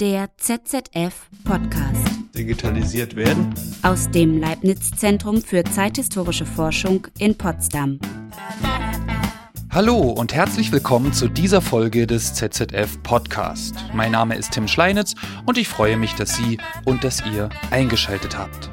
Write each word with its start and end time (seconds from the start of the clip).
Der 0.00 0.30
ZZF 0.38 1.28
Podcast. 1.44 2.08
Digitalisiert 2.34 3.16
werden. 3.16 3.52
Aus 3.82 4.10
dem 4.10 4.40
Leibniz-Zentrum 4.40 5.42
für 5.42 5.62
zeithistorische 5.62 6.46
Forschung 6.46 7.06
in 7.18 7.36
Potsdam. 7.36 8.00
Hallo 9.68 9.98
und 9.98 10.32
herzlich 10.32 10.72
willkommen 10.72 11.12
zu 11.12 11.28
dieser 11.28 11.60
Folge 11.60 12.06
des 12.06 12.32
ZZF 12.32 13.02
Podcast. 13.02 13.74
Mein 13.92 14.12
Name 14.12 14.36
ist 14.36 14.52
Tim 14.52 14.68
Schleinitz 14.68 15.16
und 15.44 15.58
ich 15.58 15.68
freue 15.68 15.98
mich, 15.98 16.14
dass 16.14 16.34
Sie 16.34 16.56
und 16.86 17.04
dass 17.04 17.22
ihr 17.26 17.50
eingeschaltet 17.70 18.38
habt. 18.38 18.70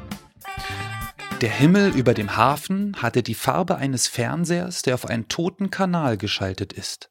Der 1.42 1.50
Himmel 1.50 1.94
über 1.94 2.14
dem 2.14 2.38
Hafen 2.38 2.96
hatte 3.02 3.22
die 3.22 3.34
Farbe 3.34 3.76
eines 3.76 4.08
Fernsehers, 4.08 4.80
der 4.80 4.94
auf 4.94 5.04
einen 5.04 5.28
toten 5.28 5.68
Kanal 5.68 6.16
geschaltet 6.16 6.72
ist. 6.72 7.10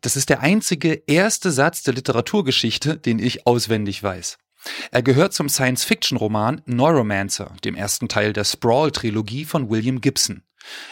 Das 0.00 0.16
ist 0.16 0.30
der 0.30 0.40
einzige 0.40 1.02
erste 1.06 1.50
Satz 1.50 1.82
der 1.82 1.94
Literaturgeschichte, 1.94 2.96
den 2.96 3.18
ich 3.18 3.46
auswendig 3.46 4.02
weiß. 4.02 4.38
Er 4.90 5.02
gehört 5.02 5.32
zum 5.32 5.48
Science-Fiction-Roman 5.48 6.62
Neuromancer, 6.66 7.54
dem 7.64 7.74
ersten 7.74 8.08
Teil 8.08 8.32
der 8.32 8.44
Sprawl-Trilogie 8.44 9.44
von 9.44 9.70
William 9.70 10.00
Gibson. 10.00 10.42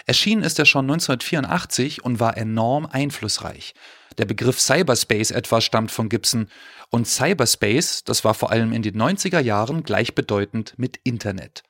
Erschienen 0.06 0.42
ist 0.42 0.58
er 0.58 0.64
schon 0.64 0.86
1984 0.86 2.04
und 2.04 2.20
war 2.20 2.36
enorm 2.36 2.86
einflussreich. 2.86 3.74
Der 4.16 4.24
Begriff 4.24 4.58
Cyberspace 4.58 5.30
etwa 5.30 5.60
stammt 5.60 5.90
von 5.90 6.08
Gibson 6.08 6.48
und 6.90 7.06
Cyberspace, 7.06 8.04
das 8.04 8.24
war 8.24 8.34
vor 8.34 8.50
allem 8.50 8.72
in 8.72 8.82
den 8.82 8.96
90er 8.96 9.40
Jahren 9.40 9.82
gleichbedeutend 9.84 10.74
mit 10.78 10.98
Internet. 11.04 11.62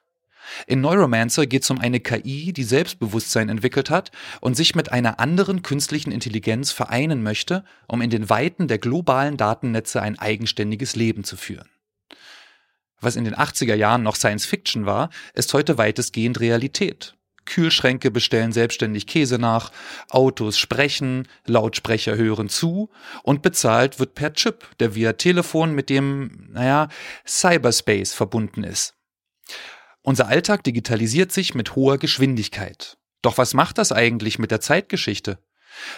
In 0.67 0.81
Neuromancer 0.81 1.47
geht 1.47 1.63
es 1.63 1.71
um 1.71 1.81
eine 1.81 2.01
KI, 2.01 2.53
die 2.53 2.65
Selbstbewusstsein 2.65 3.49
entwickelt 3.49 3.91
hat 3.91 4.11
und 4.41 4.57
sich 4.57 4.75
mit 4.75 4.93
einer 4.93 5.21
anderen 5.21 5.63
künstlichen 5.63 6.13
Intelligenz 6.13 6.73
vereinen 6.73 7.23
möchte, 7.23 7.65
um 7.87 8.03
in 8.03 8.11
den 8.11 8.29
Weiten 8.31 8.69
der 8.69 8.79
globalen 8.79 9.37
Datennetze 9.37 10.03
ein 10.03 10.19
eigenständiges 10.19 10.97
Leben 10.97 11.25
zu 11.25 11.37
führen. 11.37 11.69
Was 13.01 13.17
in 13.17 13.25
den 13.25 13.37
80er 13.37 13.75
Jahren 13.75 14.03
noch 14.03 14.17
Science 14.17 14.47
Fiction 14.47 14.87
war, 14.87 15.11
ist 15.35 15.55
heute 15.55 15.79
weitestgehend 15.79 16.41
Realität. 16.41 17.15
Kühlschränke 17.49 18.11
bestellen 18.11 18.53
selbstständig 18.53 19.07
Käse 19.07 19.39
nach, 19.39 19.73
Autos 20.11 20.59
sprechen, 20.59 21.27
Lautsprecher 21.47 22.17
hören 22.17 22.49
zu 22.49 22.91
und 23.23 23.41
bezahlt 23.43 23.99
wird 23.99 24.15
per 24.15 24.35
Chip, 24.35 24.69
der 24.81 24.95
via 24.95 25.15
Telefon 25.15 25.75
mit 25.75 25.89
dem, 25.89 26.49
naja, 26.53 26.89
Cyberspace 27.27 28.13
verbunden 28.13 28.65
ist. 28.65 28.95
Unser 30.03 30.29
Alltag 30.29 30.65
digitalisiert 30.65 31.33
sich 31.33 31.55
mit 31.55 31.75
hoher 31.75 31.99
Geschwindigkeit. 31.99 32.97
Doch 33.23 33.39
was 33.39 33.55
macht 33.55 33.79
das 33.79 33.93
eigentlich 33.93 34.39
mit 34.39 34.51
der 34.51 34.61
Zeitgeschichte? 34.61 35.39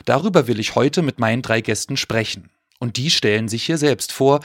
Darüber 0.05 0.47
will 0.47 0.59
ich 0.59 0.75
heute 0.75 1.03
mit 1.03 1.19
meinen 1.19 1.43
drei 1.43 1.61
Gästen 1.61 1.97
sprechen. 1.97 2.51
Und 2.79 2.97
die 2.97 3.11
stellen 3.11 3.49
sich 3.49 3.65
hier 3.65 3.79
selbst 3.79 4.11
vor, 4.11 4.41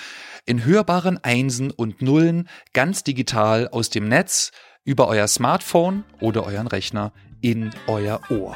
in 0.46 0.66
hörbaren 0.66 1.24
Einsen 1.24 1.72
und 1.72 2.02
Nullen, 2.02 2.50
ganz 2.74 3.04
digital 3.04 3.70
aus 3.70 3.90
dem 3.90 4.10
Netz, 4.10 4.52
über 4.84 5.08
euer 5.08 5.28
Smartphone 5.28 6.04
oder 6.20 6.46
euren 6.46 6.68
Rechner 6.68 7.14
in 7.42 7.72
euer 7.88 8.22
Ohr. 8.30 8.56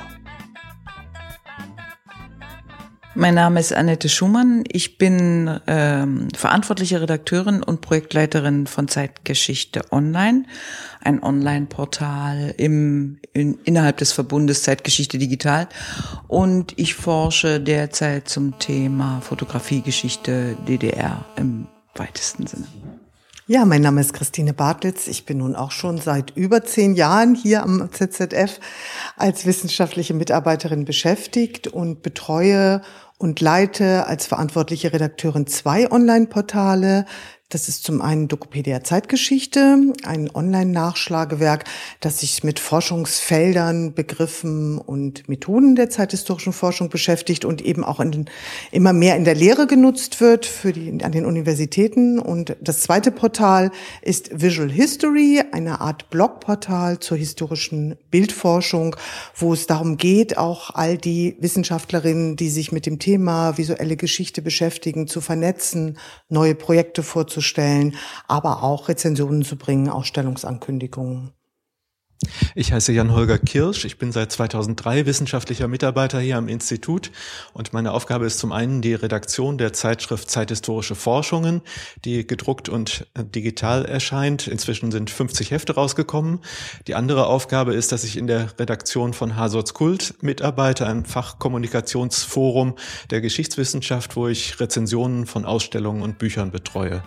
Mein 3.19 3.35
Name 3.35 3.59
ist 3.59 3.73
Annette 3.73 4.07
Schumann. 4.07 4.63
Ich 4.71 4.97
bin 4.97 5.59
ähm, 5.67 6.29
verantwortliche 6.33 7.01
Redakteurin 7.01 7.61
und 7.61 7.81
Projektleiterin 7.81 8.65
von 8.65 8.87
Zeitgeschichte 8.87 9.81
Online, 9.91 10.45
ein 11.03 11.21
Online-Portal 11.21 12.53
im, 12.55 13.19
in, 13.33 13.59
innerhalb 13.65 13.97
des 13.97 14.13
Verbundes 14.13 14.63
Zeitgeschichte 14.63 15.17
Digital. 15.17 15.67
Und 16.29 16.71
ich 16.77 16.95
forsche 16.95 17.59
derzeit 17.59 18.29
zum 18.29 18.57
Thema 18.57 19.19
Fotografiegeschichte 19.19 20.55
DDR 20.65 21.25
im 21.35 21.67
weitesten 21.95 22.47
Sinne. 22.47 22.67
Ja, 23.51 23.65
mein 23.65 23.81
Name 23.81 23.99
ist 23.99 24.13
Christine 24.13 24.53
Bartlitz. 24.53 25.07
Ich 25.07 25.25
bin 25.25 25.39
nun 25.39 25.55
auch 25.55 25.71
schon 25.71 25.97
seit 25.97 26.37
über 26.37 26.63
zehn 26.63 26.93
Jahren 26.93 27.33
hier 27.33 27.63
am 27.63 27.89
ZZF 27.91 28.59
als 29.17 29.47
wissenschaftliche 29.47 30.13
Mitarbeiterin 30.13 30.85
beschäftigt 30.85 31.65
und 31.67 32.03
betreue 32.03 32.83
und 33.17 33.41
leite 33.41 34.05
als 34.05 34.27
verantwortliche 34.27 34.93
Redakteurin 34.93 35.47
zwei 35.47 35.91
Online-Portale, 35.91 37.05
das 37.49 37.67
ist 37.67 37.83
zum 37.83 37.99
einen 38.03 38.27
Dokopedia 38.27 38.83
Zeitgeschichte, 38.83 39.93
ein 40.03 40.29
Online-Nachschlagewerk, 40.31 41.63
das 41.99 42.19
sich 42.19 42.43
mit 42.43 42.59
Forschungsfeldern, 42.59 43.95
Begriffen 43.95 44.77
und 44.77 45.27
Methoden 45.27 45.75
der 45.75 45.89
zeithistorischen 45.89 46.53
Forschung 46.53 46.89
beschäftigt 46.89 47.45
und 47.45 47.63
eben 47.63 47.83
auch 47.83 47.99
in, 47.99 48.25
immer 48.71 48.93
mehr 48.93 49.15
in 49.15 49.23
der 49.23 49.33
Lehre 49.33 49.65
genutzt 49.65 50.21
wird 50.21 50.45
für 50.45 50.73
die, 50.73 51.03
an 51.03 51.11
den 51.11 51.25
Universitäten. 51.25 52.19
Und 52.19 52.55
das 52.61 52.81
zweite 52.81 53.09
Portal 53.09 53.71
ist 54.03 54.29
Visual 54.39 54.69
History, 54.69 55.41
eine 55.51 55.81
Art 55.81 56.11
Blogportal 56.11 56.99
zur 56.99 57.17
historischen 57.17 57.97
Bildforschung, 58.11 58.95
wo 59.35 59.53
es 59.53 59.65
darum 59.65 59.97
geht, 59.97 60.37
auch 60.37 60.75
all 60.75 60.99
die 60.99 61.35
Wissenschaftlerinnen, 61.39 62.35
die 62.35 62.51
sich 62.51 62.71
mit 62.71 62.85
dem 62.85 62.99
Thema 62.99 63.57
visuelle 63.57 63.97
Geschichte 63.97 64.43
beschäftigen, 64.43 65.07
zu 65.07 65.19
vernetzen, 65.19 65.97
neue 66.29 66.53
Projekte 66.53 67.01
vorzunehmen 67.01 67.38
vorzustellen, 67.39 67.95
aber 68.27 68.63
auch 68.63 68.89
Rezensionen 68.89 69.43
zu 69.43 69.55
bringen, 69.55 69.89
Ausstellungsankündigungen. 69.89 71.31
Ich 72.53 72.73
heiße 72.73 72.91
Jan-Holger 72.91 73.37
Kirsch. 73.37 73.85
Ich 73.85 73.97
bin 73.97 74.11
seit 74.11 74.33
2003 74.33 75.05
wissenschaftlicher 75.05 75.69
Mitarbeiter 75.69 76.19
hier 76.19 76.35
am 76.35 76.49
Institut 76.49 77.11
und 77.53 77.71
meine 77.71 77.93
Aufgabe 77.93 78.25
ist 78.25 78.39
zum 78.39 78.51
einen 78.51 78.81
die 78.81 78.93
Redaktion 78.93 79.57
der 79.57 79.71
Zeitschrift 79.71 80.29
Zeithistorische 80.29 80.95
Forschungen, 80.95 81.61
die 82.03 82.27
gedruckt 82.27 82.67
und 82.67 83.07
digital 83.17 83.85
erscheint. 83.85 84.47
Inzwischen 84.47 84.91
sind 84.91 85.09
50 85.09 85.51
Hefte 85.51 85.75
rausgekommen. 85.75 86.39
Die 86.87 86.95
andere 86.95 87.27
Aufgabe 87.27 87.73
ist, 87.73 87.93
dass 87.93 88.03
ich 88.03 88.17
in 88.17 88.27
der 88.27 88.59
Redaktion 88.59 89.13
von 89.13 89.37
Hasorts 89.37 89.73
Kult 89.73 90.15
mitarbeite, 90.21 90.87
einem 90.87 91.05
Fachkommunikationsforum 91.05 92.75
der 93.11 93.21
Geschichtswissenschaft, 93.21 94.17
wo 94.17 94.27
ich 94.27 94.59
Rezensionen 94.59 95.25
von 95.25 95.45
Ausstellungen 95.45 96.01
und 96.01 96.17
Büchern 96.17 96.51
betreue. 96.51 97.01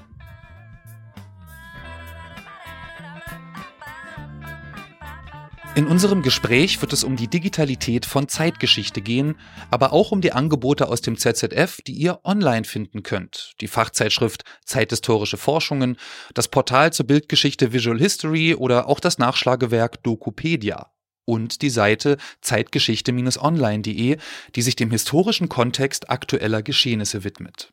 In 5.75 5.87
unserem 5.87 6.21
Gespräch 6.21 6.83
wird 6.83 6.93
es 6.93 7.03
um 7.03 7.17
die 7.17 7.29
Digitalität 7.29 8.05
von 8.05 8.29
Zeitgeschichte 8.29 9.01
gehen, 9.01 9.37
aber 9.71 9.95
auch 9.95 10.13
um 10.13 10.21
die 10.21 10.33
Angebote 10.33 10.87
aus 10.87 11.01
dem 11.01 11.17
ZZF, 11.17 11.81
die 11.81 11.95
ihr 11.95 12.21
online 12.25 12.65
finden 12.65 13.03
könnt. 13.03 13.55
Die 13.63 13.69
Fachzeitschrift 13.69 14.45
Zeithistorische 14.67 15.39
Forschungen, 15.39 15.97
das 16.35 16.49
Portal 16.49 16.93
zur 16.93 17.07
Bildgeschichte 17.07 17.73
Visual 17.73 17.99
History 17.99 18.55
oder 18.55 18.87
auch 18.87 19.01
das 19.01 19.17
Nachschlagewerk 19.17 20.03
Dokupedia. 20.03 20.93
Und 21.25 21.63
die 21.63 21.71
Seite 21.71 22.19
zeitgeschichte-online.de, 22.43 24.19
die 24.55 24.63
sich 24.63 24.77
dem 24.77 24.91
historischen 24.91 25.49
Kontext 25.49 26.11
aktueller 26.11 26.63
Geschehnisse 26.63 27.25
widmet. 27.25 27.73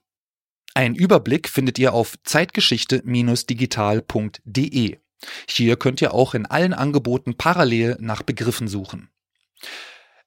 Ein 0.73 0.95
Überblick 0.95 1.49
findet 1.49 1.77
ihr 1.77 1.93
auf 1.93 2.15
zeitgeschichte-digital.de. 2.23 4.99
Hier 5.47 5.75
könnt 5.75 6.01
ihr 6.01 6.13
auch 6.13 6.33
in 6.33 6.45
allen 6.45 6.73
Angeboten 6.73 7.35
parallel 7.35 7.97
nach 7.99 8.23
Begriffen 8.23 8.67
suchen. 8.67 9.09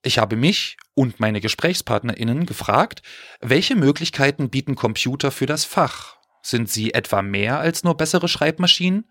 Ich 0.02 0.18
habe 0.18 0.36
mich 0.36 0.76
und 0.94 1.20
meine 1.20 1.40
GesprächspartnerInnen 1.40 2.44
gefragt, 2.44 3.02
welche 3.40 3.76
Möglichkeiten 3.76 4.50
bieten 4.50 4.74
Computer 4.74 5.30
für 5.30 5.46
das 5.46 5.64
Fach? 5.64 6.16
Sind 6.42 6.68
sie 6.68 6.92
etwa 6.92 7.22
mehr 7.22 7.60
als 7.60 7.84
nur 7.84 7.96
bessere 7.96 8.28
Schreibmaschinen? 8.28 9.08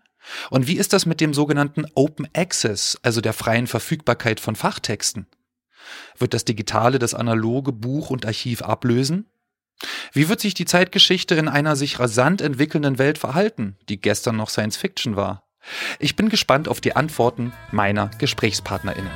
Und 0.50 0.66
wie 0.66 0.76
ist 0.76 0.92
das 0.92 1.06
mit 1.06 1.20
dem 1.20 1.34
sogenannten 1.34 1.86
Open 1.94 2.28
Access, 2.34 2.98
also 3.02 3.20
der 3.20 3.32
freien 3.32 3.66
Verfügbarkeit 3.66 4.38
von 4.38 4.54
Fachtexten? 4.54 5.26
Wird 6.18 6.34
das 6.34 6.44
Digitale 6.44 6.98
das 6.98 7.14
analoge 7.14 7.72
Buch 7.72 8.10
und 8.10 8.26
Archiv 8.26 8.62
ablösen? 8.62 9.26
Wie 10.12 10.28
wird 10.28 10.40
sich 10.40 10.54
die 10.54 10.66
Zeitgeschichte 10.66 11.34
in 11.34 11.48
einer 11.48 11.74
sich 11.74 11.98
rasant 11.98 12.40
entwickelnden 12.40 12.98
Welt 12.98 13.18
verhalten, 13.18 13.78
die 13.88 14.00
gestern 14.00 14.36
noch 14.36 14.50
Science 14.50 14.76
Fiction 14.76 15.16
war? 15.16 15.48
Ich 15.98 16.16
bin 16.16 16.28
gespannt 16.28 16.68
auf 16.68 16.80
die 16.80 16.96
Antworten 16.96 17.52
meiner 17.70 18.10
GesprächspartnerInnen. 18.18 19.10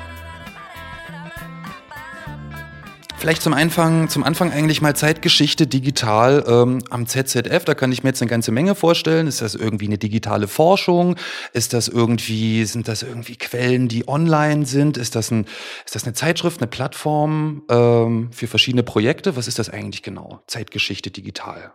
Vielleicht 3.19 3.43
zum 3.43 3.54
Anfang, 3.54 4.10
zum 4.10 4.25
Anfang 4.25 4.52
eigentlich 4.52 4.82
mal 4.82 4.94
Zeitgeschichte 4.94 5.66
digital 5.66 6.44
ähm, 6.46 6.82
am 6.90 7.06
ZZF. 7.06 7.64
Da 7.64 7.75
kann 7.75 7.90
ich 7.90 8.04
mir 8.04 8.10
jetzt 8.10 8.20
eine 8.20 8.28
ganze 8.28 8.52
Menge 8.52 8.75
vorstellen. 8.75 9.26
Ist 9.26 9.40
das 9.40 9.54
irgendwie 9.54 9.87
eine 9.87 9.96
digitale 9.96 10.46
Forschung? 10.46 11.16
Ist 11.54 11.72
das 11.72 11.88
irgendwie, 11.88 12.64
sind 12.66 12.88
das 12.88 13.02
irgendwie 13.02 13.37
Quellen, 13.37 13.88
die 13.88 14.06
online 14.06 14.66
sind? 14.66 14.99
Ist 14.99 15.16
das, 15.16 15.31
ein, 15.31 15.46
ist 15.87 15.94
das 15.94 16.04
eine 16.04 16.12
Zeitschrift, 16.12 16.60
eine 16.60 16.69
Plattform 16.69 17.62
ähm, 17.70 18.28
für 18.32 18.46
verschiedene 18.46 18.82
Projekte? 18.82 19.34
Was 19.34 19.49
ist 19.49 19.58
das 19.58 19.70
eigentlich 19.70 20.02
genau? 20.02 20.42
Zeitgeschichte 20.46 21.10
digital. 21.10 21.72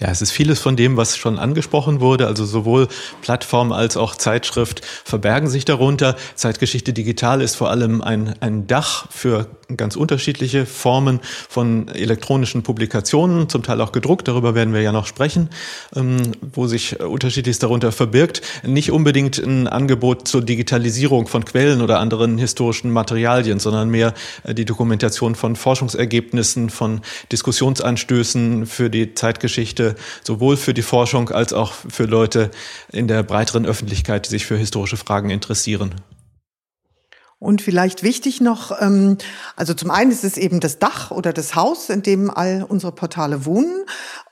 Ja, 0.00 0.08
es 0.08 0.22
ist 0.22 0.30
vieles 0.30 0.60
von 0.60 0.76
dem, 0.76 0.96
was 0.96 1.16
schon 1.16 1.38
angesprochen 1.38 2.00
wurde. 2.00 2.26
Also 2.26 2.44
sowohl 2.44 2.88
Plattform 3.20 3.72
als 3.72 3.96
auch 3.96 4.14
Zeitschrift 4.14 4.84
verbergen 5.04 5.48
sich 5.48 5.64
darunter. 5.64 6.16
Zeitgeschichte 6.34 6.92
Digital 6.92 7.42
ist 7.42 7.56
vor 7.56 7.70
allem 7.70 8.00
ein, 8.00 8.34
ein 8.40 8.66
Dach 8.66 9.10
für 9.10 9.48
ganz 9.76 9.96
unterschiedliche 9.96 10.64
Formen 10.64 11.20
von 11.48 11.88
elektronischen 11.88 12.62
Publikationen, 12.62 13.48
zum 13.50 13.62
Teil 13.62 13.80
auch 13.80 13.92
gedruckt. 13.92 14.26
Darüber 14.28 14.54
werden 14.54 14.72
wir 14.72 14.80
ja 14.80 14.92
noch 14.92 15.06
sprechen, 15.06 15.50
ähm, 15.94 16.32
wo 16.40 16.66
sich 16.66 17.00
unterschiedliches 17.00 17.58
darunter 17.58 17.92
verbirgt. 17.92 18.40
Nicht 18.62 18.90
unbedingt 18.90 19.38
ein 19.38 19.66
Angebot 19.66 20.26
zur 20.28 20.42
Digitalisierung 20.42 21.26
von 21.26 21.44
Quellen 21.44 21.82
oder 21.82 21.98
anderen 21.98 22.38
historischen 22.38 22.90
Materialien, 22.90 23.58
sondern 23.58 23.90
mehr 23.90 24.14
äh, 24.44 24.54
die 24.54 24.64
Dokumentation 24.64 25.34
von 25.34 25.56
Forschungsergebnissen, 25.56 26.70
von 26.70 27.00
Diskussionsanstößen 27.30 28.64
für 28.64 28.88
die 28.88 29.14
Zeitgeschichte 29.14 29.57
Geschichte, 29.58 29.96
sowohl 30.22 30.56
für 30.56 30.72
die 30.72 30.82
Forschung 30.82 31.30
als 31.30 31.52
auch 31.52 31.72
für 31.72 32.04
Leute 32.04 32.52
in 32.92 33.08
der 33.08 33.24
breiteren 33.24 33.66
Öffentlichkeit, 33.66 34.26
die 34.26 34.30
sich 34.30 34.46
für 34.46 34.56
historische 34.56 34.96
Fragen 34.96 35.30
interessieren. 35.30 35.96
Und 37.40 37.60
vielleicht 37.60 38.04
wichtig 38.04 38.40
noch, 38.40 38.80
ähm, 38.80 39.18
also 39.56 39.74
zum 39.74 39.90
einen 39.90 40.12
ist 40.12 40.22
es 40.22 40.36
eben 40.36 40.60
das 40.60 40.78
Dach 40.78 41.10
oder 41.10 41.32
das 41.32 41.56
Haus, 41.56 41.90
in 41.90 42.02
dem 42.02 42.30
all 42.30 42.64
unsere 42.68 42.92
Portale 42.92 43.44
wohnen, 43.44 43.84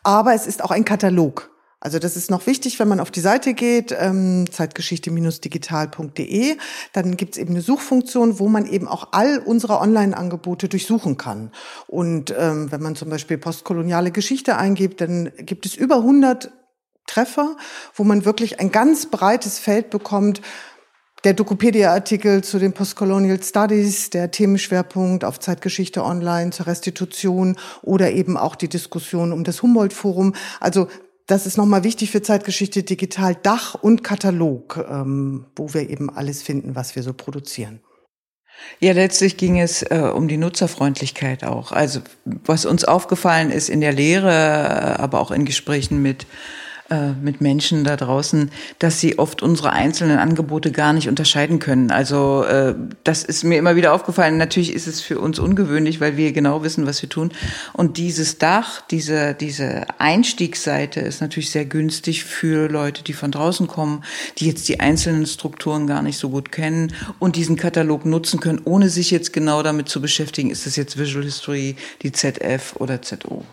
aber 0.04 0.32
es 0.34 0.46
ist 0.46 0.62
auch 0.62 0.70
ein 0.70 0.84
Katalog. 0.84 1.50
Also 1.86 1.98
das 2.00 2.16
ist 2.16 2.32
noch 2.32 2.48
wichtig, 2.48 2.80
wenn 2.80 2.88
man 2.88 2.98
auf 2.98 3.12
die 3.12 3.20
Seite 3.20 3.54
geht, 3.54 3.94
ähm, 3.96 4.46
zeitgeschichte-digital.de, 4.50 6.56
dann 6.92 7.16
gibt's 7.16 7.38
eben 7.38 7.50
eine 7.50 7.60
Suchfunktion, 7.60 8.40
wo 8.40 8.48
man 8.48 8.66
eben 8.66 8.88
auch 8.88 9.10
all 9.12 9.38
unsere 9.38 9.78
Online-Angebote 9.78 10.68
durchsuchen 10.68 11.16
kann. 11.16 11.52
Und 11.86 12.34
ähm, 12.36 12.72
wenn 12.72 12.82
man 12.82 12.96
zum 12.96 13.08
Beispiel 13.08 13.38
postkoloniale 13.38 14.10
Geschichte 14.10 14.56
eingibt, 14.56 15.00
dann 15.00 15.30
gibt 15.36 15.64
es 15.64 15.76
über 15.76 15.98
100 15.98 16.50
Treffer, 17.06 17.56
wo 17.94 18.02
man 18.02 18.24
wirklich 18.24 18.58
ein 18.58 18.72
ganz 18.72 19.06
breites 19.06 19.60
Feld 19.60 19.90
bekommt, 19.90 20.40
der 21.22 21.34
Dokopedia-Artikel 21.34 22.42
zu 22.44 22.58
den 22.58 22.72
Postcolonial 22.72 23.42
Studies, 23.42 24.10
der 24.10 24.30
Themenschwerpunkt 24.30 25.24
auf 25.24 25.40
Zeitgeschichte 25.40 26.04
online 26.04 26.50
zur 26.50 26.66
Restitution 26.66 27.56
oder 27.82 28.12
eben 28.12 28.36
auch 28.36 28.54
die 28.54 28.68
Diskussion 28.68 29.32
um 29.32 29.42
das 29.42 29.62
Humboldt-Forum. 29.62 30.34
Also 30.60 30.88
das 31.26 31.46
ist 31.46 31.56
nochmal 31.56 31.84
wichtig 31.84 32.10
für 32.10 32.22
Zeitgeschichte 32.22 32.82
Digital, 32.82 33.34
Dach 33.34 33.74
und 33.74 34.04
Katalog, 34.04 34.84
ähm, 34.88 35.46
wo 35.56 35.74
wir 35.74 35.90
eben 35.90 36.08
alles 36.08 36.42
finden, 36.42 36.74
was 36.76 36.94
wir 36.94 37.02
so 37.02 37.12
produzieren. 37.12 37.80
Ja, 38.80 38.92
letztlich 38.92 39.36
ging 39.36 39.60
es 39.60 39.82
äh, 39.82 40.10
um 40.14 40.28
die 40.28 40.38
Nutzerfreundlichkeit 40.38 41.44
auch. 41.44 41.72
Also 41.72 42.00
was 42.24 42.64
uns 42.64 42.84
aufgefallen 42.84 43.50
ist 43.50 43.68
in 43.68 43.80
der 43.80 43.92
Lehre, 43.92 44.30
äh, 44.30 45.00
aber 45.02 45.20
auch 45.20 45.30
in 45.30 45.44
Gesprächen 45.44 46.00
mit 46.00 46.26
äh, 46.88 47.10
mit 47.20 47.40
Menschen 47.40 47.82
da 47.82 47.96
draußen, 47.96 48.50
dass 48.78 49.00
sie 49.00 49.18
oft 49.18 49.42
unsere 49.42 49.72
einzelnen 49.72 50.18
Angebote 50.18 50.70
gar 50.70 50.92
nicht 50.92 51.08
unterscheiden 51.08 51.58
können. 51.58 51.90
Also 51.90 52.44
äh, 52.44 52.76
das 53.02 53.24
ist 53.24 53.42
mir 53.42 53.58
immer 53.58 53.74
wieder 53.74 53.92
aufgefallen. 53.92 54.36
Natürlich 54.36 54.72
ist 54.72 54.86
es 54.86 55.00
für 55.00 55.18
uns 55.18 55.40
ungewöhnlich, 55.40 56.00
weil 56.00 56.16
wir 56.16 56.32
genau 56.32 56.62
wissen, 56.62 56.86
was 56.86 57.02
wir 57.02 57.08
tun. 57.08 57.32
Und 57.72 57.96
dieses 57.96 58.38
Dach, 58.38 58.82
diese, 58.88 59.34
diese 59.34 59.86
Einstiegsseite 59.98 61.00
ist 61.00 61.20
natürlich 61.20 61.50
sehr 61.50 61.64
günstig 61.64 62.22
für 62.22 62.68
Leute, 62.68 63.02
die 63.02 63.14
von 63.14 63.32
draußen 63.32 63.66
kommen, 63.66 64.04
die 64.38 64.46
jetzt 64.46 64.68
die 64.68 64.78
einzelnen 64.78 65.26
Strukturen 65.26 65.88
gar 65.88 66.02
nicht 66.02 66.18
so 66.18 66.30
gut 66.30 66.52
kennen 66.52 66.92
und 67.18 67.34
diesen 67.34 67.56
Katalog 67.56 68.06
nutzen 68.06 68.38
können, 68.38 68.60
ohne 68.64 68.90
sich 68.90 69.10
jetzt 69.10 69.32
genau 69.32 69.64
damit 69.64 69.88
zu 69.88 70.00
beschäftigen, 70.00 70.50
ist 70.50 70.66
das 70.66 70.76
jetzt 70.76 70.98
Visual 70.98 71.24
History, 71.24 71.74
die 72.02 72.12
ZF 72.12 72.76
oder 72.76 73.02
ZO. 73.02 73.44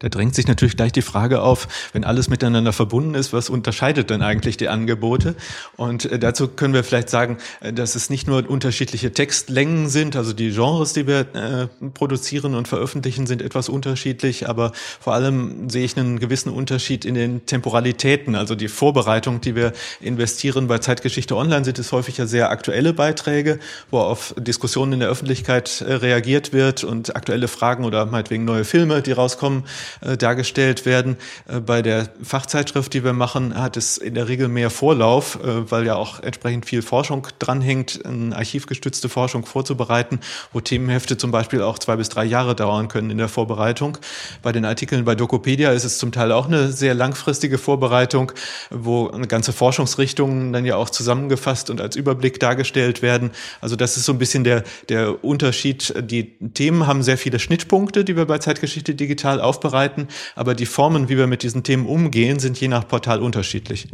Da 0.00 0.08
drängt 0.08 0.34
sich 0.34 0.46
natürlich 0.48 0.78
gleich 0.78 0.92
die 0.92 1.02
Frage 1.02 1.42
auf, 1.42 1.68
wenn 1.92 2.04
alles 2.04 2.30
miteinander 2.30 2.72
verbunden 2.72 3.14
ist, 3.14 3.34
was 3.34 3.50
unterscheidet 3.50 4.08
denn 4.08 4.22
eigentlich 4.22 4.56
die 4.56 4.68
Angebote? 4.68 5.34
Und 5.76 6.06
äh, 6.06 6.18
dazu 6.18 6.48
können 6.48 6.72
wir 6.72 6.84
vielleicht 6.84 7.10
sagen, 7.10 7.36
äh, 7.60 7.74
dass 7.74 7.96
es 7.96 8.08
nicht 8.08 8.26
nur 8.26 8.48
unterschiedliche 8.48 9.12
Textlängen 9.12 9.90
sind, 9.90 10.16
also 10.16 10.32
die 10.32 10.52
Genres, 10.52 10.94
die 10.94 11.06
wir 11.06 11.26
äh, 11.34 11.88
produzieren 11.92 12.54
und 12.54 12.66
veröffentlichen, 12.66 13.26
sind 13.26 13.42
etwas 13.42 13.68
unterschiedlich, 13.68 14.48
aber 14.48 14.72
vor 15.00 15.12
allem 15.12 15.68
sehe 15.68 15.84
ich 15.84 15.98
einen 15.98 16.18
gewissen 16.18 16.50
Unterschied 16.50 17.04
in 17.04 17.14
den 17.14 17.44
Temporalitäten, 17.44 18.36
also 18.36 18.54
die 18.54 18.68
Vorbereitung, 18.68 19.42
die 19.42 19.54
wir 19.54 19.74
investieren. 20.00 20.66
Bei 20.66 20.78
Zeitgeschichte 20.78 21.36
Online 21.36 21.66
sind 21.66 21.78
es 21.78 21.92
häufig 21.92 22.16
ja 22.16 22.24
sehr 22.24 22.48
aktuelle 22.48 22.94
Beiträge, 22.94 23.58
wo 23.90 23.98
auf 23.98 24.34
Diskussionen 24.38 24.94
in 24.94 25.00
der 25.00 25.10
Öffentlichkeit 25.10 25.84
reagiert 25.86 26.54
wird 26.54 26.84
und 26.84 27.14
aktuelle 27.14 27.48
Fragen 27.48 27.84
oder 27.84 28.06
meinetwegen 28.06 28.46
neue 28.46 28.64
Filme, 28.64 29.02
die 29.02 29.12
rauskommen, 29.12 29.64
äh, 30.00 30.16
dargestellt 30.16 30.86
werden. 30.86 31.16
Äh, 31.48 31.60
bei 31.60 31.82
der 31.82 32.08
Fachzeitschrift, 32.22 32.92
die 32.94 33.04
wir 33.04 33.12
machen, 33.12 33.54
hat 33.54 33.76
es 33.76 33.96
in 33.96 34.14
der 34.14 34.28
Regel 34.28 34.48
mehr 34.48 34.70
Vorlauf, 34.70 35.38
äh, 35.42 35.70
weil 35.70 35.86
ja 35.86 35.96
auch 35.96 36.20
entsprechend 36.20 36.66
viel 36.66 36.82
Forschung 36.82 37.26
dranhängt, 37.38 38.04
eine 38.04 38.36
archivgestützte 38.36 39.08
Forschung 39.08 39.44
vorzubereiten, 39.46 40.20
wo 40.52 40.60
Themenhefte 40.60 41.16
zum 41.16 41.30
Beispiel 41.30 41.62
auch 41.62 41.78
zwei 41.78 41.96
bis 41.96 42.08
drei 42.08 42.24
Jahre 42.24 42.54
dauern 42.54 42.88
können 42.88 43.10
in 43.10 43.18
der 43.18 43.28
Vorbereitung. 43.28 43.98
Bei 44.42 44.52
den 44.52 44.64
Artikeln 44.64 45.04
bei 45.04 45.14
Dokopedia 45.14 45.72
ist 45.72 45.84
es 45.84 45.98
zum 45.98 46.12
Teil 46.12 46.32
auch 46.32 46.46
eine 46.46 46.72
sehr 46.72 46.94
langfristige 46.94 47.58
Vorbereitung, 47.58 48.32
wo 48.70 49.08
ganze 49.28 49.52
Forschungsrichtungen 49.52 50.52
dann 50.52 50.64
ja 50.64 50.76
auch 50.76 50.90
zusammengefasst 50.90 51.70
und 51.70 51.80
als 51.80 51.96
Überblick 51.96 52.40
dargestellt 52.40 53.02
werden. 53.02 53.30
Also 53.60 53.76
das 53.76 53.96
ist 53.96 54.04
so 54.04 54.12
ein 54.12 54.18
bisschen 54.18 54.44
der, 54.44 54.64
der 54.88 55.24
Unterschied. 55.24 55.94
Die 56.00 56.36
Themen 56.54 56.86
haben 56.86 57.02
sehr 57.02 57.18
viele 57.18 57.38
Schnittpunkte, 57.38 58.04
die 58.04 58.16
wir 58.16 58.26
bei 58.26 58.38
Zeitgeschichte 58.38 58.94
digital 58.94 59.40
aufbereiten 59.40 59.79
arbeiten, 59.80 60.08
aber 60.34 60.54
die 60.54 60.66
Formen, 60.66 61.08
wie 61.08 61.16
wir 61.16 61.26
mit 61.26 61.42
diesen 61.42 61.62
Themen 61.62 61.86
umgehen, 61.86 62.38
sind 62.38 62.60
je 62.60 62.68
nach 62.68 62.86
Portal 62.86 63.20
unterschiedlich. 63.20 63.88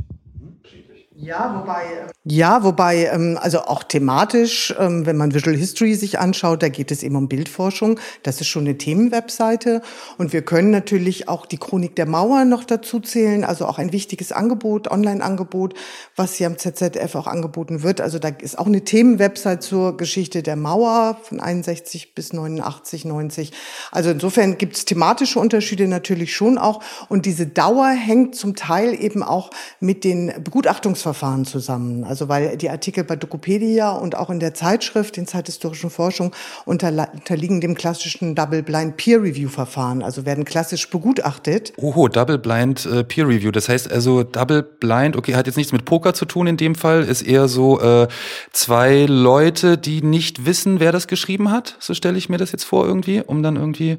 Ja, 1.18 1.58
wobei, 1.58 1.82
ja, 2.24 2.62
wobei, 2.62 3.06
ähm, 3.06 3.38
also 3.40 3.60
auch 3.60 3.82
thematisch, 3.84 4.74
ähm, 4.78 5.06
wenn 5.06 5.16
man 5.16 5.32
Visual 5.32 5.56
History 5.56 5.94
sich 5.94 6.18
anschaut, 6.18 6.62
da 6.62 6.68
geht 6.68 6.90
es 6.90 7.02
eben 7.02 7.16
um 7.16 7.26
Bildforschung. 7.26 7.98
Das 8.22 8.42
ist 8.42 8.48
schon 8.48 8.64
eine 8.64 8.76
Themenwebseite. 8.76 9.80
Und 10.18 10.34
wir 10.34 10.42
können 10.42 10.70
natürlich 10.70 11.26
auch 11.26 11.46
die 11.46 11.56
Chronik 11.56 11.96
der 11.96 12.04
Mauer 12.04 12.44
noch 12.44 12.64
dazu 12.64 13.00
zählen, 13.00 13.44
also 13.44 13.64
auch 13.64 13.78
ein 13.78 13.92
wichtiges 13.92 14.30
Angebot, 14.30 14.90
Online-Angebot, 14.90 15.72
was 16.16 16.34
hier 16.34 16.48
am 16.48 16.58
ZZF 16.58 17.14
auch 17.14 17.26
angeboten 17.26 17.82
wird. 17.82 18.02
Also 18.02 18.18
da 18.18 18.28
ist 18.28 18.58
auch 18.58 18.66
eine 18.66 18.82
Themenwebsite 18.82 19.60
zur 19.60 19.96
Geschichte 19.96 20.42
der 20.42 20.56
Mauer 20.56 21.16
von 21.22 21.40
61 21.40 22.14
bis 22.14 22.34
89, 22.34 23.06
90. 23.06 23.52
Also 23.90 24.10
insofern 24.10 24.58
gibt 24.58 24.76
es 24.76 24.84
thematische 24.84 25.38
Unterschiede 25.38 25.88
natürlich 25.88 26.36
schon 26.36 26.58
auch. 26.58 26.82
Und 27.08 27.24
diese 27.24 27.46
Dauer 27.46 27.88
hängt 27.88 28.34
zum 28.34 28.54
Teil 28.54 28.92
eben 29.02 29.22
auch 29.22 29.50
mit 29.80 30.04
den 30.04 30.34
Begutachtungs 30.44 31.05
Verfahren 31.06 31.44
zusammen. 31.44 32.02
Also 32.02 32.28
weil 32.28 32.56
die 32.56 32.68
Artikel 32.68 33.04
bei 33.04 33.14
Dokopedia 33.14 33.92
und 33.92 34.16
auch 34.16 34.28
in 34.28 34.40
der 34.40 34.54
Zeitschrift, 34.54 35.16
in 35.16 35.28
zeithistorischen 35.28 35.88
Forschung, 35.88 36.34
unterliegen 36.64 37.60
dem 37.60 37.76
klassischen 37.76 38.34
Double-Blind 38.34 38.96
Peer-Review-Verfahren, 38.96 40.02
also 40.02 40.26
werden 40.26 40.44
klassisch 40.44 40.90
begutachtet. 40.90 41.72
Oho, 41.76 42.08
Double-Blind 42.08 42.86
äh, 42.86 43.04
Peer-Review. 43.04 43.52
Das 43.52 43.68
heißt 43.68 43.92
also 43.92 44.24
Double-Blind, 44.24 45.16
okay, 45.16 45.36
hat 45.36 45.46
jetzt 45.46 45.56
nichts 45.56 45.72
mit 45.72 45.84
Poker 45.84 46.12
zu 46.12 46.24
tun 46.24 46.48
in 46.48 46.56
dem 46.56 46.74
Fall, 46.74 47.04
ist 47.04 47.22
eher 47.22 47.46
so 47.46 47.80
äh, 47.80 48.08
zwei 48.50 49.06
Leute, 49.06 49.78
die 49.78 50.02
nicht 50.02 50.44
wissen, 50.44 50.80
wer 50.80 50.90
das 50.90 51.06
geschrieben 51.06 51.52
hat. 51.52 51.76
So 51.78 51.94
stelle 51.94 52.18
ich 52.18 52.28
mir 52.28 52.38
das 52.38 52.50
jetzt 52.50 52.64
vor 52.64 52.84
irgendwie, 52.84 53.22
um 53.24 53.44
dann 53.44 53.54
irgendwie. 53.54 53.98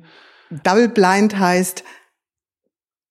Double-Blind 0.49 1.39
heißt, 1.39 1.85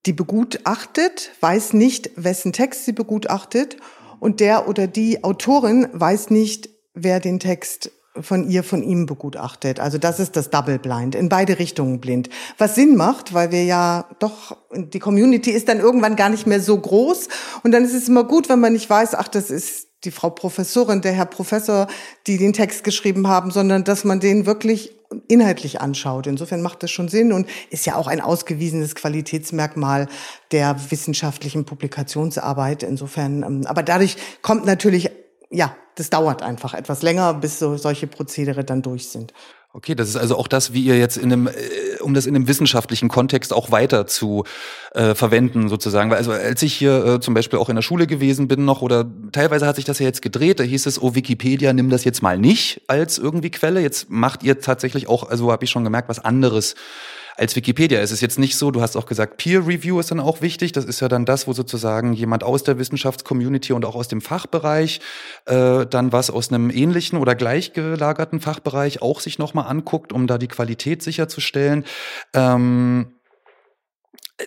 die 0.07 0.13
begutachtet, 0.13 1.33
weiß 1.41 1.73
nicht, 1.73 2.11
wessen 2.17 2.53
Text 2.53 2.85
sie 2.85 2.93
begutachtet 2.93 3.77
und 4.21 4.41
der 4.41 4.69
oder 4.69 4.87
die 4.87 5.25
Autorin 5.25 5.89
weiß 5.93 6.31
nicht, 6.31 6.71
wer 6.95 7.21
den 7.21 7.39
Text 7.39 7.91
von 8.21 8.49
ihr, 8.49 8.65
von 8.65 8.83
ihm 8.83 9.07
begutachtet. 9.07 9.81
Also 9.81 9.99
das 9.99 10.21
ist 10.21 10.37
das 10.37 10.51
Double 10.51 10.79
Blind, 10.79 11.15
in 11.15 11.29
beide 11.29 11.59
Richtungen 11.59 12.01
blind. 12.01 12.31
Was 12.59 12.75
Sinn 12.75 12.97
macht, 12.97 13.35
weil 13.35 13.53
wir 13.53 13.65
ja 13.65 14.07
doch, 14.19 14.57
die 14.75 14.99
Community 14.99 15.51
ist 15.51 15.69
dann 15.69 15.81
irgendwann 15.81 16.17
gar 16.17 16.31
nicht 16.31 16.47
mehr 16.47 16.61
so 16.61 16.79
groß 16.79 17.29
und 17.63 17.73
dann 17.73 17.85
ist 17.85 17.95
es 17.95 18.09
immer 18.09 18.25
gut, 18.25 18.49
wenn 18.49 18.61
man 18.61 18.73
nicht 18.73 18.89
weiß, 18.89 19.15
ach, 19.15 19.29
das 19.29 19.51
ist 19.51 19.86
die 20.07 20.11
Frau 20.11 20.31
Professorin, 20.31 21.03
der 21.03 21.13
Herr 21.13 21.27
Professor, 21.27 21.89
die 22.27 22.39
den 22.39 22.53
Text 22.53 22.85
geschrieben 22.85 23.29
haben, 23.29 23.51
sondern 23.51 23.85
dass 23.85 24.05
man 24.05 24.21
den 24.21 24.47
wirklich 24.47 24.93
inhaltlich 25.29 25.81
anschaut. 25.81 26.27
Insofern 26.27 26.63
macht 26.63 26.83
das 26.83 26.91
schon 26.91 27.09
Sinn 27.09 27.33
und 27.33 27.49
ist 27.71 27.87
ja 27.87 27.97
auch 27.97 28.07
ein 28.07 28.21
ausgewiesenes 28.21 28.95
Qualitätsmerkmal 28.95 30.09
der 30.53 30.77
wissenschaftlichen 30.91 31.65
Publikationsarbeit. 31.65 32.83
Insofern, 32.83 33.43
ähm, 33.43 33.67
aber 33.67 33.83
dadurch 33.83 34.17
kommt 34.43 34.65
natürlich, 34.65 35.11
ja, 35.51 35.77
das 35.95 36.11
dauert 36.11 36.43
einfach 36.43 36.75
etwas 36.75 37.03
länger, 37.03 37.35
bis 37.35 37.59
so 37.59 37.77
solche 37.77 38.07
Prozedere 38.07 38.65
dann 38.65 38.83
durch 38.83 39.09
sind. 39.09 39.33
Okay, 39.77 39.95
das 39.95 40.09
ist 40.09 40.17
also 40.17 40.39
auch 40.39 40.49
das, 40.49 40.73
wie 40.73 40.85
ihr 40.85 40.97
jetzt 40.97 41.19
in 41.19 41.31
einem, 41.31 41.49
äh, 41.49 41.53
um 42.01 42.15
das 42.15 42.25
in 42.25 42.35
einem 42.35 42.49
wissenschaftlichen 42.49 43.11
Kontext 43.11 43.53
auch 43.53 43.71
weiter 43.71 44.07
zu 44.07 44.45
äh, 44.95 45.15
verwenden 45.15 45.69
sozusagen. 45.69 46.09
Weil 46.09 46.17
also 46.17 46.33
als 46.33 46.63
ich 46.63 46.73
hier 46.73 47.05
äh, 47.05 47.21
zum 47.21 47.35
Beispiel 47.35 47.59
auch 47.59 47.69
in 47.69 47.77
der 47.77 47.83
Schule 47.83 48.07
gewesen 48.07 48.49
bin 48.49 48.65
noch 48.65 48.81
oder 48.81 49.05
teilweise 49.33 49.67
hat 49.67 49.77
sich 49.77 49.85
das 49.85 49.99
ja 49.99 50.07
jetzt 50.07 50.23
gedreht, 50.23 50.61
da 50.61 50.65
hieß 50.65 50.87
es, 50.87 51.03
oh 51.03 51.15
Wikipedia, 51.15 51.75
nimm 51.75 51.91
das 51.91 52.05
jetzt 52.05 52.23
mal 52.23 52.39
nicht 52.39 52.81
als 52.87 53.19
irgendwie 53.19 53.51
Quelle. 53.51 53.83
Jetzt 53.83 54.09
macht 54.09 54.43
ihr 54.43 54.61
tatsächlich 54.61 55.11
auch, 55.11 55.29
also 55.29 55.53
habe 55.53 55.67
ich 55.67 55.71
schon 55.71 55.85
gemerkt, 55.85 56.09
was 56.09 56.25
anderes 56.25 56.75
als 57.37 57.55
Wikipedia. 57.55 58.01
Es 58.01 58.13
ist 58.13 58.21
jetzt 58.21 58.39
nicht 58.39 58.57
so, 58.57 58.71
du 58.71 58.81
hast 58.81 58.97
auch 58.97 59.07
gesagt, 59.07 59.37
Peer 59.37 59.67
Review 59.67 60.01
ist 60.01 60.11
dann 60.11 60.21
auch 60.21 60.41
wichtig. 60.41 60.73
Das 60.73 60.85
ist 60.85 61.01
ja 61.01 61.09
dann 61.09 61.25
das, 61.25 61.47
wo 61.47 61.53
sozusagen 61.53 62.13
jemand 62.13 62.45
aus 62.45 62.63
der 62.63 62.79
Wissenschaftscommunity 62.79 63.73
und 63.73 63.85
auch 63.85 63.95
aus 63.95 64.09
dem 64.09 64.21
Fachbereich 64.21 65.01
äh, 65.47 65.87
dann 65.87 66.13
was 66.13 66.31
aus 66.31 66.51
einem 66.51 66.71
ähnlichen 66.71 67.19
oder 67.19 67.35
gleichgelagerten 67.35 68.41
Fachbereich 68.41 69.03
auch 69.03 69.21
sich 69.21 69.39
nochmal 69.39 69.69
anguckt, 69.69 70.13
um 70.13 70.27
da 70.27 70.39
die 70.39 70.49
Qualität 70.49 71.03
sicherzustellen. 71.03 71.85
Ähm, 72.33 73.13
äh, 74.39 74.45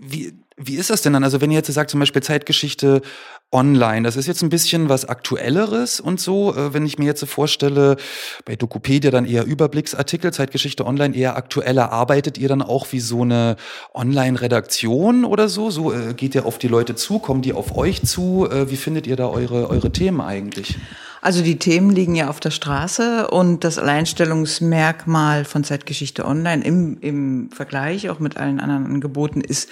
wie, 0.00 0.38
wie 0.56 0.76
ist 0.76 0.90
das 0.90 1.02
denn 1.02 1.12
dann? 1.12 1.24
Also 1.24 1.40
wenn 1.40 1.50
ihr 1.50 1.58
jetzt 1.58 1.72
sagt, 1.72 1.90
zum 1.90 2.00
Beispiel 2.00 2.22
Zeitgeschichte 2.22 3.02
online, 3.50 4.02
das 4.02 4.16
ist 4.16 4.26
jetzt 4.26 4.42
ein 4.42 4.50
bisschen 4.50 4.88
was 4.88 5.06
Aktuelleres 5.06 6.00
und 6.00 6.20
so. 6.20 6.54
Äh, 6.54 6.74
wenn 6.74 6.84
ich 6.84 6.98
mir 6.98 7.06
jetzt 7.06 7.20
so 7.20 7.26
vorstelle, 7.26 7.96
bei 8.44 8.56
Dokopedia 8.56 9.10
dann 9.10 9.24
eher 9.24 9.44
Überblicksartikel, 9.44 10.32
Zeitgeschichte 10.32 10.84
online 10.84 11.16
eher 11.16 11.36
aktueller, 11.36 11.90
arbeitet 11.90 12.36
ihr 12.36 12.48
dann 12.48 12.60
auch 12.60 12.86
wie 12.92 13.00
so 13.00 13.22
eine 13.22 13.56
Online-Redaktion 13.94 15.24
oder 15.24 15.48
so? 15.48 15.70
So 15.70 15.92
äh, 15.92 16.12
geht 16.14 16.34
ihr 16.34 16.44
auf 16.44 16.58
die 16.58 16.68
Leute 16.68 16.94
zu, 16.94 17.18
kommen 17.18 17.40
die 17.40 17.54
auf 17.54 17.76
euch 17.76 18.02
zu? 18.02 18.46
Äh, 18.50 18.70
wie 18.70 18.76
findet 18.76 19.06
ihr 19.06 19.16
da 19.16 19.28
eure, 19.28 19.70
eure 19.70 19.90
Themen 19.92 20.20
eigentlich? 20.20 20.76
Also 21.20 21.42
die 21.42 21.58
Themen 21.58 21.90
liegen 21.90 22.14
ja 22.14 22.28
auf 22.28 22.40
der 22.40 22.50
Straße 22.50 23.28
und 23.28 23.64
das 23.64 23.78
Alleinstellungsmerkmal 23.78 25.44
von 25.44 25.64
Zeitgeschichte 25.64 26.24
Online 26.24 26.64
im, 26.64 26.98
im 27.00 27.50
Vergleich 27.50 28.08
auch 28.10 28.20
mit 28.20 28.36
allen 28.36 28.60
anderen 28.60 28.86
Angeboten 28.86 29.40
ist 29.40 29.68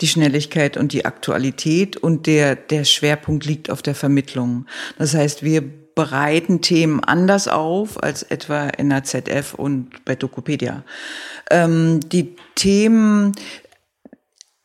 die 0.00 0.08
Schnelligkeit 0.08 0.76
und 0.76 0.92
die 0.92 1.04
Aktualität 1.04 1.96
und 1.96 2.26
der, 2.26 2.56
der 2.56 2.84
Schwerpunkt 2.84 3.46
liegt 3.46 3.70
auf 3.70 3.82
der 3.82 3.94
Vermittlung. 3.94 4.66
Das 4.98 5.14
heißt, 5.14 5.42
wir 5.42 5.62
bereiten 5.94 6.60
Themen 6.60 7.02
anders 7.02 7.48
auf 7.48 8.02
als 8.02 8.22
etwa 8.22 8.68
in 8.68 8.90
der 8.90 9.04
ZF 9.04 9.54
und 9.54 10.04
bei 10.04 10.14
Dokopedia. 10.14 10.84
Ähm, 11.50 12.00
die 12.00 12.36
Themen 12.54 13.32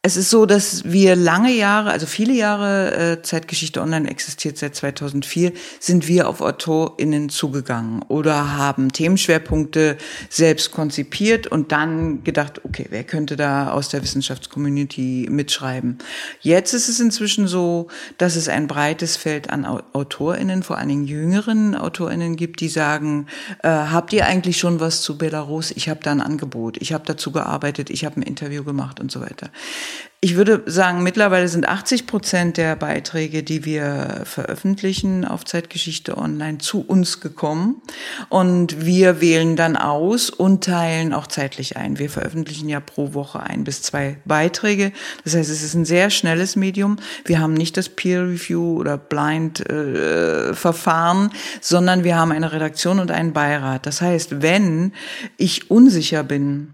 es 0.06 0.18
ist 0.18 0.30
so, 0.30 0.46
dass 0.46 0.84
wir 0.86 1.16
lange 1.16 1.52
Jahre, 1.52 1.90
also 1.90 2.06
viele 2.06 2.34
Jahre 2.34 2.96
äh, 2.96 3.22
Zeitgeschichte 3.24 3.82
Online 3.82 4.08
existiert 4.08 4.56
seit 4.56 4.76
2004, 4.76 5.52
sind 5.80 6.08
wir 6.08 6.30
auf 6.30 6.42
AutorInnen 6.42 7.30
zugegangen 7.30 8.04
oder 8.08 8.56
haben 8.56 8.92
Themenschwerpunkte 8.92 9.98
selbst 10.30 10.72
konzipiert 10.72 11.48
und 11.48 11.72
dann 11.72 12.24
gedacht, 12.24 12.64
okay, 12.66 12.86
wer 12.92 13.04
könnte 13.04 13.36
da 13.36 13.72
aus 13.72 13.90
der 13.90 14.04
Wissenschaftscommunity 14.04 15.28
mitschreiben? 15.32 15.98
Jetzt 16.40 16.76
ist 16.76 16.88
es 16.88 17.00
inzwischen 17.00 17.48
so, 17.48 17.88
dass 18.20 18.36
es 18.36 18.48
ein 18.48 18.68
breites 18.68 19.18
Feld 19.18 19.50
an 19.50 19.66
AutorInnen, 19.66 20.62
vor 20.62 20.78
allen 20.78 20.90
Dingen 20.90 21.08
jüngeren 21.08 21.74
AutorInnen 21.74 22.36
gibt, 22.36 22.60
die 22.60 22.70
sagen, 22.70 23.26
äh, 23.64 23.70
habt 23.70 24.14
ihr 24.14 24.28
eigentlich 24.28 24.60
schon 24.60 24.80
was 24.80 25.02
zu 25.02 25.18
Belarus? 25.18 25.72
Ich 25.72 25.90
habe 25.90 26.02
da 26.04 26.12
ein 26.12 26.22
Angebot, 26.22 26.78
ich 26.80 26.94
habe 26.94 27.06
dazu 27.08 27.32
gearbeitet, 27.32 27.90
ich 27.90 28.06
habe 28.06 28.20
ein 28.20 28.22
Interview 28.22 28.64
gemacht 28.64 29.00
und 29.00 29.12
so 29.12 29.20
weiter. 29.20 29.50
Ich 30.26 30.38
würde 30.38 30.64
sagen, 30.66 31.04
mittlerweile 31.04 31.48
sind 31.48 31.68
80 31.68 32.08
Prozent 32.08 32.58
der 32.58 32.76
Beiträge, 32.76 33.44
die 33.44 33.64
wir 33.64 34.24
veröffentlichen 34.24 35.24
auf 35.24 35.46
Zeitgeschichte 35.46 36.18
Online, 36.18 36.58
zu 36.58 36.82
uns 36.82 37.20
gekommen. 37.20 37.80
Und 38.30 38.84
wir 38.84 39.22
wählen 39.22 39.56
dann 39.56 39.76
aus 39.76 40.32
und 40.32 40.64
teilen 40.64 41.14
auch 41.14 41.28
zeitlich 41.28 41.78
ein. 41.78 42.00
Wir 42.00 42.10
veröffentlichen 42.10 42.68
ja 42.70 42.80
pro 42.80 43.14
Woche 43.14 43.40
ein 43.42 43.66
bis 43.66 43.84
zwei 43.84 44.18
Beiträge. 44.26 44.94
Das 45.26 45.36
heißt, 45.36 45.52
es 45.52 45.62
ist 45.62 45.76
ein 45.76 45.86
sehr 45.86 46.10
schnelles 46.10 46.56
Medium. 46.56 46.98
Wir 47.24 47.40
haben 47.40 47.54
nicht 47.54 47.78
das 47.78 47.90
Peer 47.90 48.24
Review 48.24 48.80
oder 48.80 48.98
Blind 48.98 49.60
äh, 49.70 50.56
Verfahren, 50.56 51.30
sondern 51.62 52.04
wir 52.04 52.16
haben 52.16 52.32
eine 52.32 52.52
Redaktion 52.52 53.00
und 53.00 53.12
einen 53.12 53.34
Beirat. 53.34 53.86
Das 53.86 54.02
heißt, 54.02 54.42
wenn 54.42 54.92
ich 55.38 55.70
unsicher 55.70 56.24
bin, 56.24 56.74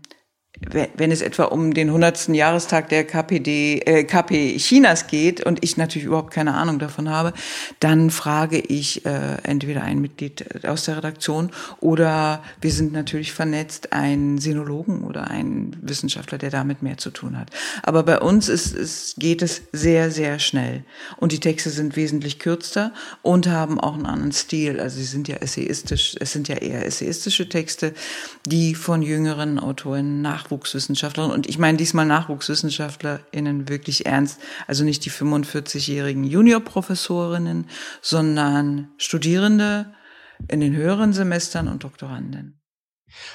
wenn 0.70 1.12
es 1.12 1.22
etwa 1.22 1.46
um 1.46 1.74
den 1.74 1.88
100. 1.88 2.30
Jahrestag 2.30 2.90
der 2.90 3.04
KPD, 3.04 3.80
äh, 3.80 4.04
KP 4.04 4.58
Chinas 4.58 5.08
geht 5.08 5.44
und 5.44 5.64
ich 5.64 5.76
natürlich 5.76 6.06
überhaupt 6.06 6.32
keine 6.32 6.54
Ahnung 6.54 6.78
davon 6.78 7.10
habe, 7.10 7.34
dann 7.80 8.12
frage 8.12 8.60
ich 8.60 9.04
äh, 9.06 9.38
entweder 9.42 9.82
ein 9.82 10.00
Mitglied 10.00 10.64
aus 10.66 10.86
der 10.86 10.98
Redaktion 10.98 11.50
oder 11.80 12.44
wir 12.62 12.72
sind 12.72 12.94
natürlich 12.94 13.34
vernetzt, 13.34 13.92
einen 13.92 14.38
Sinologen 14.38 15.04
oder 15.04 15.30
einen 15.32 15.76
Wissenschaftler, 15.82 16.38
der 16.38 16.52
damit 16.52 16.84
mehr 16.84 16.98
zu 16.98 17.10
tun 17.10 17.40
hat. 17.40 17.50
Aber 17.82 18.04
bei 18.04 18.20
uns 18.20 18.48
ist, 18.48 18.76
ist, 18.76 19.16
geht 19.18 19.42
es 19.42 19.64
sehr, 19.72 20.12
sehr 20.12 20.38
schnell. 20.38 20.84
Und 21.18 21.32
die 21.32 21.40
Texte 21.40 21.72
sind 21.72 21.96
wesentlich 21.96 22.38
kürzer 22.38 22.94
und 23.24 23.48
haben 23.48 23.80
auch 23.80 23.96
einen 23.96 24.06
anderen 24.06 24.32
Stil. 24.32 24.80
Also 24.80 24.98
sie 24.98 25.06
sind 25.06 25.28
ja 25.28 25.38
essayistisch, 25.38 26.16
es 26.20 26.32
sind 26.32 26.48
ja 26.48 26.58
eher 26.58 26.86
essayistische 26.86 27.50
Texte, 27.50 27.94
die 28.46 28.76
von 28.76 29.02
jüngeren 29.02 29.58
Autoren 29.58 30.22
nach 30.22 30.51
Nachwuchswissenschaftlerinnen 30.52 31.36
und 31.36 31.48
ich 31.48 31.58
meine 31.58 31.78
diesmal 31.78 32.06
NachwuchswissenschaftlerInnen 32.06 33.70
wirklich 33.70 34.06
ernst, 34.06 34.40
also 34.68 34.84
nicht 34.84 35.06
die 35.06 35.12
45-jährigen 35.12 36.26
Juniorprofessorinnen, 36.26 37.68
sondern 38.02 38.90
Studierende 38.98 39.94
in 40.50 40.60
den 40.60 40.76
höheren 40.76 41.14
Semestern 41.14 41.68
und 41.68 41.84
Doktoranden. 41.84 42.61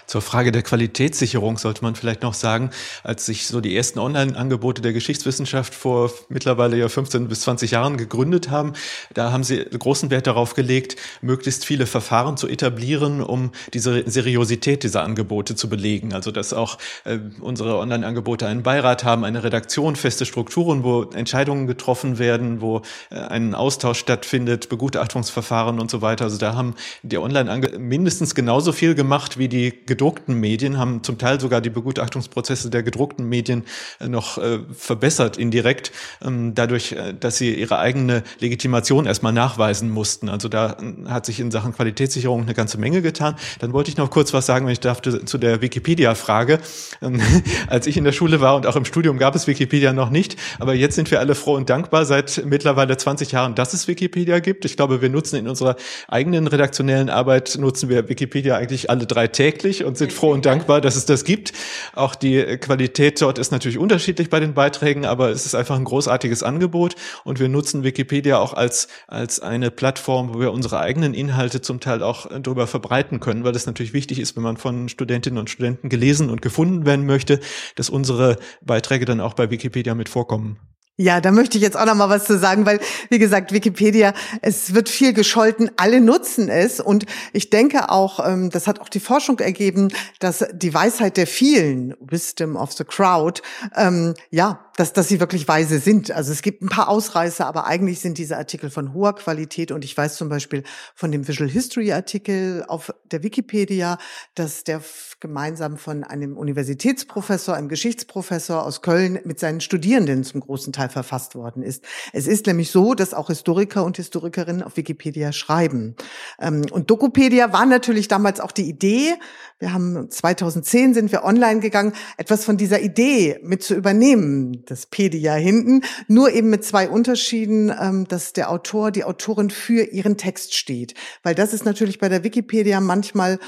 Zur 0.07 0.23
Frage 0.23 0.53
der 0.53 0.63
Qualitätssicherung 0.63 1.59
sollte 1.59 1.83
man 1.83 1.95
vielleicht 1.95 2.23
noch 2.23 2.35
sagen, 2.35 2.71
als 3.03 3.27
sich 3.27 3.47
so 3.47 3.61
die 3.61 3.77
ersten 3.77 3.99
Online-Angebote 3.99 4.83
der 4.83 4.93
Geschichtswissenschaft 4.93 5.75
vor 5.75 6.11
mittlerweile 6.29 6.77
ja 6.77 6.89
15 6.89 7.29
bis 7.29 7.41
20 7.43 7.73
Jahren 7.73 7.97
gegründet 7.97 8.51
haben, 8.51 8.75
da 9.15 9.33
haben 9.33 9.45
sie 9.45 9.65
großen 9.65 10.11
Wert 10.11 10.27
darauf 10.27 10.55
gelegt, 10.55 10.97
möglichst 11.21 11.65
viele 11.65 11.87
Verfahren 11.87 12.37
zu 12.37 12.49
etablieren, 12.49 13.23
um 13.23 13.53
diese 13.75 14.09
Seriosität 14.09 14.83
dieser 14.83 15.03
Angebote 15.03 15.57
zu 15.57 15.69
belegen. 15.69 16.13
Also 16.13 16.31
dass 16.31 16.53
auch 16.53 16.79
äh, 17.05 17.19
unsere 17.41 17.79
Online-Angebote 17.79 18.47
einen 18.47 18.63
Beirat 18.63 19.05
haben, 19.05 19.25
eine 19.25 19.43
Redaktion, 19.43 19.97
feste 19.97 20.27
Strukturen, 20.27 20.85
wo 20.85 21.03
Entscheidungen 21.03 21.67
getroffen 21.67 22.19
werden, 22.19 22.61
wo 22.61 22.83
äh, 23.11 23.17
ein 23.17 23.55
Austausch 23.55 23.99
stattfindet, 23.99 24.69
Begutachtungsverfahren 24.69 25.81
und 25.81 25.91
so 25.91 26.03
weiter. 26.03 26.25
Also 26.25 26.39
da 26.39 26.55
haben 26.55 26.75
die 27.03 27.19
Online 27.19 27.79
mindestens 27.79 28.35
genauso 28.35 28.73
viel 28.73 28.95
gemacht 28.95 29.39
wie 29.39 29.49
die 29.49 29.66
gedruckten 29.71 30.35
Medien, 30.39 30.79
haben 30.79 31.03
zum 31.03 31.19
Teil 31.19 31.41
sogar 31.41 31.61
die 31.61 31.71
Begutachtungsprozesse 31.71 32.71
der 32.71 32.83
gedruckten 32.83 33.29
Medien 33.29 33.65
äh, 34.01 34.09
noch 34.09 34.39
äh, 34.39 34.61
verbessert 34.73 35.37
indirekt, 35.37 35.93
ähm, 36.25 36.55
dadurch, 36.55 36.93
äh, 36.93 37.15
dass 37.19 37.37
sie 37.37 37.55
ihre 37.55 37.79
eigene 37.79 38.23
Legitimation 38.41 39.07
erstmal 39.07 39.33
nachweisen 39.33 39.91
mussten. 39.91 40.29
Also 40.29 40.49
da 40.49 40.77
hat 41.07 41.27
sich 41.27 41.41
in 41.41 41.51
Sachen 41.51 41.75
Qualitätssicherung 41.75 42.43
eine 42.43 42.55
ganze 42.55 42.79
Menge 42.79 43.03
getan. 43.03 43.37
Dann 43.59 43.73
wollte 43.73 43.91
ich 43.91 43.97
noch 43.97 44.11
kurz 44.11 44.33
was 44.33 44.47
sagen, 44.47 44.67
wenn 44.67 44.73
ich 44.73 44.81
darf, 44.81 45.03
zu 45.03 45.39
der 45.39 45.63
Wikipedia-Frage. 45.63 46.61
Ähm, 47.03 47.21
als 47.69 47.87
ich 47.87 47.97
in 47.97 48.05
der 48.05 48.13
Schule 48.13 48.41
war 48.41 48.57
und 48.57 48.67
auch 48.67 48.77
im 48.77 48.85
Studium 48.85 49.19
gab 49.19 49.35
es 49.35 49.47
Wikipedia 49.47 49.93
noch 49.93 50.11
nicht, 50.11 50.37
aber 50.59 50.75
jetzt 50.75 50.95
sind 50.95 51.11
wir 51.11 51.21
alle 51.21 51.35
froh 51.35 51.55
und 51.55 51.71
dankbar 51.71 52.05
seit 52.05 52.43
mittlerweile 52.45 52.97
20 52.97 53.33
Jahren, 53.33 53.55
dass 53.55 53.75
es 53.75 53.89
Wikipedia 53.89 54.39
gibt. 54.39 54.65
Ich 54.65 54.77
glaube, 54.77 55.03
wir 55.03 55.09
nutzen 55.09 55.37
in 55.37 55.49
unserer 55.49 55.77
eigenen 56.09 56.47
redaktionellen 56.47 57.11
Arbeit, 57.11 57.57
nutzen 57.61 57.89
wir 57.89 58.09
Wikipedia 58.09 58.57
eigentlich 58.57 58.91
alle 58.91 59.07
drei 59.07 59.27
täglich 59.27 59.56
täglich 59.57 59.85
und 59.85 59.97
sind 59.97 60.13
froh 60.13 60.33
und 60.33 60.45
dankbar, 60.45 60.81
dass 60.81 60.97
es 60.97 61.07
das 61.07 61.25
gibt. 61.25 61.53
Auch 61.95 62.15
die 62.15 62.43
Qualität 62.59 63.21
dort 63.21 63.39
ist 63.39 63.53
natürlich 63.53 63.79
unterschiedlich 63.79 64.31
bei 64.31 64.41
den 64.41 64.55
Beiträgen, 64.55 65.05
aber 65.07 65.31
es 65.31 65.47
ist 65.47 65.55
einfach 65.55 65.77
ein 65.77 65.85
großartiges 65.85 66.43
Angebot 66.43 66.95
und 67.25 67.41
wir 67.41 67.49
nutzen 67.49 67.83
Wikipedia 67.83 68.39
auch 68.39 68.53
als, 68.53 68.89
als 69.07 69.41
eine 69.41 69.71
Plattform, 69.71 70.35
wo 70.35 70.41
wir 70.41 70.53
unsere 70.53 70.81
eigenen 70.81 71.15
Inhalte 71.15 71.61
zum 71.61 71.81
Teil 71.81 72.03
auch 72.03 72.27
darüber 72.27 72.67
verbreiten 72.67 73.21
können, 73.21 73.45
weil 73.45 73.57
es 73.57 73.67
natürlich 73.67 73.93
wichtig 73.93 74.19
ist, 74.19 74.37
wenn 74.37 74.43
man 74.43 74.57
von 74.57 74.89
Studentinnen 74.89 75.39
und 75.39 75.51
Studenten 75.51 75.89
gelesen 75.89 76.31
und 76.31 76.43
gefunden 76.43 76.87
werden 76.87 77.07
möchte, 77.07 77.41
dass 77.77 77.91
unsere 77.91 78.37
Beiträge 78.63 79.05
dann 79.05 79.21
auch 79.21 79.35
bei 79.35 79.51
Wikipedia 79.51 79.95
mit 79.95 80.09
vorkommen. 80.09 80.59
Ja, 80.99 81.21
da 81.21 81.31
möchte 81.31 81.59
ich 81.59 81.63
jetzt 81.63 81.77
auch 81.77 81.85
noch 81.85 81.95
mal 81.95 82.09
was 82.09 82.25
zu 82.25 82.39
sagen, 82.39 82.65
weil 82.65 82.81
wie 83.11 83.19
gesagt, 83.19 83.53
Wikipedia, 83.53 84.15
es 84.41 84.73
wird 84.73 84.89
viel 84.89 85.13
gescholten, 85.13 85.71
alle 85.77 86.01
nutzen 86.01 86.49
es. 86.49 86.81
Und 86.81 87.05
ich 87.35 87.51
denke 87.51 87.91
auch, 87.91 88.27
ähm, 88.27 88.49
das 88.49 88.67
hat 88.67 88.81
auch 88.81 88.89
die 88.89 89.01
Forschung 89.01 89.39
ergeben, 89.41 89.89
dass 90.21 90.47
die 90.55 90.73
Weisheit 90.73 91.19
der 91.19 91.27
vielen, 91.27 91.95
Wisdom 92.01 92.57
of 92.57 92.73
the 92.73 92.85
Crowd, 92.85 93.43
ähm, 93.77 94.15
ja, 94.31 94.66
dass, 94.77 94.93
dass 94.93 95.09
sie 95.09 95.21
wirklich 95.21 95.49
weise 95.49 95.79
sind. 95.79 96.11
Also 96.11 96.33
es 96.33 96.43
gibt 96.43 96.63
ein 96.63 96.69
paar 96.69 96.89
Ausreißer, 96.89 97.47
aber 97.47 97.67
eigentlich 97.67 98.01
sind 98.01 98.19
diese 98.19 98.37
Artikel 98.37 98.71
von 98.71 98.93
hoher 98.93 99.15
Qualität. 99.15 99.73
Und 99.73 99.85
ich 99.85 99.97
weiß 99.97 100.17
zum 100.17 100.29
Beispiel 100.29 100.63
von 100.95 101.11
dem 101.11 101.27
Visual 101.27 101.51
History 101.51 101.93
Artikel 101.93 102.65
auf 102.69 102.93
der 103.11 103.23
Wikipedia, 103.23 103.99
dass 104.35 104.65
der 104.65 104.83
gemeinsam 105.21 105.79
von 105.79 106.05
einem 106.05 106.37
Universitätsprofessor, 106.37 107.55
einem 107.55 107.69
Geschichtsprofessor 107.69 108.63
aus 108.65 108.83
Köln 108.83 109.19
mit 109.25 109.41
seinen 109.41 109.61
Studierenden 109.61 110.25
zum 110.25 110.41
großen 110.43 110.73
Teil 110.73 110.91
verfasst 110.91 111.35
worden 111.35 111.63
ist. 111.63 111.85
Es 112.13 112.27
ist 112.27 112.47
nämlich 112.47 112.71
so, 112.71 112.95
dass 112.95 113.15
auch 113.15 113.29
Historiker 113.29 113.85
und 113.85 113.97
Historikerinnen 113.97 114.63
auf 114.63 114.77
Wikipedia 114.77 115.33
schreiben. 115.33 115.97
Ähm, 116.39 116.67
und 116.71 116.91
Dokopedia 116.91 117.53
war 117.53 117.65
natürlich 117.65 118.09
damals 118.09 118.41
auch 118.41 118.53
die 118.53 118.69
Idee, 118.69 119.15
wir 119.59 119.73
haben 119.73 120.11
2010 120.11 120.93
sind 120.93 121.13
wir 121.13 121.25
online 121.25 121.61
gegangen, 121.61 121.95
etwas 122.19 122.45
von 122.45 122.59
dieser 122.59 122.81
Idee 122.81 123.39
mit 123.43 123.63
zu 123.63 123.75
übernehmen, 123.75 124.65
das 124.67 124.85
Pedia 124.87 125.35
hinten, 125.35 125.83
nur 126.09 126.31
eben 126.31 126.51
mit 126.51 126.63
zwei 126.63 126.89
Unterschieden, 126.91 127.73
ähm, 127.81 128.07
dass 128.07 128.35
der 128.35 128.51
Autor, 128.51 128.91
die 128.91 129.05
Autorin 129.05 129.49
für 129.49 129.85
ihren 129.85 130.19
Text 130.19 130.55
steht. 130.55 130.95
Weil 131.23 131.35
das 131.35 131.55
ist 131.55 131.65
natürlich 131.65 131.99
bei 131.99 132.11
der 132.11 132.23
Wikipedia 132.23 132.81
manchmal 132.81 133.39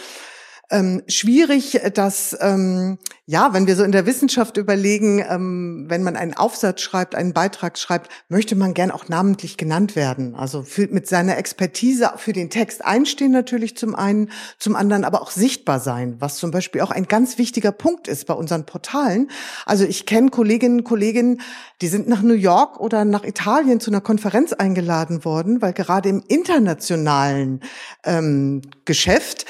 ähm, 0.70 1.02
schwierig, 1.08 1.80
dass 1.94 2.36
ähm, 2.40 2.98
ja, 3.30 3.52
wenn 3.52 3.66
wir 3.66 3.76
so 3.76 3.84
in 3.84 3.92
der 3.92 4.06
Wissenschaft 4.06 4.56
überlegen, 4.56 5.22
ähm, 5.28 5.84
wenn 5.88 6.02
man 6.02 6.16
einen 6.16 6.32
Aufsatz 6.34 6.80
schreibt, 6.80 7.14
einen 7.14 7.34
Beitrag 7.34 7.78
schreibt, 7.78 8.10
möchte 8.30 8.54
man 8.56 8.72
gern 8.72 8.90
auch 8.90 9.08
namentlich 9.08 9.58
genannt 9.58 9.96
werden. 9.96 10.34
Also 10.34 10.62
für, 10.62 10.88
mit 10.88 11.06
seiner 11.06 11.36
Expertise 11.36 12.12
für 12.16 12.32
den 12.32 12.48
Text 12.48 12.84
einstehen 12.84 13.30
natürlich 13.30 13.76
zum 13.76 13.94
einen, 13.94 14.30
zum 14.58 14.76
anderen 14.76 15.04
aber 15.04 15.20
auch 15.20 15.30
sichtbar 15.30 15.78
sein, 15.78 16.16
was 16.20 16.36
zum 16.36 16.50
Beispiel 16.50 16.80
auch 16.80 16.90
ein 16.90 17.06
ganz 17.06 17.36
wichtiger 17.36 17.72
Punkt 17.72 18.08
ist 18.08 18.26
bei 18.26 18.34
unseren 18.34 18.64
Portalen. 18.64 19.30
Also 19.66 19.84
ich 19.84 20.06
kenne 20.06 20.30
Kolleginnen 20.30 20.78
und 20.78 20.84
Kollegen, 20.84 21.42
die 21.82 21.88
sind 21.88 22.08
nach 22.08 22.22
New 22.22 22.32
York 22.32 22.80
oder 22.80 23.04
nach 23.04 23.24
Italien 23.24 23.80
zu 23.80 23.90
einer 23.90 24.00
Konferenz 24.00 24.54
eingeladen 24.54 25.26
worden, 25.26 25.60
weil 25.60 25.74
gerade 25.74 26.08
im 26.08 26.22
internationalen 26.28 27.60
ähm, 28.04 28.62
Geschäft 28.86 29.44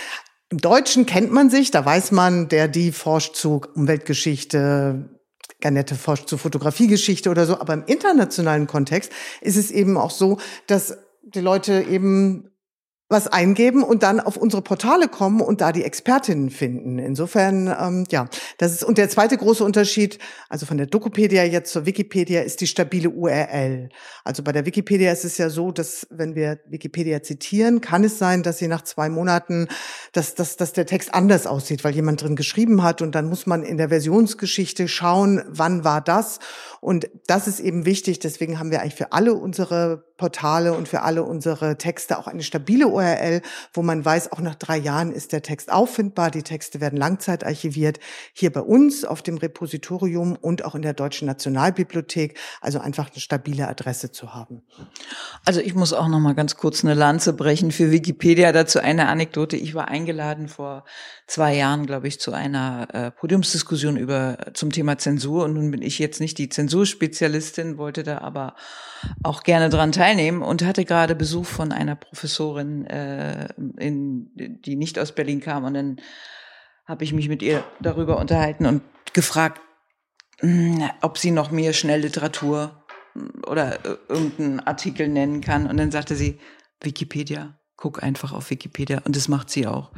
im 0.51 0.59
Deutschen 0.59 1.05
kennt 1.07 1.31
man 1.31 1.51
sich, 1.51 1.71
da 1.71 1.85
weiß 1.85 2.13
man, 2.13 2.49
der, 2.49 2.69
die 2.69 2.93
forscht 2.93 3.37
zu 3.37 3.61
Umweltgeschichte, 3.75 5.11
Garnette 5.61 5.95
forscht 5.95 6.29
zu 6.29 6.39
Fotografiegeschichte 6.39 7.31
oder 7.31 7.45
so. 7.47 7.61
Aber 7.61 7.75
im 7.75 7.85
internationalen 7.87 8.67
Kontext 8.67 9.13
ist 9.41 9.57
es 9.57 9.71
eben 9.71 9.97
auch 9.97 10.11
so, 10.11 10.39
dass 10.67 10.97
die 11.23 11.41
Leute 11.41 11.83
eben 11.83 12.48
was 13.09 13.27
eingeben 13.27 13.83
und 13.83 14.03
dann 14.03 14.21
auf 14.21 14.37
unsere 14.37 14.61
Portale 14.61 15.09
kommen 15.09 15.41
und 15.41 15.63
da 15.63 15.73
die 15.73 15.83
Expertinnen 15.83 16.51
finden. 16.51 16.99
Insofern, 16.99 17.67
ähm, 17.69 18.05
ja, 18.11 18.29
das 18.59 18.73
ist, 18.73 18.85
und 18.85 18.99
der 18.99 19.09
zweite 19.09 19.39
große 19.39 19.65
Unterschied, 19.65 20.19
also 20.51 20.67
von 20.67 20.77
der 20.77 20.87
Dokopedia 20.87 21.45
jetzt 21.45 21.73
zur 21.73 21.87
Wikipedia, 21.87 22.43
ist 22.43 22.61
die 22.61 22.67
stabile 22.67 23.09
URL. 23.09 23.89
Also 24.25 24.43
bei 24.43 24.53
der 24.53 24.67
Wikipedia 24.67 25.11
ist 25.11 25.25
es 25.25 25.39
ja 25.39 25.49
so, 25.49 25.73
dass 25.73 26.07
wenn 26.11 26.35
wir 26.35 26.61
Wikipedia 26.67 27.23
zitieren, 27.23 27.81
kann 27.81 28.05
es 28.05 28.19
sein, 28.19 28.43
dass 28.43 28.59
sie 28.59 28.69
nach 28.69 28.83
zwei 28.83 29.09
Monaten, 29.09 29.69
dass, 30.13 30.35
dass, 30.35 30.57
dass 30.57 30.75
der 30.75 30.85
Text 30.85 31.15
anders 31.15 31.47
aussieht, 31.47 31.85
weil 31.85 31.95
jemand 31.95 32.21
drin 32.21 32.37
geschrieben 32.37 32.83
hat 32.83 33.01
und 33.01 33.15
dann 33.15 33.29
muss 33.29 33.47
man 33.47 33.63
in 33.63 33.79
der 33.79 33.89
Versionsgeschichte 33.89 34.87
schauen, 34.87 35.43
wann 35.49 35.83
war 35.83 36.03
das. 36.03 36.41
Und 36.81 37.09
das 37.27 37.49
ist 37.49 37.61
eben 37.61 37.85
wichtig. 37.85 38.19
Deswegen 38.19 38.59
haben 38.59 38.71
wir 38.71 38.81
eigentlich 38.81 38.95
für 38.95 39.13
alle 39.13 39.35
unsere 39.35 40.05
Portale 40.19 40.75
und 40.75 40.89
für 40.89 41.03
alle 41.03 41.23
unsere 41.23 41.79
Texte 41.79 42.19
auch 42.19 42.27
eine 42.27 42.43
stabile 42.43 42.89
URL, 42.89 43.41
wo 43.73 43.83
man 43.83 44.05
weiß, 44.05 44.33
auch 44.33 44.41
nach 44.41 44.57
drei 44.57 44.77
Jahren 44.77 45.13
ist 45.13 45.33
der 45.33 45.43
Text 45.43 45.73
auffindbar. 45.73 46.31
Die 46.31 46.43
Texte 46.43 46.81
werden 46.81 46.97
langzeitarchiviert 46.97 48.01
hier 48.33 48.53
bei 48.53 48.61
uns 48.61 49.05
auf 49.05 49.23
dem 49.23 49.39
Repositorium 49.39 50.37
und 50.37 50.65
auch 50.65 50.75
in 50.75 50.83
der 50.83 50.93
Deutschen 50.93 51.27
Nationalbibliothek. 51.27 52.37
Also 52.61 52.81
einfach 52.81 53.11
eine 53.11 53.21
stabile 53.21 53.69
Adresse 53.69 54.11
zu 54.11 54.35
haben. 54.35 54.63
Also 55.45 55.61
ich 55.61 55.75
muss 55.75 55.93
auch 55.93 56.09
noch 56.09 56.19
mal 56.19 56.35
ganz 56.35 56.57
kurz 56.57 56.85
eine 56.85 56.95
Lanze 56.95 57.33
brechen 57.33 57.71
für 57.71 57.93
Wikipedia. 57.93 58.51
Dazu 58.51 58.81
eine 58.81 59.09
Anekdote. 59.09 59.57
Ich 59.57 59.75
war 59.75 59.87
eingeladen 59.89 60.49
vor 60.49 60.85
zwei 61.29 61.55
Jahren, 61.55 61.87
glaube 61.87 62.09
ich, 62.09 62.19
zu 62.19 62.33
einer 62.33 62.89
äh, 62.93 63.11
Podiumsdiskussion 63.13 63.97
über 63.97 64.39
zum 64.55 64.73
Thema 64.73 64.99
Zensur. 64.99 65.45
Und 65.45 65.55
nun 65.55 65.71
bin 65.71 65.83
ich 65.83 66.01
jetzt 66.01 66.21
nicht 66.21 66.39
die 66.39 66.49
Zensurspezialistin, 66.69 67.79
wollte 67.79 68.03
da 68.03 68.19
aber 68.19 68.55
auch 69.23 69.43
gerne 69.43 69.71
dran 69.71 69.93
teilnehmen 69.93 70.43
und 70.43 70.65
hatte 70.65 70.85
gerade 70.85 71.15
Besuch 71.15 71.47
von 71.47 71.73
einer 71.73 71.97
Professorin, 71.97 72.85
äh, 72.87 73.49
in, 73.79 74.31
die 74.37 74.77
nicht 74.77 74.99
aus 74.99 75.13
Berlin 75.13 75.41
kam. 75.41 75.65
Und 75.65 75.75
dann 75.75 75.97
habe 76.85 77.05
ich 77.05 77.13
mich 77.13 77.29
mit 77.29 77.43
ihr 77.43 77.65
darüber 77.81 78.19
unterhalten 78.19 78.67
und 78.67 78.83
gefragt, 79.13 79.61
hm, 80.41 80.89
ob 81.01 81.19
sie 81.19 81.31
noch 81.31 81.51
mehr 81.51 81.73
Schnellliteratur 81.73 82.85
hm, 83.15 83.43
oder 83.47 83.85
äh, 83.85 83.97
irgendeinen 84.09 84.61
Artikel 84.61 85.09
nennen 85.09 85.41
kann. 85.41 85.67
Und 85.67 85.79
dann 85.79 85.91
sagte 85.91 86.15
sie, 86.15 86.39
Wikipedia 86.83 87.58
guck 87.79 88.03
einfach 88.03 88.33
auf 88.33 88.51
Wikipedia 88.51 89.01
und 89.05 89.15
das 89.15 89.29
macht 89.29 89.51
sie 89.51 89.69
auch. 89.69 89.91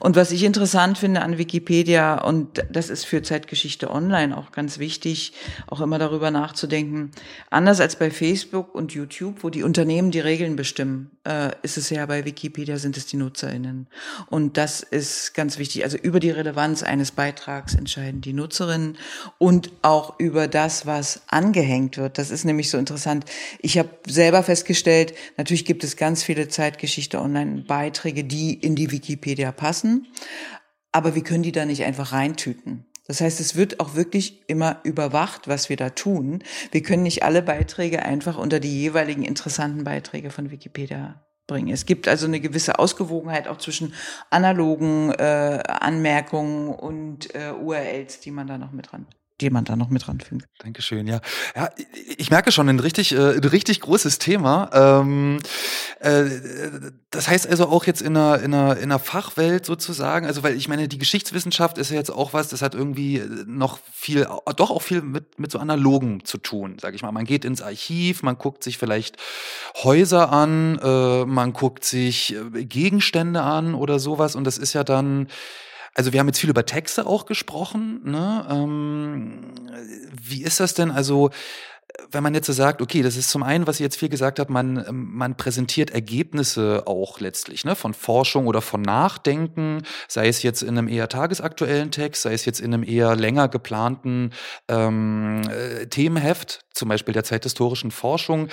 Und 0.00 0.16
was 0.16 0.32
ich 0.32 0.42
interessant 0.42 0.96
finde 0.96 1.20
an 1.20 1.36
Wikipedia 1.36 2.22
und 2.22 2.64
das 2.70 2.88
ist 2.88 3.04
für 3.04 3.20
Zeitgeschichte 3.20 3.90
Online 3.90 4.34
auch 4.34 4.52
ganz 4.52 4.78
wichtig, 4.78 5.34
auch 5.66 5.82
immer 5.82 5.98
darüber 5.98 6.30
nachzudenken. 6.30 7.10
Anders 7.50 7.80
als 7.80 7.96
bei 7.96 8.10
Facebook 8.10 8.74
und 8.74 8.94
YouTube, 8.94 9.44
wo 9.44 9.50
die 9.50 9.64
Unternehmen 9.64 10.10
die 10.10 10.20
Regeln 10.20 10.56
bestimmen, 10.56 11.10
äh, 11.24 11.50
ist 11.60 11.76
es 11.76 11.90
ja 11.90 12.06
bei 12.06 12.24
Wikipedia 12.24 12.78
sind 12.78 12.96
es 12.96 13.04
die 13.04 13.18
NutzerInnen. 13.18 13.86
Und 14.30 14.56
das 14.56 14.80
ist 14.80 15.34
ganz 15.34 15.58
wichtig. 15.58 15.84
Also 15.84 15.98
über 15.98 16.20
die 16.20 16.30
Relevanz 16.30 16.82
eines 16.82 17.10
Beitrags 17.12 17.74
entscheiden 17.74 18.22
die 18.22 18.32
Nutzerinnen 18.32 18.96
und 19.36 19.72
auch 19.82 20.18
über 20.18 20.48
das, 20.48 20.86
was 20.86 21.20
angehängt 21.26 21.98
wird. 21.98 22.16
Das 22.16 22.30
ist 22.30 22.46
nämlich 22.46 22.70
so 22.70 22.78
interessant. 22.78 23.26
Ich 23.60 23.76
habe 23.76 23.90
selber 24.08 24.42
festgestellt, 24.42 25.12
natürlich 25.36 25.66
gibt 25.66 25.84
es 25.84 25.98
ganz 25.98 26.22
viele 26.22 26.48
Zeitgeschichte 26.48 27.25
Online-Beiträge, 27.26 28.24
die 28.24 28.54
in 28.54 28.76
die 28.76 28.90
Wikipedia 28.90 29.52
passen. 29.52 30.06
Aber 30.92 31.14
wir 31.14 31.22
können 31.22 31.42
die 31.42 31.52
da 31.52 31.66
nicht 31.66 31.84
einfach 31.84 32.12
reintüten. 32.12 32.86
Das 33.06 33.20
heißt, 33.20 33.38
es 33.40 33.54
wird 33.54 33.80
auch 33.80 33.94
wirklich 33.94 34.48
immer 34.48 34.80
überwacht, 34.82 35.46
was 35.46 35.68
wir 35.68 35.76
da 35.76 35.90
tun. 35.90 36.42
Wir 36.72 36.82
können 36.82 37.04
nicht 37.04 37.22
alle 37.22 37.42
Beiträge 37.42 38.02
einfach 38.02 38.36
unter 38.36 38.58
die 38.58 38.80
jeweiligen 38.80 39.22
interessanten 39.22 39.84
Beiträge 39.84 40.30
von 40.30 40.50
Wikipedia 40.50 41.22
bringen. 41.46 41.72
Es 41.72 41.86
gibt 41.86 42.08
also 42.08 42.26
eine 42.26 42.40
gewisse 42.40 42.78
Ausgewogenheit 42.78 43.46
auch 43.46 43.58
zwischen 43.58 43.94
analogen 44.30 45.12
äh, 45.12 45.62
Anmerkungen 45.68 46.68
und 46.68 47.34
äh, 47.34 47.52
URLs, 47.52 48.20
die 48.20 48.32
man 48.32 48.48
da 48.48 48.58
noch 48.58 48.72
mit 48.72 48.90
dran 48.90 49.06
die 49.40 49.50
man 49.50 49.64
da 49.64 49.76
noch 49.76 49.90
mit 49.90 50.08
ranfügen. 50.08 50.44
Dankeschön, 50.58 51.06
ja. 51.06 51.20
Ja, 51.54 51.68
ich 52.16 52.30
merke 52.30 52.52
schon 52.52 52.68
ein 52.68 52.80
richtig, 52.80 53.12
äh, 53.12 53.36
ein 53.36 53.44
richtig 53.44 53.80
großes 53.80 54.18
Thema. 54.18 54.70
Ähm, 54.72 55.38
äh, 56.00 56.24
das 57.10 57.28
heißt 57.28 57.46
also 57.46 57.68
auch 57.68 57.84
jetzt 57.84 58.00
in 58.00 58.16
einer, 58.16 58.40
in, 58.40 58.54
einer, 58.54 58.76
in 58.76 58.84
einer 58.84 58.98
Fachwelt 58.98 59.66
sozusagen, 59.66 60.26
also 60.26 60.42
weil 60.42 60.56
ich 60.56 60.68
meine, 60.68 60.88
die 60.88 60.98
Geschichtswissenschaft 60.98 61.76
ist 61.76 61.90
ja 61.90 61.96
jetzt 61.96 62.10
auch 62.10 62.32
was, 62.32 62.48
das 62.48 62.62
hat 62.62 62.74
irgendwie 62.74 63.22
noch 63.46 63.78
viel, 63.92 64.26
doch 64.56 64.70
auch 64.70 64.82
viel 64.82 65.02
mit, 65.02 65.38
mit 65.38 65.50
so 65.50 65.58
analogen 65.58 66.24
zu 66.24 66.38
tun, 66.38 66.78
sage 66.80 66.96
ich 66.96 67.02
mal. 67.02 67.12
Man 67.12 67.24
geht 67.26 67.44
ins 67.44 67.60
Archiv, 67.60 68.22
man 68.22 68.38
guckt 68.38 68.64
sich 68.64 68.78
vielleicht 68.78 69.16
Häuser 69.82 70.32
an, 70.32 70.78
äh, 70.82 71.26
man 71.26 71.52
guckt 71.52 71.84
sich 71.84 72.34
äh, 72.34 72.64
Gegenstände 72.64 73.42
an 73.42 73.74
oder 73.74 73.98
sowas 73.98 74.34
und 74.34 74.44
das 74.44 74.56
ist 74.56 74.72
ja 74.72 74.82
dann 74.82 75.28
also 75.96 76.12
wir 76.12 76.20
haben 76.20 76.26
jetzt 76.26 76.38
viel 76.38 76.50
über 76.50 76.66
Texte 76.66 77.06
auch 77.06 77.24
gesprochen. 77.24 78.02
Ne? 78.04 78.46
Ähm, 78.50 79.54
wie 80.12 80.42
ist 80.42 80.60
das 80.60 80.74
denn? 80.74 80.90
Also 80.90 81.30
wenn 82.10 82.22
man 82.22 82.34
jetzt 82.34 82.46
so 82.46 82.52
sagt, 82.52 82.82
okay, 82.82 83.00
das 83.00 83.16
ist 83.16 83.30
zum 83.30 83.42
einen, 83.42 83.66
was 83.66 83.76
ich 83.76 83.80
jetzt 83.80 83.96
viel 83.96 84.10
gesagt 84.10 84.38
habe, 84.38 84.52
man, 84.52 84.84
man 84.90 85.36
präsentiert 85.36 85.90
Ergebnisse 85.90 86.82
auch 86.84 87.20
letztlich, 87.20 87.64
ne, 87.64 87.74
von 87.74 87.94
Forschung 87.94 88.46
oder 88.46 88.60
von 88.60 88.82
Nachdenken, 88.82 89.82
sei 90.06 90.28
es 90.28 90.42
jetzt 90.42 90.62
in 90.62 90.76
einem 90.76 90.88
eher 90.88 91.08
tagesaktuellen 91.08 91.90
Text, 91.90 92.22
sei 92.22 92.34
es 92.34 92.44
jetzt 92.44 92.60
in 92.60 92.74
einem 92.74 92.82
eher 92.82 93.16
länger 93.16 93.48
geplanten 93.48 94.32
ähm, 94.68 95.42
äh, 95.48 95.86
Themenheft, 95.86 96.66
zum 96.74 96.90
Beispiel 96.90 97.14
der 97.14 97.24
zeithistorischen 97.24 97.90
Forschung. 97.90 98.48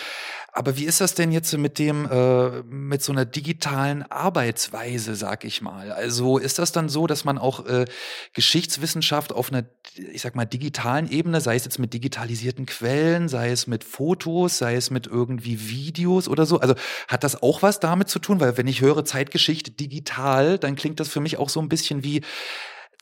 Aber 0.55 0.77
wie 0.77 0.85
ist 0.85 1.01
das 1.01 1.15
denn 1.15 1.31
jetzt 1.31 1.51
mit 1.57 1.79
dem, 1.79 2.05
äh, 2.05 2.61
mit 2.61 3.01
so 3.01 3.11
einer 3.11 3.25
digitalen 3.25 4.03
Arbeitsweise, 4.03 5.15
sag 5.15 5.45
ich 5.45 5.63
mal? 5.63 5.91
Also 5.91 6.37
ist 6.37 6.59
das 6.59 6.71
dann 6.71 6.89
so, 6.89 7.07
dass 7.07 7.25
man 7.25 7.39
auch 7.39 7.65
äh, 7.65 7.85
Geschichtswissenschaft 8.33 9.33
auf 9.33 9.51
einer, 9.51 9.65
ich 9.95 10.21
sag 10.21 10.35
mal, 10.35 10.45
digitalen 10.45 11.09
Ebene, 11.09 11.41
sei 11.41 11.55
es 11.55 11.65
jetzt 11.65 11.79
mit 11.79 11.95
digitalisierten 11.95 12.67
Quellen, 12.67 13.29
sei 13.29 13.49
es 13.49 13.65
mit 13.65 13.83
Fotos, 13.83 14.59
sei 14.59 14.75
es 14.75 14.91
mit 14.91 15.07
irgendwie 15.07 15.69
Videos 15.71 16.27
oder 16.27 16.45
so, 16.45 16.59
also 16.59 16.75
hat 17.07 17.23
das 17.23 17.41
auch 17.41 17.63
was 17.63 17.79
damit 17.79 18.09
zu 18.09 18.19
tun? 18.19 18.39
Weil 18.39 18.55
wenn 18.55 18.67
ich 18.67 18.81
höre 18.81 19.03
Zeitgeschichte 19.03 19.71
digital, 19.71 20.59
dann 20.59 20.75
klingt 20.75 20.99
das 20.99 21.09
für 21.09 21.19
mich 21.19 21.37
auch 21.37 21.49
so 21.49 21.61
ein 21.61 21.69
bisschen 21.69 22.03
wie, 22.03 22.21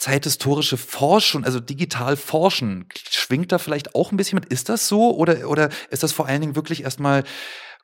zeithistorische 0.02 0.78
Forschung, 0.78 1.46
also 1.46 1.60
digital 1.60 2.18
forschen, 2.18 2.86
schwingt 3.12 3.52
da 3.52 3.60
vielleicht 3.60 3.94
auch 3.94 4.12
ein 4.12 4.18
bisschen 4.18 4.40
mit? 4.40 4.52
Ist 4.52 4.68
das 4.68 4.88
so 4.88 5.16
oder, 5.16 5.48
oder 5.48 5.70
ist 5.92 6.02
das 6.02 6.12
vor 6.12 6.26
allen 6.26 6.42
Dingen 6.42 6.56
wirklich 6.56 6.84
erstmal 6.84 7.24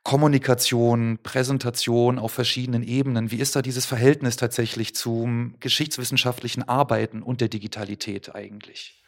Kommunikation, 0.01 1.19
Präsentation 1.21 2.17
auf 2.17 2.31
verschiedenen 2.31 2.81
Ebenen? 2.81 3.29
Wie 3.29 3.35
ist 3.35 3.55
da 3.55 3.61
dieses 3.61 3.85
Verhältnis 3.85 4.35
tatsächlich 4.35 4.95
zum 4.95 5.53
geschichtswissenschaftlichen 5.59 6.67
Arbeiten 6.67 7.21
und 7.21 7.39
der 7.39 7.49
Digitalität 7.49 8.33
eigentlich? 8.33 9.03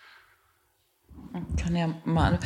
Kann 1.58 1.76
ja 1.76 1.96
mal. 2.06 2.40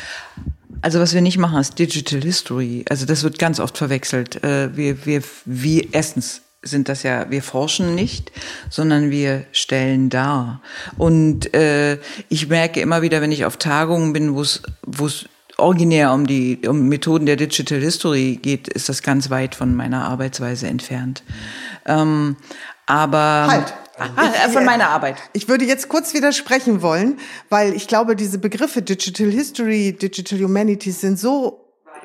Also 0.82 1.02
was 1.02 1.14
wir 1.14 1.22
nicht 1.22 1.38
machen, 1.38 1.60
ist 1.60 1.78
Digital 1.78 2.22
History. 2.22 2.86
Also 2.88 3.06
das 3.06 3.24
wird 3.24 3.38
ganz 3.38 3.60
oft 3.60 3.78
verwechselt. 3.78 4.42
Äh, 4.46 4.78
wir, 4.78 5.06
wir, 5.06 5.24
wir 5.44 5.94
erstens 5.94 6.43
sind 6.64 6.90
das 6.90 7.04
ja, 7.04 7.30
wir 7.30 7.44
forschen 7.44 7.94
nicht, 7.94 8.32
sondern 8.70 9.12
wir 9.12 9.46
stellen 9.52 10.10
dar. 10.10 10.62
Und 10.98 11.54
äh, 11.54 12.00
ich 12.30 12.48
merke 12.48 12.80
immer 12.80 13.02
wieder, 13.02 13.22
wenn 13.22 13.32
ich 13.32 13.46
auf 13.46 13.58
Tagungen 13.58 14.14
bin, 14.14 14.34
wo 14.34 14.42
es 14.42 14.62
wo 14.86 15.06
es 15.06 15.26
originär 15.58 16.12
um 16.14 16.26
die 16.26 16.62
um 16.68 16.88
Methoden 16.88 17.26
der 17.26 17.36
Digital 17.36 17.80
History 17.80 18.40
geht, 18.42 18.68
ist 18.68 18.90
das 18.90 19.04
ganz 19.04 19.30
weit 19.30 19.56
von 19.56 19.76
meiner 19.76 20.06
Arbeitsweise 20.06 20.68
entfernt. 20.68 21.24
Ähm, 21.86 22.38
aber 22.86 23.48
halt. 23.50 23.74
Ah, 24.00 24.50
von 24.50 24.66
meiner 24.66 24.90
Arbeit. 24.90 25.18
Ich 25.34 25.48
würde 25.48 25.66
jetzt 25.66 25.88
kurz 25.88 26.16
widersprechen 26.16 26.82
wollen, 26.82 27.20
weil 27.50 27.74
ich 27.74 27.88
glaube, 27.88 28.16
diese 28.16 28.40
Begriffe 28.40 28.82
Digital 28.82 29.30
History, 29.30 29.94
Digital 29.94 30.40
Humanities 30.40 31.02
sind 31.02 31.20
so 31.20 31.63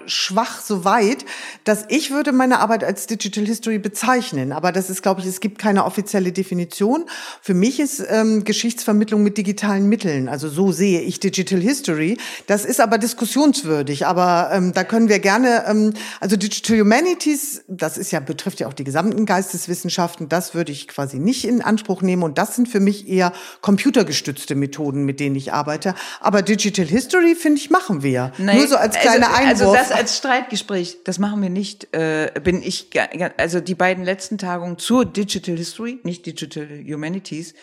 schwach 0.09 0.61
so 0.61 0.85
weit, 0.85 1.25
dass 1.65 1.85
ich 1.89 2.11
würde 2.11 2.33
meine 2.33 2.61
Arbeit 2.61 2.85
als 2.85 3.07
Digital 3.07 3.45
History 3.45 3.79
bezeichnen. 3.79 4.53
Aber 4.53 4.73
das 4.73 4.91
ist, 4.91 5.03
glaube 5.03 5.21
ich, 5.21 5.27
es 5.27 5.41
gibt 5.41 5.59
keine 5.59 5.85
offizielle 5.85 6.33
Definition. 6.33 7.05
Für 7.43 7.55
mich 7.55 7.81
ist 7.81 8.05
ähm, 8.09 8.45
Geschichtsvermittlung 8.45 9.23
mit 9.23 9.39
digitalen 9.39 9.89
Mitteln. 9.89 10.29
Also 10.29 10.49
so 10.49 10.73
sehe 10.73 11.01
ich 11.01 11.21
Digital 11.21 11.61
History. 11.61 12.19
Das 12.47 12.65
ist 12.65 12.81
aber 12.81 12.99
diskussionswürdig. 12.99 14.07
Aber 14.07 14.51
ähm, 14.53 14.73
da 14.73 14.85
können 14.85 15.09
wir 15.09 15.19
gerne, 15.19 15.65
ähm, 15.67 15.95
also 16.21 16.37
Digital 16.37 16.81
Humanities, 16.81 17.63
das 17.69 17.99
ist 17.99 18.11
ja 18.11 18.21
betrifft 18.21 18.61
ja 18.61 18.69
auch 18.69 18.75
die 18.75 18.85
gesamten 18.85 19.27
Geisteswissenschaften. 19.27 20.29
Das 20.29 20.55
würde 20.55 20.73
ich 20.73 20.89
quasi 20.89 21.19
nicht 21.19 21.47
in 21.47 21.63
Anspruch 21.63 22.03
nehmen. 22.03 22.23
Und 22.23 22.39
das 22.39 22.57
sind 22.57 22.69
für 22.69 22.81
mich 22.81 23.09
eher 23.09 23.33
computergestützte 23.61 24.55
Methoden, 24.55 25.05
mit 25.05 25.21
denen 25.21 25.37
ich 25.37 25.53
arbeite. 25.53 25.95
Aber 26.21 26.43
Digital 26.43 26.87
History 26.87 27.35
finde 27.35 27.59
ich 27.59 27.71
machen 27.71 28.03
wir. 28.03 28.33
Nein, 28.39 28.59
Nur 28.59 28.69
so 28.69 28.77
als 28.77 28.97
kleiner 28.97 29.29
also, 29.29 29.39
Einwurf. 29.39 29.79
Also 29.79 29.91
das 29.91 29.98
als 29.99 30.17
Streitgespräch, 30.17 30.99
das 31.05 31.19
machen 31.19 31.43
wir 31.43 31.51
nicht. 31.51 31.95
Äh, 31.95 32.33
bin 32.43 32.63
ich 32.63 32.91
also 33.37 33.61
die 33.61 33.75
beiden 33.75 34.05
letzten 34.05 34.39
Tagungen 34.39 34.79
zur 34.79 35.05
Digital 35.05 35.57
History, 35.57 35.99
nicht 36.05 36.25
Digital 36.25 36.67
Humanities, 36.87 37.55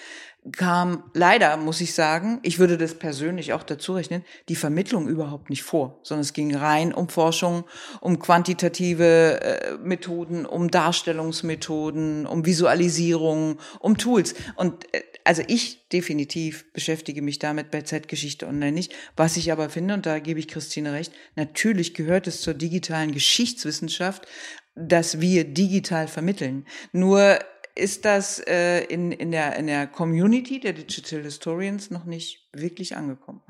kam 0.51 1.03
leider, 1.13 1.57
muss 1.57 1.81
ich 1.81 1.93
sagen, 1.93 2.39
ich 2.43 2.59
würde 2.59 2.77
das 2.77 2.93
persönlich 2.95 3.53
auch 3.53 3.63
dazu 3.63 3.93
rechnen, 3.93 4.23
die 4.47 4.55
Vermittlung 4.55 5.07
überhaupt 5.07 5.49
nicht 5.49 5.63
vor, 5.63 5.99
sondern 6.03 6.21
es 6.21 6.33
ging 6.33 6.55
rein 6.55 6.93
um 6.93 7.09
Forschung, 7.09 7.63
um 7.99 8.19
quantitative 8.19 9.41
äh, 9.41 9.77
Methoden, 9.77 10.45
um 10.45 10.69
Darstellungsmethoden, 10.69 12.27
um 12.27 12.45
Visualisierung, 12.45 13.57
um 13.79 13.97
Tools. 13.97 14.35
Und 14.55 14.93
äh, 14.93 15.01
also 15.25 15.41
ich 15.47 15.89
definitiv 15.89 16.71
beschäftige 16.71 17.21
mich 17.21 17.39
damit 17.39 17.71
bei 17.71 17.81
Zeitgeschichte 17.81 18.47
online 18.47 18.71
nicht. 18.71 18.93
Was 19.17 19.38
ich 19.38 19.51
aber 19.51 19.69
finde, 19.69 19.95
und 19.95 20.05
da 20.05 20.19
gebe 20.19 20.39
ich 20.39 20.47
Christine 20.47 20.93
recht, 20.93 21.11
natürlich 21.35 21.93
gehört 21.95 22.27
es 22.27 22.41
zur 22.41 22.53
digitalen 22.53 23.11
Geschichtswissenschaft, 23.11 24.27
dass 24.75 25.19
wir 25.21 25.43
digital 25.43 26.07
vermitteln. 26.07 26.65
Nur 26.91 27.39
ist 27.73 28.05
das 28.05 28.39
äh, 28.47 28.83
in, 28.85 29.11
in, 29.11 29.31
der, 29.31 29.55
in 29.57 29.67
der 29.67 29.88
Community 29.88 30.59
der 30.59 30.73
Digital 30.73 31.23
Historians 31.23 31.89
noch 31.89 32.05
nicht 32.05 32.44
wirklich 32.55 32.95
angekommen. 32.95 33.41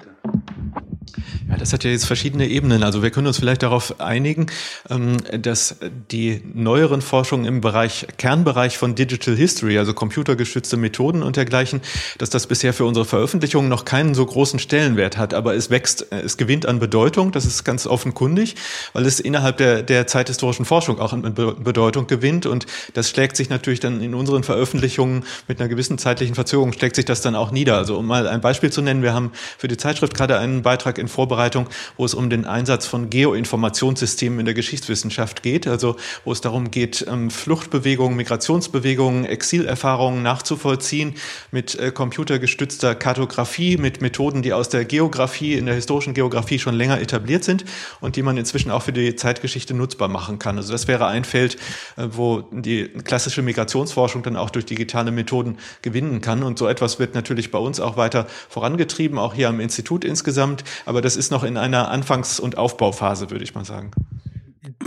Ja, 1.49 1.57
das 1.57 1.73
hat 1.73 1.83
ja 1.83 1.91
jetzt 1.91 2.05
verschiedene 2.05 2.47
Ebenen. 2.47 2.83
Also 2.83 3.03
wir 3.03 3.11
können 3.11 3.27
uns 3.27 3.37
vielleicht 3.37 3.63
darauf 3.63 3.99
einigen, 3.99 4.47
ähm, 4.89 5.17
dass 5.39 5.77
die 6.11 6.41
neueren 6.53 7.01
Forschungen 7.01 7.45
im 7.45 7.61
Bereich, 7.61 8.07
Kernbereich 8.17 8.77
von 8.77 8.95
Digital 8.95 9.35
History, 9.35 9.77
also 9.77 9.93
computergestützte 9.93 10.77
Methoden 10.77 11.23
und 11.23 11.35
dergleichen, 11.35 11.81
dass 12.17 12.29
das 12.29 12.47
bisher 12.47 12.73
für 12.73 12.85
unsere 12.85 13.05
Veröffentlichungen 13.05 13.69
noch 13.69 13.85
keinen 13.85 14.15
so 14.15 14.25
großen 14.25 14.59
Stellenwert 14.59 15.17
hat. 15.17 15.33
Aber 15.33 15.55
es 15.55 15.69
wächst, 15.69 16.11
äh, 16.11 16.21
es 16.21 16.37
gewinnt 16.37 16.65
an 16.65 16.79
Bedeutung. 16.79 17.31
Das 17.31 17.45
ist 17.45 17.63
ganz 17.63 17.85
offenkundig, 17.85 18.55
weil 18.93 19.05
es 19.05 19.19
innerhalb 19.19 19.57
der, 19.57 19.83
der 19.83 20.07
zeithistorischen 20.07 20.65
Forschung 20.65 20.99
auch 20.99 21.13
an 21.13 21.21
Bedeutung 21.33 22.07
gewinnt. 22.07 22.45
Und 22.45 22.65
das 22.93 23.09
schlägt 23.09 23.37
sich 23.37 23.49
natürlich 23.49 23.79
dann 23.79 24.01
in 24.01 24.15
unseren 24.15 24.43
Veröffentlichungen 24.43 25.23
mit 25.47 25.59
einer 25.59 25.69
gewissen 25.69 25.97
zeitlichen 25.97 26.35
Verzögerung, 26.35 26.73
schlägt 26.73 26.95
sich 26.95 27.05
das 27.05 27.21
dann 27.21 27.35
auch 27.35 27.51
nieder. 27.51 27.77
Also 27.77 27.97
um 27.97 28.07
mal 28.07 28.27
ein 28.27 28.41
Beispiel 28.41 28.71
zu 28.71 28.81
nennen, 28.81 28.94
wir 29.01 29.13
haben 29.13 29.31
für 29.57 29.67
die 29.67 29.77
Zeitschrift 29.77 30.13
gerade 30.13 30.37
einen 30.37 30.61
Beitrag 30.61 30.97
in 30.97 31.07
Vorbereitung, 31.07 31.67
wo 31.97 32.05
es 32.05 32.13
um 32.13 32.29
den 32.29 32.45
Einsatz 32.45 32.85
von 32.85 33.09
Geoinformationssystemen 33.09 34.39
in 34.39 34.45
der 34.45 34.53
Geschichtswissenschaft 34.53 35.43
geht, 35.43 35.67
also 35.67 35.95
wo 36.23 36.31
es 36.31 36.41
darum 36.41 36.71
geht, 36.71 37.05
ähm, 37.09 37.29
Fluchtbewegungen, 37.29 38.17
Migrationsbewegungen, 38.17 39.25
Exilerfahrungen 39.25 40.23
nachzuvollziehen 40.23 41.15
mit 41.51 41.75
äh, 41.75 41.91
computergestützter 41.91 42.95
Kartografie, 42.95 43.77
mit 43.77 44.01
Methoden, 44.01 44.41
die 44.41 44.53
aus 44.53 44.69
der 44.69 44.85
Geografie, 44.85 45.53
in 45.53 45.65
der 45.65 45.75
historischen 45.75 46.13
Geografie 46.13 46.59
schon 46.59 46.75
länger 46.75 46.99
etabliert 46.99 47.43
sind 47.43 47.65
und 48.01 48.15
die 48.15 48.21
man 48.21 48.37
inzwischen 48.37 48.71
auch 48.71 48.83
für 48.83 48.93
die 48.93 49.15
Zeitgeschichte 49.15 49.73
nutzbar 49.73 50.07
machen 50.07 50.39
kann. 50.39 50.57
Also 50.57 50.71
das 50.71 50.87
wäre 50.87 51.07
ein 51.07 51.23
Feld, 51.23 51.55
äh, 51.97 52.07
wo 52.11 52.41
die 52.51 52.87
klassische 52.89 53.41
Migrationsforschung 53.41 54.23
dann 54.23 54.35
auch 54.35 54.49
durch 54.49 54.65
digitale 54.65 55.11
Methoden 55.11 55.57
gewinnen 55.81 56.21
kann. 56.21 56.43
Und 56.43 56.57
so 56.59 56.67
etwas 56.67 56.99
wird 56.99 57.15
natürlich 57.15 57.51
bei 57.51 57.59
uns 57.59 57.79
auch 57.79 57.97
weiter 57.97 58.27
vorangetrieben, 58.49 58.84
auch 59.17 59.33
hier 59.33 59.49
am 59.49 59.59
Institut 59.59 60.05
insgesamt. 60.05 60.63
Aber 60.85 61.01
das 61.01 61.15
ist 61.15 61.31
noch 61.31 61.43
in 61.43 61.57
einer 61.57 61.89
Anfangs- 61.89 62.39
und 62.39 62.57
Aufbauphase, 62.57 63.29
würde 63.29 63.43
ich 63.43 63.55
mal 63.55 63.65
sagen. 63.65 63.91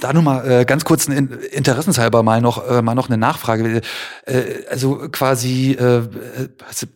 Da 0.00 0.12
nur 0.12 0.22
mal 0.22 0.48
äh, 0.48 0.64
ganz 0.64 0.84
kurz 0.84 1.08
ein 1.08 1.30
interessenshalber 1.52 2.22
mal 2.22 2.40
noch 2.40 2.68
äh, 2.68 2.82
mal 2.82 2.94
noch 2.94 3.08
eine 3.08 3.18
Nachfrage. 3.18 3.80
Äh, 4.26 4.42
also 4.70 5.08
quasi 5.10 5.72
äh, 5.72 6.02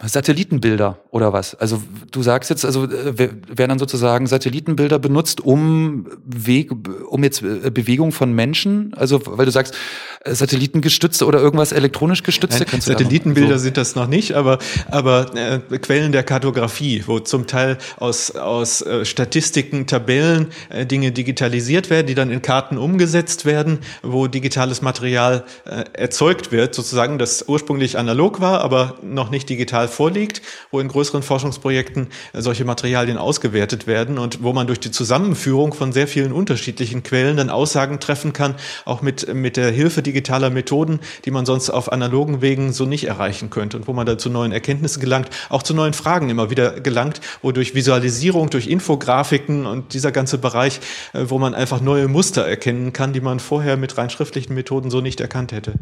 Satellitenbilder 0.05 0.99
oder 1.11 1.33
was? 1.33 1.55
Also 1.55 1.83
du 2.11 2.23
sagst 2.23 2.51
jetzt, 2.51 2.65
also 2.65 2.85
äh, 2.85 3.19
werden 3.19 3.69
dann 3.69 3.79
sozusagen 3.79 4.27
Satellitenbilder 4.27 4.99
benutzt, 4.99 5.41
um 5.41 6.07
Weg, 6.25 6.73
um 7.09 7.23
jetzt 7.23 7.43
äh, 7.43 7.71
Bewegung 7.71 8.13
von 8.13 8.33
Menschen, 8.33 8.95
also 8.95 9.21
weil 9.25 9.47
du 9.47 9.53
sagst 9.53 9.77
äh, 10.25 10.35
Satellitengestützte 10.35 11.27
oder 11.27 11.41
irgendwas 11.41 11.73
elektronisch 11.73 12.23
gestützte. 12.23 12.67
Nein, 12.71 12.81
Satellitenbilder 12.81 13.59
so? 13.59 13.65
sind 13.65 13.77
das 13.77 13.95
noch 13.95 14.07
nicht, 14.07 14.33
aber 14.33 14.59
aber 14.91 15.35
äh, 15.37 15.59
Quellen 15.79 16.13
der 16.13 16.23
Kartografie, 16.23 17.05
wo 17.07 17.21
zum 17.21 17.47
Teil 17.47 17.79
aus 17.99 18.33
aus 18.33 18.83
äh, 18.83 19.05
Statistiken, 19.05 19.87
Tabellen 19.87 20.49
äh, 20.69 20.87
Dinge 20.87 21.13
digitalisiert 21.13 21.91
werden, 21.91 22.07
die 22.07 22.15
dann 22.15 22.31
in 22.31 22.43
Karten 22.43 22.72
um 22.79 22.93
umgesetzt 22.93 23.47
werden, 23.47 23.79
wo 24.03 24.27
digitales 24.27 24.83
Material 24.83 25.45
äh, 25.65 25.85
erzeugt 25.95 26.53
wird, 26.53 26.75
sozusagen, 26.75 27.19
das 27.19 27.49
ursprünglich 27.49 27.97
analog 27.97 28.41
war, 28.41 28.61
aber 28.61 28.97
noch 29.03 29.31
nicht 29.31 29.49
digital 29.49 29.89
vorliegt, 29.89 30.43
wo 30.71 30.79
in 30.79 30.89
größeren 30.89 31.23
Forschungsprojekten 31.23 32.09
äh, 32.35 32.43
solche 32.43 32.67
Materialien 32.67 33.17
ausgewertet 33.17 33.87
werden 33.87 34.19
und 34.19 34.43
wo 34.43 34.53
man 34.53 34.67
durch 34.67 34.79
die 34.79 34.91
Zusammenführung 34.91 35.73
von 35.73 35.93
sehr 35.93 36.07
vielen 36.07 36.33
unterschiedlichen 36.33 37.03
Quellen 37.03 37.39
dann 37.39 37.49
Aussagen 37.49 37.99
treffen 37.99 38.35
kann, 38.35 38.57
auch 38.85 39.01
mit, 39.01 39.33
mit 39.33 39.57
der 39.57 39.71
Hilfe 39.71 40.03
digitaler 40.03 40.51
Methoden, 40.51 41.01
die 41.25 41.31
man 41.31 41.47
sonst 41.47 41.71
auf 41.71 41.91
analogen 41.91 42.43
Wegen 42.43 42.75
so 42.75 42.85
nicht 42.85 43.05
erreichen 43.05 43.49
könnte 43.49 43.79
und 43.79 43.89
wo 43.89 43.95
man 43.95 44.05
da 44.05 44.19
zu 44.19 44.29
neuen 44.29 44.53
Erkenntnissen 44.53 45.01
gelangt, 45.01 45.31
auch 45.49 45.63
zu 45.63 45.73
neuen 45.73 45.95
Fragen 45.95 46.29
immer 46.29 46.51
wieder 46.51 46.79
gelangt, 46.81 47.23
wo 47.41 47.53
durch 47.53 47.75
Visualisierung, 47.75 48.51
durch 48.51 48.67
Infografiken 48.67 49.65
und 49.65 49.95
dieser 49.95 50.13
ganze 50.13 50.37
Bereich, 50.37 50.81
äh, 51.15 51.25
wo 51.29 51.39
man 51.39 51.55
einfach 51.55 51.81
neue 51.81 52.07
Muster 52.07 52.47
erkennen 52.47 52.62
erkennen 52.63 52.93
kann, 52.93 53.13
die 53.13 53.21
man 53.21 53.41
vorher 53.41 53.77
mit 53.77 53.99
rein 53.99 54.09
schriftlichen 54.09 54.55
Methoden 54.55 54.91
so 54.91 55.01
nicht 55.01 55.21
erkannt 55.21 55.51
hätte. 55.51 55.75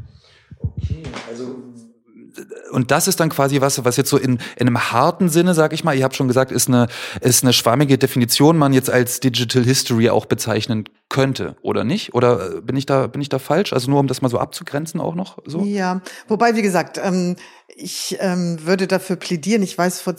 Okay, 0.59 1.03
also 1.29 1.57
und 2.71 2.91
das 2.91 3.09
ist 3.09 3.21
dann 3.21 3.29
quasi 3.29 3.61
was, 3.61 3.85
was 3.85 3.97
jetzt 3.97 4.09
so 4.09 4.17
in, 4.17 4.39
in 4.57 4.69
einem 4.69 4.93
harten 4.93 5.29
Sinne, 5.29 5.55
sag 5.55 5.73
ich 5.73 5.85
mal, 5.85 5.95
ihr 5.97 6.05
habt 6.05 6.17
schon 6.17 6.29
gesagt, 6.29 6.53
ist 6.53 6.69
eine, 6.69 6.87
ist 7.21 7.43
eine 7.43 7.53
schwammige 7.53 7.99
Definition, 7.99 8.57
man 8.57 8.73
jetzt 8.73 8.89
als 8.89 9.21
Digital 9.21 9.65
History 9.65 10.09
auch 10.09 10.25
bezeichnen 10.25 10.85
könnte, 11.11 11.57
oder 11.61 11.85
nicht? 11.85 12.15
Oder 12.15 12.57
äh, 12.57 12.61
bin 12.63 12.77
ich 12.77 12.87
da, 12.87 13.09
bin 13.09 13.21
ich 13.21 13.29
da 13.29 13.39
falsch? 13.39 13.75
Also 13.75 13.91
nur 13.91 14.01
um 14.01 14.07
das 14.07 14.23
mal 14.23 14.31
so 14.31 14.39
abzugrenzen 14.39 15.01
auch 15.01 15.15
noch 15.15 15.39
so? 15.45 15.63
Ja, 15.63 16.01
wobei, 16.29 16.57
wie 16.57 16.63
gesagt, 16.63 16.99
ähm, 17.03 17.37
ich 17.77 18.17
ähm, 18.21 18.59
würde 18.65 18.87
dafür 18.87 19.17
plädieren, 19.17 19.63
ich 19.63 19.77
weiß, 19.77 20.01
vor, 20.01 20.15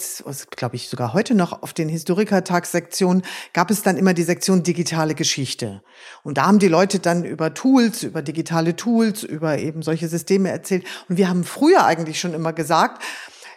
glaube 0.55 0.75
ich, 0.75 0.89
sogar 0.89 1.13
heute 1.13 1.33
noch 1.33 1.63
auf 1.63 1.73
den 1.73 1.89
Historikertagssektionen 1.89 3.23
gab 3.53 3.71
es 3.71 3.81
dann 3.81 3.97
immer 3.97 4.13
die 4.13 4.23
Sektion 4.23 4.63
digitale 4.63 5.15
Geschichte. 5.15 5.81
Und 6.23 6.37
da 6.37 6.47
haben 6.47 6.59
die 6.59 6.67
Leute 6.67 6.99
dann 6.99 7.23
über 7.23 7.53
Tools, 7.53 8.03
über 8.03 8.21
digitale 8.21 8.75
Tools, 8.75 9.23
über 9.23 9.59
eben 9.59 9.81
solche 9.81 10.07
Systeme 10.07 10.49
erzählt. 10.49 10.85
Und 11.07 11.17
wir 11.17 11.29
haben 11.29 11.43
früher 11.43 11.85
eigentlich 11.85 12.19
schon 12.19 12.33
immer 12.33 12.53
gesagt, 12.53 13.01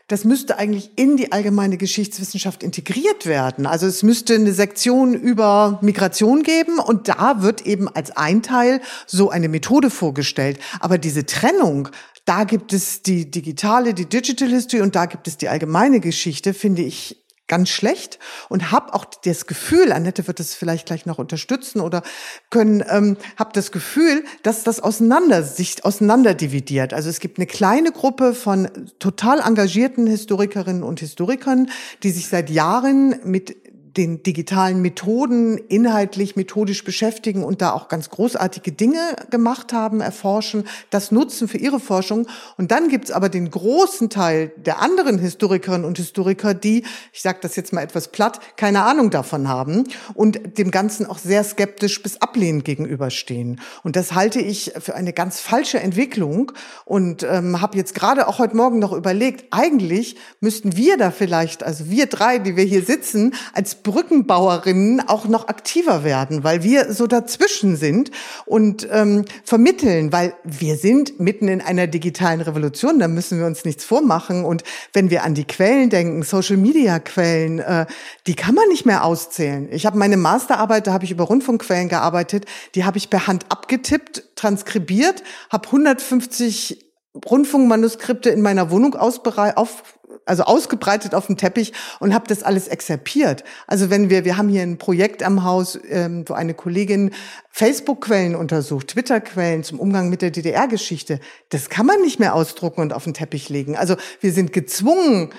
das 0.08 0.24
müsste 0.24 0.58
eigentlich 0.58 0.90
in 0.96 1.16
die 1.16 1.32
allgemeine 1.32 1.76
Geschichtswissenschaft 1.76 2.62
integriert 2.62 3.26
werden. 3.26 3.66
Also 3.66 3.86
es 3.86 4.02
müsste 4.02 4.34
eine 4.34 4.52
Sektion 4.52 5.14
über 5.14 5.78
Migration 5.82 6.42
geben 6.42 6.78
und 6.78 7.08
da 7.08 7.42
wird 7.42 7.66
eben 7.66 7.88
als 7.88 8.16
ein 8.16 8.42
Teil 8.42 8.80
so 9.06 9.30
eine 9.30 9.48
Methode 9.48 9.90
vorgestellt. 9.90 10.58
Aber 10.80 10.98
diese 10.98 11.24
Trennung 11.24 11.88
da 12.24 12.44
gibt 12.44 12.72
es 12.72 13.02
die 13.02 13.30
digitale, 13.30 13.92
die 13.92 14.06
Digital 14.06 14.48
History 14.48 14.80
und 14.80 14.94
da 14.94 15.04
gibt 15.06 15.28
es 15.28 15.36
die 15.36 15.48
allgemeine 15.48 16.00
Geschichte, 16.00 16.54
finde 16.54 16.82
ich 16.82 17.23
ganz 17.46 17.68
schlecht 17.68 18.18
und 18.48 18.70
habe 18.70 18.94
auch 18.94 19.04
das 19.04 19.46
Gefühl, 19.46 19.92
Annette 19.92 20.26
wird 20.26 20.40
das 20.40 20.54
vielleicht 20.54 20.86
gleich 20.86 21.04
noch 21.04 21.18
unterstützen 21.18 21.80
oder 21.80 22.02
können, 22.50 22.82
ähm, 22.88 23.16
habe 23.36 23.50
das 23.52 23.70
Gefühl, 23.70 24.24
dass 24.42 24.64
das 24.64 24.80
auseinander 24.80 25.42
sich 25.42 25.84
auseinander 25.84 26.34
dividiert. 26.34 26.94
Also 26.94 27.10
es 27.10 27.20
gibt 27.20 27.38
eine 27.38 27.46
kleine 27.46 27.92
Gruppe 27.92 28.34
von 28.34 28.68
total 28.98 29.40
engagierten 29.40 30.06
Historikerinnen 30.06 30.82
und 30.82 31.00
Historikern, 31.00 31.70
die 32.02 32.10
sich 32.10 32.28
seit 32.28 32.48
Jahren 32.48 33.20
mit 33.24 33.56
den 33.96 34.22
digitalen 34.22 34.82
Methoden 34.82 35.58
inhaltlich, 35.58 36.36
methodisch 36.36 36.84
beschäftigen 36.84 37.44
und 37.44 37.62
da 37.62 37.72
auch 37.72 37.88
ganz 37.88 38.10
großartige 38.10 38.72
Dinge 38.72 38.98
gemacht 39.30 39.72
haben, 39.72 40.00
erforschen, 40.00 40.64
das 40.90 41.12
nutzen 41.12 41.48
für 41.48 41.58
ihre 41.58 41.80
Forschung. 41.80 42.26
Und 42.56 42.70
dann 42.70 42.88
gibt's 42.88 43.10
aber 43.10 43.28
den 43.28 43.50
großen 43.50 44.10
Teil 44.10 44.52
der 44.56 44.82
anderen 44.82 45.18
Historikerinnen 45.18 45.86
und 45.86 45.98
Historiker, 45.98 46.54
die, 46.54 46.84
ich 47.12 47.22
sage 47.22 47.38
das 47.40 47.56
jetzt 47.56 47.72
mal 47.72 47.82
etwas 47.82 48.08
platt, 48.08 48.40
keine 48.56 48.82
Ahnung 48.82 49.10
davon 49.10 49.48
haben 49.48 49.84
und 50.14 50.58
dem 50.58 50.70
Ganzen 50.70 51.06
auch 51.06 51.18
sehr 51.18 51.44
skeptisch 51.44 52.02
bis 52.02 52.20
ablehnend 52.20 52.64
gegenüberstehen. 52.64 53.60
Und 53.84 53.96
das 53.96 54.14
halte 54.14 54.40
ich 54.40 54.72
für 54.78 54.94
eine 54.94 55.12
ganz 55.12 55.40
falsche 55.40 55.78
Entwicklung 55.78 56.52
und 56.84 57.22
ähm, 57.22 57.60
habe 57.60 57.76
jetzt 57.76 57.94
gerade 57.94 58.26
auch 58.26 58.38
heute 58.38 58.56
Morgen 58.56 58.78
noch 58.78 58.92
überlegt, 58.92 59.46
eigentlich 59.52 60.16
müssten 60.40 60.76
wir 60.76 60.96
da 60.96 61.10
vielleicht, 61.10 61.62
also 61.62 61.90
wir 61.90 62.06
drei, 62.06 62.38
die 62.38 62.56
wir 62.56 62.64
hier 62.64 62.82
sitzen, 62.82 63.34
als 63.52 63.83
Brückenbauerinnen 63.84 65.08
auch 65.08 65.26
noch 65.26 65.46
aktiver 65.46 66.02
werden, 66.02 66.42
weil 66.42 66.64
wir 66.64 66.92
so 66.92 67.06
dazwischen 67.06 67.76
sind 67.76 68.10
und 68.46 68.88
ähm, 68.90 69.24
vermitteln, 69.44 70.10
weil 70.10 70.34
wir 70.42 70.76
sind 70.76 71.20
mitten 71.20 71.46
in 71.46 71.60
einer 71.60 71.86
digitalen 71.86 72.40
Revolution, 72.40 72.98
da 72.98 73.06
müssen 73.06 73.38
wir 73.38 73.46
uns 73.46 73.64
nichts 73.64 73.84
vormachen. 73.84 74.44
Und 74.44 74.64
wenn 74.92 75.10
wir 75.10 75.22
an 75.22 75.34
die 75.34 75.44
Quellen 75.44 75.90
denken, 75.90 76.22
Social-Media-Quellen, 76.22 77.60
äh, 77.60 77.86
die 78.26 78.34
kann 78.34 78.54
man 78.56 78.68
nicht 78.68 78.86
mehr 78.86 79.04
auszählen. 79.04 79.68
Ich 79.70 79.86
habe 79.86 79.98
meine 79.98 80.16
Masterarbeit, 80.16 80.86
da 80.86 80.92
habe 80.92 81.04
ich 81.04 81.10
über 81.10 81.24
Rundfunkquellen 81.24 81.88
gearbeitet, 81.88 82.46
die 82.74 82.84
habe 82.84 82.98
ich 82.98 83.10
per 83.10 83.26
Hand 83.26 83.46
abgetippt, 83.50 84.24
transkribiert, 84.34 85.22
habe 85.50 85.66
150 85.66 86.83
Rundfunkmanuskripte 87.14 88.30
in 88.30 88.42
meiner 88.42 88.70
Wohnung 88.70 88.94
ausbereit, 88.96 89.56
auf, 89.56 89.82
also 90.26 90.44
ausgebreitet 90.44 91.14
auf 91.14 91.26
dem 91.26 91.36
Teppich 91.36 91.72
und 92.00 92.12
habe 92.12 92.26
das 92.26 92.42
alles 92.42 92.68
exerpiert. 92.68 93.44
Also 93.66 93.90
wenn 93.90 94.10
wir, 94.10 94.24
wir 94.24 94.36
haben 94.36 94.48
hier 94.48 94.62
ein 94.62 94.78
Projekt 94.78 95.22
am 95.22 95.44
Haus, 95.44 95.78
ähm, 95.88 96.24
wo 96.26 96.34
eine 96.34 96.54
Kollegin 96.54 97.12
Facebook-Quellen 97.50 98.34
untersucht, 98.34 98.88
Twitter-Quellen 98.88 99.62
zum 99.62 99.78
Umgang 99.78 100.08
mit 100.08 100.22
der 100.22 100.30
DDR-Geschichte. 100.30 101.20
Das 101.50 101.68
kann 101.68 101.86
man 101.86 102.00
nicht 102.00 102.18
mehr 102.18 102.34
ausdrucken 102.34 102.80
und 102.80 102.92
auf 102.92 103.04
den 103.04 103.14
Teppich 103.14 103.48
legen. 103.48 103.76
Also 103.76 103.96
wir 104.20 104.32
sind 104.32 104.52
gezwungen, 104.52 105.30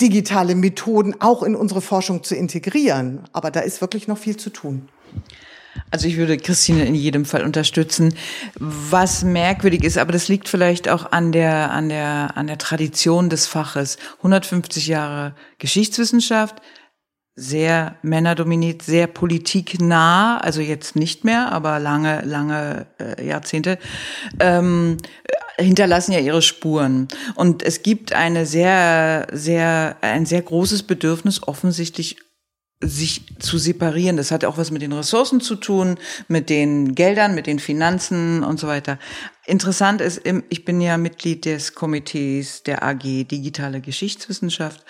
digitale 0.00 0.56
Methoden 0.56 1.14
auch 1.20 1.44
in 1.44 1.54
unsere 1.54 1.80
Forschung 1.80 2.24
zu 2.24 2.34
integrieren. 2.34 3.20
Aber 3.32 3.52
da 3.52 3.60
ist 3.60 3.80
wirklich 3.80 4.08
noch 4.08 4.18
viel 4.18 4.36
zu 4.36 4.50
tun. 4.50 4.88
Also 5.90 6.08
ich 6.08 6.16
würde 6.16 6.36
Christine 6.36 6.84
in 6.84 6.94
jedem 6.94 7.24
Fall 7.24 7.44
unterstützen. 7.44 8.14
Was 8.58 9.24
merkwürdig 9.24 9.84
ist, 9.84 9.98
aber 9.98 10.12
das 10.12 10.28
liegt 10.28 10.48
vielleicht 10.48 10.88
auch 10.88 11.12
an 11.12 11.32
der, 11.32 11.70
an 11.70 11.88
der, 11.88 12.36
an 12.36 12.46
der 12.46 12.58
Tradition 12.58 13.30
des 13.30 13.46
Faches. 13.46 13.98
150 14.18 14.86
Jahre 14.86 15.34
Geschichtswissenschaft, 15.58 16.56
sehr 17.36 17.96
männerdominiert, 18.02 18.82
sehr 18.82 19.06
politiknah, 19.08 20.38
also 20.38 20.60
jetzt 20.60 20.94
nicht 20.94 21.24
mehr, 21.24 21.50
aber 21.50 21.80
lange, 21.80 22.22
lange 22.22 22.86
äh, 23.00 23.26
Jahrzehnte, 23.26 23.78
ähm, 24.38 24.98
hinterlassen 25.58 26.12
ja 26.12 26.20
ihre 26.20 26.42
Spuren. 26.42 27.08
Und 27.34 27.62
es 27.62 27.82
gibt 27.82 28.12
eine 28.12 28.46
sehr, 28.46 29.26
sehr, 29.32 29.96
ein 30.00 30.26
sehr 30.26 30.42
großes 30.42 30.84
Bedürfnis 30.84 31.42
offensichtlich 31.46 32.16
sich 32.86 33.22
zu 33.38 33.58
separieren. 33.58 34.16
Das 34.16 34.30
hat 34.30 34.44
auch 34.44 34.58
was 34.58 34.70
mit 34.70 34.82
den 34.82 34.92
Ressourcen 34.92 35.40
zu 35.40 35.56
tun, 35.56 35.96
mit 36.28 36.50
den 36.50 36.94
Geldern, 36.94 37.34
mit 37.34 37.46
den 37.46 37.58
Finanzen 37.58 38.44
und 38.44 38.60
so 38.60 38.66
weiter. 38.66 38.98
Interessant 39.46 40.00
ist, 40.00 40.22
ich 40.48 40.64
bin 40.64 40.80
ja 40.80 40.96
Mitglied 40.96 41.44
des 41.44 41.74
Komitees 41.74 42.62
der 42.62 42.82
AG 42.82 43.24
Digitale 43.24 43.82
Geschichtswissenschaft. 43.82 44.82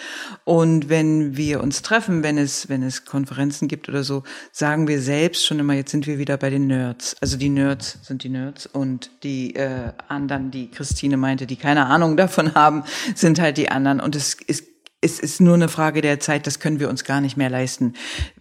Und 0.44 0.88
wenn 0.88 1.36
wir 1.36 1.60
uns 1.60 1.82
treffen, 1.82 2.22
wenn 2.22 2.38
es, 2.38 2.68
wenn 2.68 2.84
es 2.84 3.04
Konferenzen 3.04 3.66
gibt 3.66 3.88
oder 3.88 4.04
so, 4.04 4.22
sagen 4.52 4.86
wir 4.86 5.00
selbst 5.00 5.44
schon 5.44 5.58
immer, 5.58 5.74
jetzt 5.74 5.90
sind 5.90 6.06
wir 6.06 6.18
wieder 6.18 6.36
bei 6.36 6.50
den 6.50 6.68
Nerds. 6.68 7.16
Also 7.20 7.36
die 7.36 7.48
Nerds 7.48 7.98
sind 8.02 8.22
die 8.22 8.28
Nerds 8.28 8.66
und 8.66 9.10
die 9.24 9.56
äh, 9.56 9.92
anderen, 10.06 10.52
die 10.52 10.70
Christine 10.70 11.16
meinte, 11.16 11.48
die 11.48 11.56
keine 11.56 11.86
Ahnung 11.86 12.16
davon 12.16 12.54
haben, 12.54 12.84
sind 13.16 13.40
halt 13.40 13.56
die 13.56 13.70
anderen. 13.70 13.98
Und 13.98 14.14
es 14.14 14.34
ist 14.46 14.73
es 15.04 15.20
ist 15.20 15.40
nur 15.40 15.54
eine 15.54 15.68
Frage 15.68 16.00
der 16.00 16.18
Zeit, 16.18 16.46
das 16.46 16.60
können 16.60 16.80
wir 16.80 16.88
uns 16.88 17.04
gar 17.04 17.20
nicht 17.20 17.36
mehr 17.36 17.50
leisten. 17.50 17.92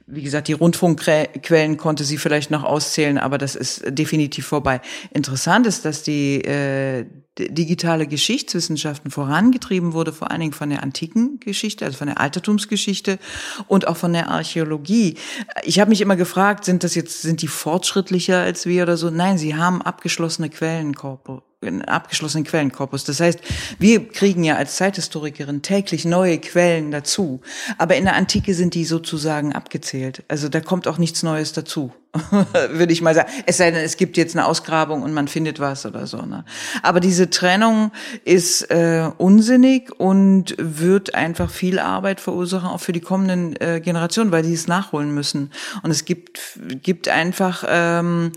Wie 0.08 0.23
gesagt, 0.23 0.47
die 0.47 0.54
Rundfunkquellen 0.54 1.78
konnte 1.78 2.06
sie 2.06 2.17
vielleicht 2.17 2.52
noch 2.52 2.63
auszählen, 2.63 3.17
aber 3.17 3.38
das 3.38 3.56
ist 3.56 3.84
definitiv 3.88 4.47
vorbei. 4.47 4.80
Interessant 5.12 5.67
ist, 5.67 5.84
dass 5.84 6.04
die 6.04 6.41
äh, 6.41 7.06
digitale 7.38 8.08
Geschichtswissenschaften 8.08 9.12
vorangetrieben 9.12 9.91
wurde, 9.91 10.13
vor 10.13 10.32
allen 10.32 10.39
Dingen 10.39 10.54
von 10.54 10.69
der 10.69 10.84
antiken 10.84 11.39
Geschichte, 11.41 11.84
also 11.84 11.97
von 11.97 12.08
der 12.08 12.21
Altertumsgeschichte 12.21 13.19
und 13.67 13.88
auch 13.88 13.97
von 13.97 14.13
der 14.13 14.30
Archäologie. 14.30 15.15
Ich 15.63 15.80
habe 15.80 15.89
mich 15.89 15.99
immer 15.99 16.15
gefragt, 16.15 16.63
sind 16.63 16.86
das 16.86 16.95
jetzt, 16.95 17.23
sind 17.23 17.41
die 17.41 17.47
fortschrittlicher 17.47 18.39
als 18.39 18.65
wir 18.65 18.84
oder 18.84 18.95
so? 18.95 19.10
Nein, 19.10 19.38
sie 19.38 19.56
haben 19.56 19.82
abgeschlossene 19.82 20.49
Quellenkorpus 20.49 21.41
einen 21.41 21.53
abgeschlossenen 21.84 22.45
Quellenkorpus. 22.45 23.04
Das 23.04 23.19
heißt, 23.19 23.39
wir 23.80 24.08
kriegen 24.08 24.43
ja 24.43 24.56
als 24.56 24.76
Zeithistorikerin 24.76 25.62
täglich 25.62 26.06
neue 26.06 26.38
Quellen 26.39 26.91
dazu. 26.91 27.41
Aber 27.78 27.95
in 27.95 28.06
der 28.06 28.15
Antike 28.15 28.54
sind 28.54 28.73
die 28.73 28.86
sozusagen 28.86 29.54
abgezählt. 29.54 30.23
Also 30.28 30.49
da 30.49 30.60
kommt 30.60 30.88
auch 30.88 30.97
nichts 30.97 31.23
Neues 31.23 31.54
dazu. 31.54 31.91
würde 32.69 32.93
ich 32.93 33.02
mal 33.02 33.15
sagen. 33.15 33.30
Es 33.47 33.58
sei 33.58 33.71
denn, 33.71 33.84
es 33.84 33.97
gibt 33.97 34.17
jetzt 34.17 34.36
eine 34.36 34.45
Ausgrabung 34.45 35.02
und 35.02 35.13
man 35.13 35.28
findet 35.28 35.60
was 35.60 35.86
oder 35.86 36.06
so. 36.06 36.21
Ne? 36.21 36.45
Aber 36.84 36.99
diese 36.99 37.32
Trennung 37.32 37.91
ist 38.23 38.69
äh, 38.69 39.10
unsinnig 39.17 39.91
und 39.99 40.56
wird 40.60 41.15
einfach 41.15 41.49
viel 41.49 41.80
Arbeit 41.80 42.21
verursachen, 42.21 42.69
auch 42.69 42.80
für 42.80 42.93
die 42.93 42.99
kommenden 42.99 43.60
äh, 43.60 43.82
Generationen, 43.84 44.32
weil 44.32 44.43
die 44.43 44.54
es 44.54 44.67
nachholen 44.67 45.12
müssen. 45.12 45.52
Und 45.82 45.89
es 45.89 46.06
gibt, 46.06 46.60
gibt 46.84 47.08
einfach, 47.08 47.63
ähm, 47.67 48.32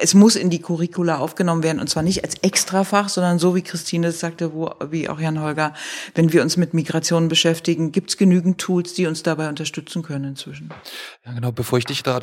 es 0.00 0.14
muss 0.14 0.34
in 0.34 0.50
die 0.50 0.60
Curricula 0.60 1.18
aufgenommen 1.18 1.62
werden 1.62 1.78
und 1.78 1.88
zwar 1.88 2.02
nicht 2.02 2.24
als 2.24 2.34
Extrafach, 2.42 3.08
sondern 3.08 3.38
so 3.38 3.54
wie 3.54 3.62
Christine 3.62 4.10
sagte, 4.10 4.52
wo, 4.52 4.72
wie 4.90 5.08
auch 5.08 5.20
Jan 5.20 5.40
Holger, 5.40 5.72
wenn 6.16 6.32
wir 6.32 6.42
uns 6.42 6.56
mit 6.56 6.74
Migration 6.74 7.28
beschäftigen, 7.28 7.92
gibt 7.92 8.10
es 8.10 8.16
genügend 8.16 8.58
Tools, 8.58 8.94
die 8.94 9.06
uns 9.06 9.22
dabei 9.22 9.48
unterstützen 9.48 10.02
können 10.02 10.24
inzwischen. 10.24 10.70
Ja, 11.24 11.32
genau. 11.32 11.52
Bevor 11.52 11.78
ich 11.78 11.84
dich 11.84 12.02
da 12.02 12.20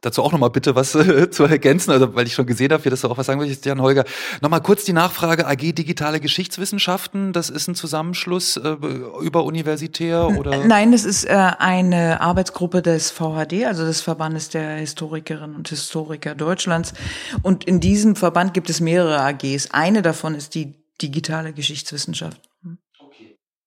dazu 0.00 0.22
auch 0.22 0.32
nochmal 0.32 0.50
bitte 0.50 0.74
was 0.74 0.94
äh, 0.94 1.30
zu 1.30 1.44
ergänzen, 1.44 1.90
also 1.90 2.14
weil 2.14 2.26
ich 2.26 2.34
schon 2.34 2.46
gesehen 2.46 2.72
habe, 2.72 2.88
dass 2.88 3.02
du 3.02 3.08
auch 3.08 3.18
was 3.18 3.26
sagen 3.26 3.40
willst, 3.40 3.64
Jan 3.64 3.80
Holger. 3.80 4.04
Nochmal 4.40 4.62
kurz 4.62 4.84
die 4.84 4.92
Nachfrage, 4.92 5.46
AG 5.46 5.72
Digitale 5.72 6.20
Geschichtswissenschaften, 6.20 7.32
das 7.32 7.50
ist 7.50 7.68
ein 7.68 7.74
Zusammenschluss 7.74 8.56
äh, 8.56 8.76
über 9.20 9.44
universitär 9.44 10.28
oder? 10.28 10.64
Nein, 10.64 10.92
das 10.92 11.04
ist 11.04 11.24
äh, 11.24 11.30
eine 11.30 12.20
Arbeitsgruppe 12.20 12.82
des 12.82 13.10
VHD, 13.10 13.64
also 13.66 13.84
des 13.84 14.00
Verbandes 14.00 14.48
der 14.48 14.76
Historikerinnen 14.76 15.56
und 15.56 15.68
Historiker 15.68 16.34
Deutschlands. 16.34 16.94
Und 17.42 17.64
in 17.64 17.80
diesem 17.80 18.16
Verband 18.16 18.54
gibt 18.54 18.70
es 18.70 18.80
mehrere 18.80 19.20
AGs. 19.20 19.70
Eine 19.72 20.02
davon 20.02 20.34
ist 20.34 20.54
die 20.54 20.74
digitale 21.00 21.52
Geschichtswissenschaft. 21.52 22.49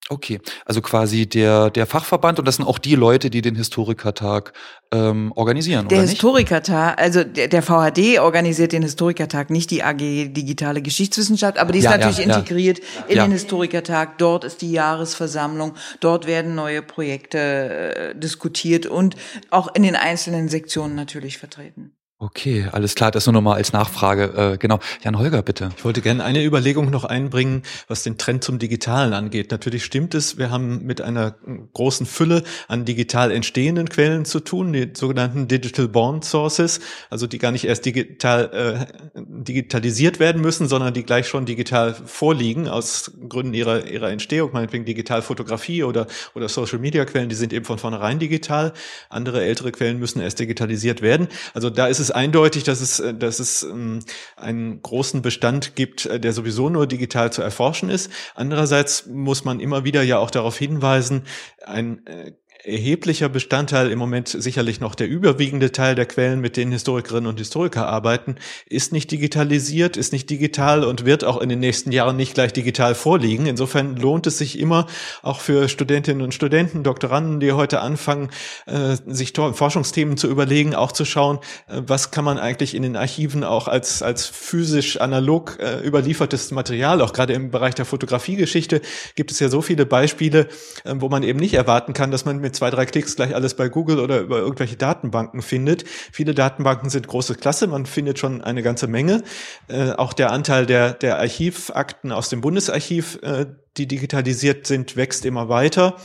Okay, 0.10 0.42
also 0.66 0.82
quasi 0.82 1.28
der, 1.28 1.70
der 1.70 1.88
Fachverband 1.88 2.38
und 2.38 2.46
das 2.46 2.58
sind 2.58 2.66
auch 2.66 2.78
die 2.78 2.96
Leute, 2.96 3.30
die 3.30 3.42
den 3.42 3.56
Historikertag 3.56 4.52
ähm, 4.92 5.32
organisieren, 5.36 5.88
der 5.88 6.00
oder 6.00 6.08
Historikertag, 6.08 7.00
also 7.00 7.24
der, 7.24 7.48
der 7.48 7.64
VHD 7.64 8.20
organisiert 8.20 8.74
den 8.74 8.84
Historikertag, 8.84 9.50
nicht 9.50 9.72
die 9.72 9.82
AG 9.82 9.98
Digitale 9.98 10.82
Geschichtswissenschaft, 10.82 11.58
aber 11.58 11.72
die 11.72 11.80
ist 11.80 11.86
ja, 11.86 11.92
natürlich 11.92 12.18
ja, 12.18 12.24
integriert 12.26 12.80
ja. 12.80 13.06
in 13.08 13.20
den 13.20 13.32
Historikertag. 13.32 14.18
Dort 14.18 14.44
ist 14.44 14.62
die 14.62 14.74
Jahresversammlung, 14.74 15.74
dort 16.02 16.28
werden 16.28 16.54
neue 16.54 16.82
Projekte 16.82 17.38
äh, 17.38 18.16
diskutiert 18.16 18.86
und 18.86 19.16
auch 19.52 19.74
in 19.74 19.84
den 19.84 19.96
einzelnen 19.96 20.50
Sektionen 20.50 20.96
natürlich 20.96 21.38
vertreten. 21.38 21.96
Okay, 22.24 22.70
alles 22.72 22.96
klar, 22.96 23.12
das 23.12 23.26
nur 23.26 23.34
nochmal 23.34 23.58
als 23.58 23.74
Nachfrage. 23.74 24.54
Äh, 24.54 24.58
genau, 24.58 24.80
Jan 25.04 25.18
Holger, 25.18 25.42
bitte. 25.42 25.72
Ich 25.76 25.84
wollte 25.84 26.00
gerne 26.00 26.24
eine 26.24 26.42
Überlegung 26.42 26.90
noch 26.90 27.04
einbringen, 27.04 27.64
was 27.90 28.04
den 28.04 28.18
Trend 28.18 28.46
zum 28.46 28.60
Digitalen 28.60 29.12
angeht. 29.12 29.52
Natürlich 29.52 29.84
stimmt 29.84 30.16
es, 30.16 30.38
wir 30.38 30.50
haben 30.50 30.86
mit 30.86 31.02
einer 31.02 31.36
großen 31.74 32.06
Fülle 32.06 32.44
an 32.70 32.86
digital 32.86 33.30
entstehenden 33.30 33.90
Quellen 33.90 34.24
zu 34.24 34.40
tun, 34.40 34.72
die 34.72 34.92
sogenannten 34.94 35.50
Digital 35.50 35.90
Born 35.90 36.22
Sources, 36.22 36.80
also 37.10 37.28
die 37.28 37.40
gar 37.40 37.52
nicht 37.52 37.66
erst 37.66 37.86
digital 37.86 38.88
äh, 38.88 39.20
digitalisiert 39.20 40.22
werden 40.22 40.42
müssen, 40.42 40.70
sondern 40.70 40.94
die 40.94 41.04
gleich 41.04 41.28
schon 41.28 41.46
digital 41.46 41.94
vorliegen 41.94 42.70
aus 42.70 43.12
Gründen 43.28 43.54
ihrer 43.54 43.86
ihrer 43.86 44.12
Entstehung, 44.12 44.52
meinetwegen 44.54 44.86
Digitalfotografie 44.86 45.84
oder 45.84 46.08
oder 46.36 46.48
Social 46.48 46.80
Media 46.80 47.04
Quellen, 47.04 47.28
die 47.28 47.36
sind 47.36 47.52
eben 47.52 47.66
von 47.66 47.80
vornherein 47.80 48.20
digital. 48.20 48.72
Andere 49.10 49.44
ältere 49.44 49.74
Quellen 49.74 50.00
müssen 50.00 50.22
erst 50.22 50.40
digitalisiert 50.40 51.02
werden. 51.02 51.28
Also 51.54 51.70
da 51.70 51.88
ist 51.88 52.00
es 52.00 52.13
eindeutig, 52.14 52.64
dass 52.64 52.82
es, 52.82 53.00
äh, 53.00 53.14
dass 53.14 53.40
es 53.40 53.64
ähm, 53.64 54.00
einen 54.36 54.82
großen 54.82 55.22
Bestand 55.22 55.76
gibt, 55.76 56.06
äh, 56.06 56.20
der 56.20 56.34
sowieso 56.34 56.70
nur 56.70 56.88
digital 56.88 57.32
zu 57.32 57.42
erforschen 57.42 57.90
ist. 57.90 58.12
Andererseits 58.36 59.08
muss 59.08 59.44
man 59.44 59.60
immer 59.60 59.84
wieder 59.84 60.04
ja 60.04 60.20
auch 60.20 60.32
darauf 60.32 60.58
hinweisen, 60.58 61.24
ein 61.66 62.06
äh, 62.08 62.34
erheblicher 62.64 63.28
Bestandteil, 63.28 63.92
im 63.92 64.00
Moment 64.00 64.30
sicherlich 64.30 64.80
noch 64.80 64.96
der 64.96 65.10
überwiegende 65.10 65.72
Teil 65.72 65.96
der 65.96 66.06
Quellen, 66.06 66.40
mit 66.40 66.56
denen 66.56 66.72
Historikerinnen 66.72 67.28
und 67.28 67.38
Historiker 67.38 67.88
arbeiten, 67.88 68.36
ist 68.68 68.94
nicht 68.94 69.12
digitalisiert, 69.12 69.98
ist 69.98 70.14
nicht 70.14 70.30
digital 70.30 70.86
und 70.86 71.06
wird 71.06 71.26
auch 71.26 71.42
in 71.42 71.50
den 71.50 71.60
nächsten 71.60 71.92
Jahren 71.92 72.16
nicht 72.16 72.36
gleich 72.36 72.54
digital 72.54 72.96
vorliegen. 72.96 73.48
Insofern 73.48 73.98
lohnt 73.98 74.28
es 74.28 74.38
sich 74.38 74.58
immer 74.58 74.88
auch 75.22 75.42
für 75.42 75.68
Studentinnen 75.68 76.22
und 76.22 76.34
Studenten, 76.34 76.84
Doktoranden, 76.84 77.42
die 77.42 77.52
heute 77.52 77.82
anfangen, 77.82 78.30
äh, 78.66 78.96
sich 79.08 79.34
Forschungsthemen 79.34 80.16
zu 80.16 80.30
überlegen, 80.30 80.74
auch 80.74 80.94
zu 80.94 81.04
schauen, 81.04 81.40
äh, 81.68 81.82
was 81.86 82.12
kann 82.12 82.24
man 82.24 82.38
eigentlich 82.38 82.76
in 82.76 82.84
den 82.84 82.96
Archiven 82.96 83.44
auch 83.44 83.68
als, 83.68 84.02
als 84.02 84.26
physisch 84.26 85.02
analog 85.02 85.58
äh, 85.60 85.86
überliefertes 85.86 86.52
Material, 86.52 87.02
auch 87.02 87.12
gerade 87.12 87.34
im 87.34 87.52
Bereich 87.52 87.76
der 87.76 87.86
Fotografiegeschichte 87.86 88.82
gibt 89.16 89.32
es 89.32 89.40
ja 89.40 89.50
so 89.50 89.62
viele 89.62 89.86
Beispiele, 89.86 90.48
wo 90.86 91.10
man 91.10 91.24
eben 91.24 91.40
nicht 91.40 91.54
erwarten 91.54 91.94
kann, 91.94 92.12
dass 92.12 92.26
man 92.26 92.40
mit 92.40 92.53
zwei, 92.54 92.70
drei 92.70 92.86
Klicks 92.86 93.16
gleich 93.16 93.36
alles 93.36 93.56
bei 93.56 93.70
Google 93.70 94.00
oder 94.00 94.20
über 94.20 94.38
irgendwelche 94.40 94.76
Datenbanken 94.76 95.42
findet. 95.42 95.84
Viele 95.88 96.34
Datenbanken 96.34 96.90
sind 96.90 97.08
große 97.08 97.36
Klasse, 97.36 97.68
man 97.68 97.86
findet 97.86 98.20
schon 98.20 98.42
eine 98.42 98.64
ganze 98.64 98.88
Menge. 98.88 99.24
Äh, 99.68 99.92
auch 99.92 100.14
der 100.14 100.32
Anteil 100.32 100.66
der, 100.66 100.94
der 100.94 101.20
Archivakten 101.20 102.12
aus 102.12 102.30
dem 102.30 102.42
Bundesarchiv, 102.42 103.20
äh, 103.22 103.46
die 103.78 103.88
digitalisiert 103.88 104.68
sind, 104.68 104.96
wächst 104.96 105.26
immer 105.26 105.50
weiter. 105.50 105.98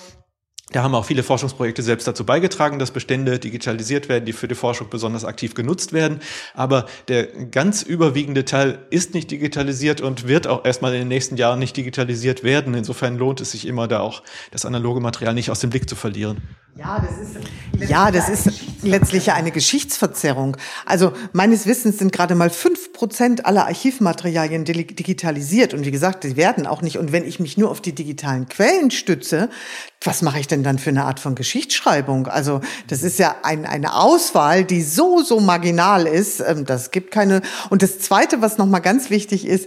Da 0.71 0.83
haben 0.83 0.95
auch 0.95 1.07
viele 1.07 1.23
Forschungsprojekte 1.23 1.83
selbst 1.83 2.07
dazu 2.07 2.27
beigetragen, 2.27 2.79
dass 2.79 2.91
Bestände 2.91 3.39
digitalisiert 3.39 4.11
werden, 4.11 4.27
die 4.27 4.35
für 4.35 4.49
die 4.49 4.55
Forschung 4.55 4.89
besonders 4.91 5.25
aktiv 5.25 5.55
genutzt 5.55 5.95
werden. 5.95 6.21
Aber 6.53 6.85
der 7.09 7.27
ganz 7.27 7.83
überwiegende 7.83 8.45
Teil 8.45 8.79
ist 8.91 9.15
nicht 9.15 9.31
digitalisiert 9.31 10.03
und 10.03 10.29
wird 10.29 10.47
auch 10.47 10.67
erstmal 10.67 10.93
in 10.93 11.01
den 11.01 11.09
nächsten 11.09 11.37
Jahren 11.37 11.59
nicht 11.59 11.77
digitalisiert 11.77 12.45
werden. 12.45 12.75
Insofern 12.75 13.17
lohnt 13.17 13.41
es 13.41 13.53
sich 13.53 13.67
immer, 13.67 13.89
da 13.89 14.01
auch 14.01 14.23
das 14.51 14.67
analoge 14.67 15.01
Material 15.01 15.33
nicht 15.33 15.51
aus 15.51 15.61
dem 15.61 15.71
Blick 15.71 15.89
zu 15.89 15.97
verlieren. 15.97 16.43
Ja, 16.79 17.01
das 17.01 17.19
ist, 17.19 17.91
ja, 17.91 18.11
das 18.13 18.29
ist 18.29 18.51
letztlich 18.83 19.33
eine 19.33 19.51
Geschichtsverzerrung. 19.51 20.57
Also 20.87 21.13
meines 21.33 21.67
Wissens 21.67 21.99
sind 21.99 22.13
gerade 22.13 22.37
mal 22.37 22.51
fünf 22.51 22.93
Prozent 22.93 23.47
aller 23.47 23.67
Archivmaterialien 23.67 24.65
digitalisiert. 24.65 25.75
Und 25.75 25.85
wie 25.85 25.91
gesagt, 25.91 26.23
die 26.23 26.37
werden 26.37 26.69
auch 26.69 26.81
nicht. 26.81 26.97
Und 26.97 27.11
wenn 27.11 27.27
ich 27.27 27.41
mich 27.41 27.59
nur 27.59 27.73
auf 27.73 27.81
die 27.81 27.97
digitalen 27.97 28.47
Quellen 28.47 28.93
stütze, 28.93 29.51
was 30.05 30.23
mache 30.23 30.39
ich 30.39 30.47
denn 30.47 30.63
dann 30.63 30.79
für 30.79 30.91
eine 30.91 31.05
Art 31.05 31.19
von 31.19 31.35
Geschichtsschreibung? 31.35 32.29
Also 32.29 32.61
das 32.87 33.03
ist 33.03 33.19
ja 33.19 33.35
ein, 33.43 33.67
eine 33.67 33.97
Auswahl, 33.97 34.63
die 34.65 34.83
so, 34.83 35.21
so 35.21 35.41
marginal 35.41 36.07
ist. 36.07 36.39
Ähm, 36.39 36.65
das 36.65 36.93
gibt 36.93 37.11
keine. 37.11 37.43
Und 37.71 37.83
das 37.83 37.99
Zweite, 37.99 38.41
was 38.41 38.57
nochmal 38.57 38.83
ganz 38.83 39.11
wichtig 39.11 39.47
ist, 39.47 39.67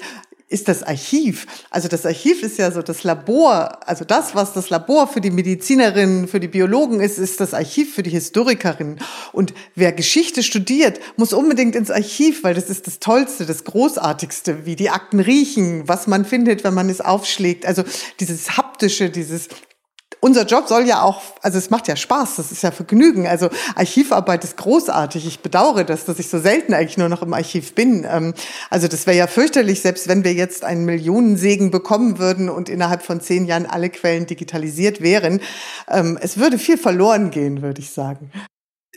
ist 0.52 0.68
das 0.68 0.84
Archiv. 0.84 1.48
Also 1.70 1.88
das 1.88 2.06
Archiv 2.06 2.44
ist 2.44 2.58
ja 2.58 2.72
so 2.72 2.82
das 2.82 3.04
Labor, 3.04 3.80
also 3.88 4.04
das, 4.04 4.36
was 4.36 4.54
das 4.54 4.70
Labor 4.70 5.08
für 5.08 5.22
die 5.22 5.32
Medizinerinnen, 5.32 6.28
für 6.28 6.42
die 6.42 6.50
Biologen 6.50 7.00
ist, 7.00 7.18
ist 7.18 7.40
das 7.40 7.54
Archiv 7.54 7.96
für 7.96 8.04
die 8.04 8.10
Historikerinnen. 8.10 9.00
Und 9.32 9.54
wer 9.76 9.94
Geschichte 9.94 10.44
studiert, 10.44 11.00
muss 11.16 11.32
unbedingt 11.32 11.76
ins 11.76 11.90
Archiv, 11.90 12.44
weil 12.44 12.54
das 12.54 12.70
ist 12.70 12.86
das 12.86 13.00
Tollste, 13.00 13.46
das 13.46 13.64
Großartigste, 13.64 14.66
wie 14.66 14.76
die 14.76 14.90
Akten 14.90 15.22
riechen, 15.22 15.88
was 15.88 16.08
man 16.08 16.26
findet, 16.26 16.66
wenn 16.66 16.74
man 16.74 16.90
es 16.90 17.00
aufschlägt. 17.00 17.66
Also 17.66 17.84
dieses 18.20 18.58
haptische, 18.58 19.10
dieses 19.10 19.48
unser 20.22 20.46
Job 20.46 20.68
soll 20.68 20.88
ja 20.88 21.02
auch, 21.02 21.22
also 21.42 21.58
es 21.58 21.72
macht 21.72 21.88
ja 21.88 21.96
Spaß, 21.96 22.36
das 22.36 22.52
ist 22.52 22.62
ja 22.62 22.70
Vergnügen. 22.72 23.28
Also 23.28 23.50
Archivarbeit 23.76 24.44
ist 24.44 24.56
großartig. 24.56 25.26
Ich 25.26 25.40
bedauere 25.42 25.84
das, 25.84 26.06
dass 26.06 26.20
ich 26.20 26.30
so 26.30 26.40
selten 26.40 26.74
eigentlich 26.74 26.98
nur 26.98 27.10
noch 27.10 27.24
im 27.24 27.34
Archiv 27.34 27.74
bin. 27.74 28.06
Ähm, 28.10 28.34
also 28.70 28.88
das 28.88 29.08
wäre 29.08 29.18
ja 29.18 29.28
fürchterlich, 29.28 29.82
selbst 29.82 30.08
wenn 30.08 30.24
wir 30.24 30.34
jetzt 30.34 30.64
einen 30.64 30.86
Millionensegen 30.86 31.72
bekommen 31.72 32.20
würden 32.20 32.50
und 32.50 32.70
innerhalb 32.70 33.02
von 33.02 33.20
zehn 33.20 33.46
Jahren 33.46 33.66
alle 33.66 33.90
Quellen 33.90 34.28
digitalisiert 34.28 35.02
wären. 35.02 35.42
Ähm, 35.90 36.20
es 36.22 36.38
würde 36.38 36.60
viel 36.60 36.78
verloren 36.78 37.32
gehen, 37.32 37.64
würde 37.64 37.82
ich 37.82 37.90
sagen 37.90 38.32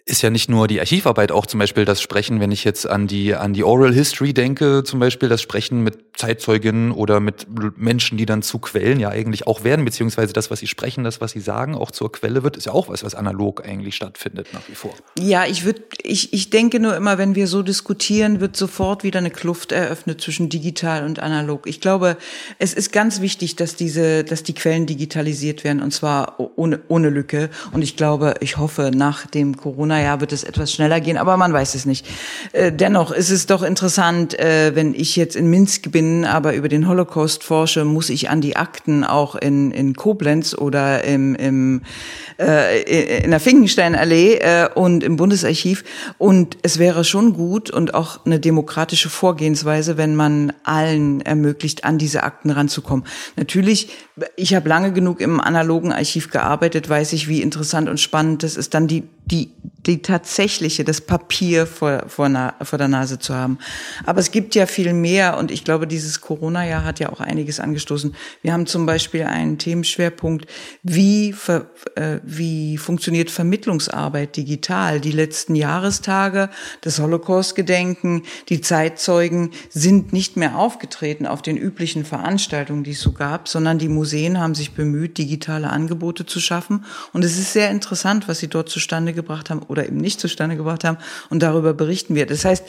ist 0.07 0.21
ja 0.21 0.29
nicht 0.29 0.51
nur 0.51 0.69
die 0.69 0.81
Archivarbeit, 0.81 1.33
auch 1.33 1.47
zum 1.47 1.61
Beispiel 1.61 1.87
das 1.87 2.03
Sprechen, 2.03 2.38
wenn 2.38 2.53
ich 2.53 2.62
jetzt 2.62 2.87
an 2.87 3.07
die, 3.07 3.35
an 3.35 3.55
die 3.55 3.64
Oral 3.64 3.95
History 3.95 4.35
denke, 4.35 4.85
zum 4.85 5.01
Beispiel 5.01 5.31
das 5.31 5.40
Sprechen 5.40 5.83
mit 5.83 6.19
Zeitzeuginnen 6.19 6.93
oder 6.93 7.21
mit 7.21 7.47
Menschen, 7.79 8.19
die 8.19 8.27
dann 8.27 8.43
zu 8.43 8.59
Quellen 8.59 9.01
ja 9.01 9.09
eigentlich 9.09 9.47
auch 9.47 9.64
werden, 9.64 9.83
beziehungsweise 9.87 10.35
das, 10.35 10.51
was 10.51 10.61
sie 10.61 10.67
sprechen, 10.67 11.05
das, 11.05 11.23
was 11.23 11.33
sie 11.33 11.40
sagen, 11.40 11.75
auch 11.75 11.90
zur 11.90 12.12
Quelle 12.12 12.43
wird, 12.43 12.59
ist 12.59 12.67
ja 12.67 12.73
auch 12.73 12.88
was, 12.88 13.03
was 13.03 13.14
analog 13.14 13.67
eigentlich 13.67 13.97
stattfindet 13.97 14.49
nach 14.53 14.69
wie 14.69 14.75
vor. 14.75 14.93
Ja, 15.19 15.47
ich 15.47 15.64
würde, 15.64 15.83
ich, 16.03 16.35
ich 16.35 16.51
denke 16.51 16.81
nur 16.81 16.95
immer, 16.95 17.17
wenn 17.17 17.35
wir 17.35 17.47
so 17.47 17.62
diskutieren, 17.62 18.40
wird 18.40 18.57
sofort 18.57 19.05
wieder 19.05 19.21
eine 19.21 19.31
Kluft 19.31 19.73
eröffnet 19.73 20.21
zwischen 20.21 20.51
digital 20.51 21.07
und 21.07 21.19
analog. 21.19 21.67
Ich 21.67 21.81
glaube, 21.81 22.19
es 22.59 22.75
ist 22.75 22.93
ganz 22.93 23.23
wichtig, 23.23 23.57
dass 23.57 23.75
diese, 23.75 24.23
dass 24.23 24.43
die 24.43 24.55
Quellen 24.55 24.85
digitalisiert 24.85 25.64
werden 25.64 25.81
und 25.81 25.93
zwar 25.93 26.38
ohne, 26.57 26.81
ohne 26.88 27.09
Lücke. 27.09 27.49
Und 27.73 27.81
ich 27.81 27.97
glaube, 27.97 28.35
ich 28.40 28.59
hoffe, 28.59 28.90
nach 28.95 29.27
dem 29.27 29.57
Corona 29.57 29.94
naja, 29.95 30.21
wird 30.21 30.33
es 30.33 30.43
etwas 30.43 30.73
schneller 30.73 31.01
gehen, 31.01 31.17
aber 31.17 31.37
man 31.37 31.53
weiß 31.53 31.77
es 31.77 31.87
nicht. 31.87 32.05
Äh, 32.53 32.73
dennoch 32.73 33.13
ist 33.13 33.31
es 33.31 33.47
doch 33.47 33.63
interessant, 33.63 34.37
äh, 34.37 34.75
wenn 34.75 34.93
ich 34.93 35.15
jetzt 35.15 35.37
in 35.37 35.49
Minsk 35.49 35.93
bin, 35.93 36.25
aber 36.25 36.55
über 36.55 36.69
den 36.69 36.89
Holocaust 36.89 37.45
forsche, 37.45 37.85
muss 37.85 38.11
ich 38.11 38.29
an 38.29 38.41
die 38.41 38.57
Akten 38.57 39.05
auch 39.05 39.37
in, 39.37 39.71
in 39.71 39.95
Koblenz 39.95 40.53
oder 40.53 41.05
im, 41.05 41.37
im, 41.37 41.83
äh, 42.41 43.23
in 43.23 43.31
der 43.31 43.39
Finkensteinallee 43.39 44.39
äh, 44.39 44.69
und 44.75 45.05
im 45.05 45.15
Bundesarchiv. 45.15 45.85
Und 46.19 46.59
es 46.63 46.81
wäre 46.81 47.05
schon 47.05 47.35
gut 47.35 47.71
und 47.71 47.95
auch 47.95 48.27
eine 48.27 48.41
demokratische 48.41 49.11
Vorgehensweise, 49.11 49.97
wenn 49.97 50.17
man 50.17 50.53
allen 50.65 51.21
ermöglicht, 51.21 51.85
an 51.85 51.99
diese 51.99 52.25
Akten 52.25 52.51
ranzukommen. 52.51 53.05
Natürlich, 53.37 53.91
ich 54.35 54.57
habe 54.57 54.69
lange 54.69 54.93
genug 54.93 55.21
im 55.21 55.41
analogen 55.41 55.93
Archiv 55.93 56.31
gearbeitet, 56.31 56.89
weiß 56.89 57.13
ich, 57.13 57.29
wie 57.29 57.43
interessant 57.43 57.89
und 57.89 58.01
spannend 58.01 58.43
das 58.43 58.57
ist, 58.57 58.75
dann 58.75 58.89
die, 58.89 59.05
die 59.27 59.51
die 59.87 60.01
tatsächliche, 60.03 60.85
das 60.85 61.01
Papier 61.01 61.67
vor, 61.67 62.05
vor, 62.09 62.29
na, 62.29 62.55
vor 62.63 62.79
der 62.79 62.89
Nase 62.89 63.19
zu 63.19 63.35
haben. 63.35 63.59
Aber 64.07 64.21
es 64.21 64.31
gibt 64.31 64.55
ja 64.55 64.67
viel 64.67 64.93
mehr 64.93 65.37
und 65.37 65.51
ich 65.51 65.65
glaube, 65.65 65.87
dieses 65.87 66.21
Corona-Jahr 66.21 66.85
hat 66.85 67.01
ja 67.01 67.11
auch 67.11 67.21
einiges 67.21 67.61
angestoßen. 67.61 68.15
Wir 68.43 68.53
haben 68.53 68.67
zum 68.67 68.87
Beispiel 68.87 69.25
einen 69.25 69.59
Themenschwerpunkt, 69.59 70.47
wie, 70.83 71.33
ver, 71.33 71.67
äh, 71.97 72.19
wie 72.23 72.79
funktioniert 72.79 73.31
Vermittlungsarbeit 73.31 74.37
digital? 74.37 75.01
Die 75.01 75.13
letzten 75.13 75.55
Jahrestage, 75.55 76.49
das 76.81 76.99
Holocaust-Gedenken, 76.99 78.23
die 78.49 78.61
Zeitzeugen 78.61 79.51
sind 79.69 80.13
nicht 80.13 80.37
mehr 80.37 80.57
aufgetreten 80.57 81.27
auf 81.27 81.43
den 81.43 81.57
üblichen 81.57 82.05
Veranstaltungen, 82.05 82.85
die 82.85 82.93
es 82.93 83.01
so 83.01 83.13
gab, 83.13 83.49
sondern 83.49 83.79
die 83.79 83.89
Museen 83.89 84.41
haben 84.41 84.55
sich 84.55 84.73
bemüht, 84.73 85.19
digitale 85.19 85.69
Angebote 85.69 86.25
zu 86.25 86.41
schaffen. 86.41 86.85
Und 87.13 87.25
es 87.25 87.39
ist 87.39 87.53
sehr 87.53 87.71
interessant, 87.71 88.29
was 88.29 88.39
sie 88.39 88.49
dort 88.49 88.71
zustande 88.71 89.13
gebracht 89.14 89.50
haben 89.50 89.61
oder 89.62 89.87
eben 89.87 89.96
nicht 89.96 90.20
zustande 90.20 90.57
gebracht 90.57 90.85
haben. 90.85 90.98
Und 91.31 91.42
darüber 91.42 91.74
berichten 91.74 92.14
wir. 92.14 92.27
Das 92.27 92.44
heißt, 92.44 92.64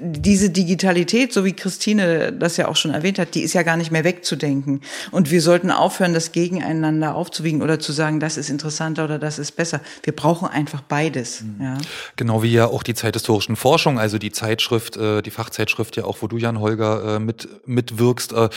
diese 0.00 0.50
Digitalität, 0.50 1.32
so 1.32 1.44
wie 1.44 1.52
Christine 1.52 2.32
das 2.32 2.56
ja 2.56 2.68
auch 2.68 2.76
schon 2.76 2.92
erwähnt 2.92 3.18
hat, 3.18 3.34
die 3.34 3.42
ist 3.42 3.52
ja 3.52 3.62
gar 3.62 3.76
nicht 3.76 3.90
mehr 3.90 4.04
wegzudenken. 4.04 4.80
Und 5.10 5.30
wir 5.30 5.42
sollten 5.42 5.70
aufhören, 5.70 6.14
das 6.14 6.32
gegeneinander 6.32 7.14
aufzuwiegen 7.14 7.62
oder 7.62 7.78
zu 7.78 7.92
sagen, 7.92 8.20
das 8.20 8.36
ist 8.36 8.50
interessanter 8.50 9.04
oder 9.04 9.18
das 9.18 9.38
ist 9.38 9.52
besser. 9.52 9.80
Wir 10.02 10.14
brauchen 10.14 10.48
einfach 10.48 10.82
beides. 10.82 11.42
Mhm. 11.42 11.56
Ja. 11.60 11.78
Genau 12.16 12.42
wie 12.42 12.52
ja 12.52 12.66
auch 12.66 12.82
die 12.82 12.94
zeithistorischen 12.94 13.56
Forschung, 13.56 13.98
also 13.98 14.18
die 14.18 14.32
Zeitschrift, 14.32 14.96
äh, 14.96 15.22
die 15.22 15.30
Fachzeitschrift 15.30 15.96
ja 15.96 16.04
auch, 16.04 16.18
wo 16.20 16.28
du 16.28 16.36
Jan 16.36 16.60
Holger 16.60 17.16
äh, 17.16 17.18
mit 17.18 17.48
mitwirkst, 17.66 18.32
äh, 18.32 18.48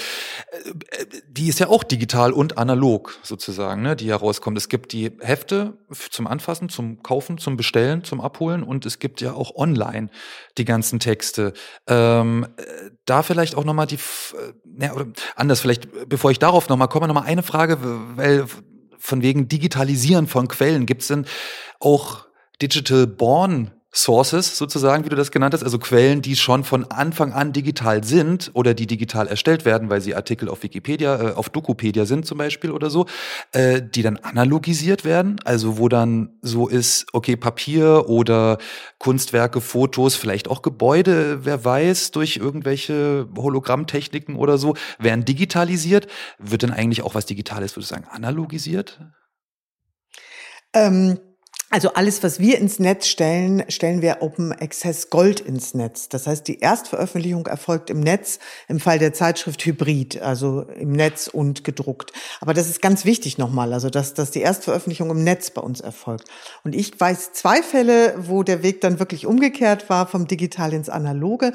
die 1.27 1.47
ist 1.47 1.59
ja 1.59 1.67
auch 1.67 1.83
digital 1.83 2.31
und 2.31 2.57
analog 2.57 3.17
sozusagen, 3.23 3.81
ne, 3.81 3.95
die 3.95 4.09
herauskommt. 4.09 4.57
Es 4.57 4.69
gibt 4.69 4.91
die 4.91 5.11
Hefte 5.19 5.73
zum 6.09 6.27
Anfassen, 6.27 6.69
zum 6.69 7.01
Kaufen, 7.03 7.22
zum 7.37 7.57
Bestellen 7.57 8.03
zum 8.03 8.21
Abholen 8.21 8.63
und 8.63 8.85
es 8.85 8.99
gibt 8.99 9.21
ja 9.21 9.33
auch 9.33 9.55
online 9.55 10.09
die 10.57 10.65
ganzen 10.65 10.99
Texte. 10.99 11.53
Ähm, 11.87 12.47
da 13.05 13.23
vielleicht 13.23 13.55
auch 13.55 13.65
nochmal 13.65 13.87
die, 13.87 13.95
äh, 13.95 14.83
ja, 14.85 14.93
oder 14.93 15.07
anders, 15.35 15.59
vielleicht, 15.59 16.09
bevor 16.09 16.31
ich 16.31 16.39
darauf 16.39 16.69
nochmal 16.69 16.89
komme, 16.89 17.07
nochmal 17.07 17.25
eine 17.25 17.43
Frage, 17.43 17.77
weil 18.15 18.45
von 18.97 19.21
wegen 19.21 19.47
Digitalisieren 19.47 20.27
von 20.27 20.47
Quellen, 20.47 20.85
gibt 20.85 21.01
es 21.01 21.09
denn 21.09 21.25
auch 21.79 22.25
Digital 22.61 23.07
Born 23.07 23.71
Sources 23.95 24.57
sozusagen, 24.57 25.05
wie 25.05 25.09
du 25.09 25.15
das 25.15 25.29
genannt 25.29 25.53
hast, 25.53 25.63
also 25.63 25.77
Quellen, 25.77 26.23
die 26.23 26.35
schon 26.35 26.63
von 26.63 26.89
Anfang 26.89 27.31
an 27.31 27.53
digital 27.53 28.03
sind 28.03 28.49
oder 28.55 28.73
die 28.73 28.87
digital 28.87 29.27
erstellt 29.27 29.65
werden, 29.65 29.91
weil 29.91 30.01
sie 30.01 30.15
Artikel 30.15 30.49
auf 30.49 30.63
Wikipedia, 30.63 31.29
äh, 31.29 31.33
auf 31.33 31.49
Dokupedia 31.49 32.05
sind 32.05 32.25
zum 32.25 32.39
Beispiel 32.39 32.71
oder 32.71 32.89
so, 32.89 33.05
äh, 33.51 33.83
die 33.83 34.01
dann 34.01 34.17
analogisiert 34.17 35.05
werden, 35.05 35.39
also 35.45 35.77
wo 35.77 35.89
dann 35.89 36.39
so 36.41 36.67
ist, 36.67 37.05
okay, 37.13 37.35
Papier 37.35 38.09
oder 38.09 38.57
Kunstwerke, 38.97 39.61
Fotos, 39.61 40.15
vielleicht 40.15 40.49
auch 40.49 40.63
Gebäude, 40.63 41.45
wer 41.45 41.63
weiß, 41.63 42.09
durch 42.11 42.37
irgendwelche 42.37 43.27
Hologrammtechniken 43.37 44.35
oder 44.37 44.57
so, 44.57 44.75
werden 44.97 45.23
digitalisiert. 45.23 46.07
Wird 46.39 46.63
denn 46.63 46.71
eigentlich 46.71 47.03
auch 47.03 47.13
was 47.13 47.27
Digitales, 47.27 47.75
würde 47.75 47.83
ich 47.83 47.89
sagen, 47.89 48.07
analogisiert? 48.09 48.99
Ähm 50.73 51.19
also 51.73 51.93
alles, 51.93 52.21
was 52.21 52.39
wir 52.39 52.59
ins 52.59 52.77
Netz 52.77 53.07
stellen, 53.07 53.63
stellen 53.67 54.03
wir 54.03 54.17
Open 54.21 54.51
Access 54.51 55.09
Gold 55.09 55.39
ins 55.39 55.73
Netz. 55.73 56.07
Das 56.07 56.27
heißt, 56.27 56.47
die 56.47 56.59
Erstveröffentlichung 56.59 57.47
erfolgt 57.47 57.89
im 57.89 57.99
Netz, 57.99 58.37
im 58.67 58.79
Fall 58.79 58.99
der 58.99 59.11
Zeitschrift 59.11 59.65
Hybrid, 59.65 60.21
also 60.21 60.67
im 60.79 60.91
Netz 60.91 61.27
und 61.27 61.63
gedruckt. 61.63 62.13
Aber 62.41 62.53
das 62.53 62.69
ist 62.69 62.79
ganz 62.79 63.05
wichtig 63.05 63.39
nochmal, 63.39 63.73
also 63.73 63.89
dass, 63.89 64.13
dass 64.13 64.29
die 64.29 64.41
Erstveröffentlichung 64.41 65.09
im 65.09 65.23
Netz 65.23 65.49
bei 65.49 65.61
uns 65.61 65.81
erfolgt. 65.81 66.25
Und 66.63 66.75
ich 66.75 66.99
weiß 66.99 67.33
zwei 67.33 67.63
Fälle, 67.63 68.13
wo 68.19 68.43
der 68.43 68.61
Weg 68.61 68.81
dann 68.81 68.99
wirklich 68.99 69.25
umgekehrt 69.25 69.89
war, 69.89 70.05
vom 70.05 70.27
Digital 70.27 70.73
ins 70.73 70.89
Analoge. 70.89 71.53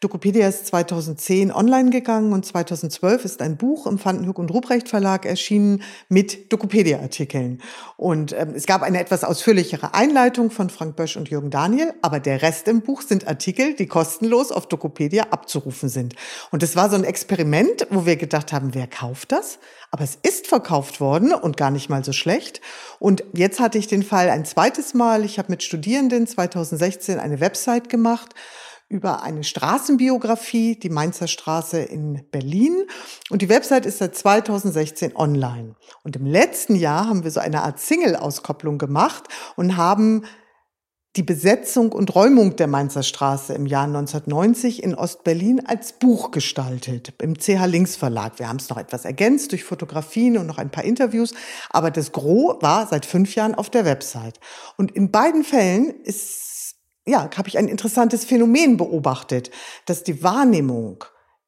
Dokopedia 0.00 0.48
ist 0.48 0.66
2010 0.68 1.52
online 1.52 1.90
gegangen 1.90 2.32
und 2.32 2.46
2012 2.46 3.26
ist 3.26 3.42
ein 3.42 3.58
Buch 3.58 3.86
im 3.86 4.02
Vandenhoek 4.02 4.38
und 4.38 4.50
Ruprecht 4.50 4.88
Verlag 4.88 5.26
erschienen 5.26 5.82
mit 6.08 6.50
Dokopedia-Artikeln. 6.50 7.60
Und 7.98 8.32
ähm, 8.32 8.54
es 8.54 8.64
gab 8.64 8.80
eine 8.80 8.98
etwas 8.98 9.24
ausführlichere 9.24 9.92
Einleitung 9.92 10.50
von 10.50 10.70
Frank 10.70 10.96
Bösch 10.96 11.18
und 11.18 11.28
Jürgen 11.28 11.50
Daniel, 11.50 11.92
aber 12.00 12.18
der 12.18 12.40
Rest 12.40 12.66
im 12.68 12.80
Buch 12.80 13.02
sind 13.02 13.28
Artikel, 13.28 13.74
die 13.74 13.86
kostenlos 13.86 14.52
auf 14.52 14.66
Dokopedia 14.66 15.24
abzurufen 15.32 15.90
sind. 15.90 16.14
Und 16.50 16.62
es 16.62 16.76
war 16.76 16.88
so 16.88 16.96
ein 16.96 17.04
Experiment, 17.04 17.86
wo 17.90 18.06
wir 18.06 18.16
gedacht 18.16 18.54
haben, 18.54 18.72
wer 18.72 18.86
kauft 18.86 19.32
das? 19.32 19.58
Aber 19.90 20.04
es 20.04 20.16
ist 20.22 20.46
verkauft 20.46 21.00
worden 21.00 21.34
und 21.34 21.58
gar 21.58 21.70
nicht 21.70 21.90
mal 21.90 22.02
so 22.02 22.12
schlecht. 22.12 22.62
Und 23.00 23.22
jetzt 23.34 23.60
hatte 23.60 23.76
ich 23.76 23.86
den 23.86 24.02
Fall 24.02 24.30
ein 24.30 24.46
zweites 24.46 24.94
Mal. 24.94 25.26
Ich 25.26 25.38
habe 25.38 25.50
mit 25.50 25.62
Studierenden 25.62 26.26
2016 26.26 27.18
eine 27.18 27.40
Website 27.40 27.90
gemacht 27.90 28.34
über 28.90 29.22
eine 29.22 29.44
Straßenbiografie, 29.44 30.74
die 30.74 30.90
Mainzer 30.90 31.28
Straße 31.28 31.78
in 31.78 32.24
Berlin. 32.32 32.84
Und 33.30 33.40
die 33.40 33.48
Website 33.48 33.86
ist 33.86 33.98
seit 33.98 34.16
2016 34.16 35.16
online. 35.16 35.76
Und 36.02 36.16
im 36.16 36.26
letzten 36.26 36.74
Jahr 36.74 37.08
haben 37.08 37.22
wir 37.22 37.30
so 37.30 37.40
eine 37.40 37.62
Art 37.62 37.78
Single-Auskopplung 37.78 38.78
gemacht 38.78 39.28
und 39.54 39.76
haben 39.76 40.24
die 41.16 41.22
Besetzung 41.22 41.92
und 41.92 42.14
Räumung 42.14 42.56
der 42.56 42.66
Mainzer 42.66 43.02
Straße 43.02 43.54
im 43.54 43.66
Jahr 43.66 43.84
1990 43.84 44.82
in 44.82 44.94
Ostberlin 44.94 45.64
als 45.66 45.92
Buch 45.92 46.30
gestaltet 46.30 47.14
im 47.20 47.36
CH 47.36 47.66
Links 47.66 47.96
Verlag. 47.96 48.38
Wir 48.38 48.48
haben 48.48 48.58
es 48.58 48.68
noch 48.68 48.76
etwas 48.76 49.04
ergänzt 49.04 49.52
durch 49.52 49.64
Fotografien 49.64 50.38
und 50.38 50.46
noch 50.46 50.58
ein 50.58 50.70
paar 50.70 50.84
Interviews, 50.84 51.34
aber 51.68 51.90
das 51.90 52.12
Gros 52.12 52.60
war 52.60 52.86
seit 52.86 53.06
fünf 53.06 53.34
Jahren 53.34 53.56
auf 53.56 53.70
der 53.70 53.84
Website. 53.84 54.38
Und 54.76 54.92
in 54.92 55.10
beiden 55.10 55.42
Fällen 55.42 55.90
ist, 56.04 56.49
ja, 57.06 57.28
habe 57.36 57.48
ich 57.48 57.58
ein 57.58 57.68
interessantes 57.68 58.24
Phänomen 58.24 58.76
beobachtet, 58.76 59.50
dass 59.86 60.04
die 60.04 60.22
Wahrnehmung, 60.22 61.04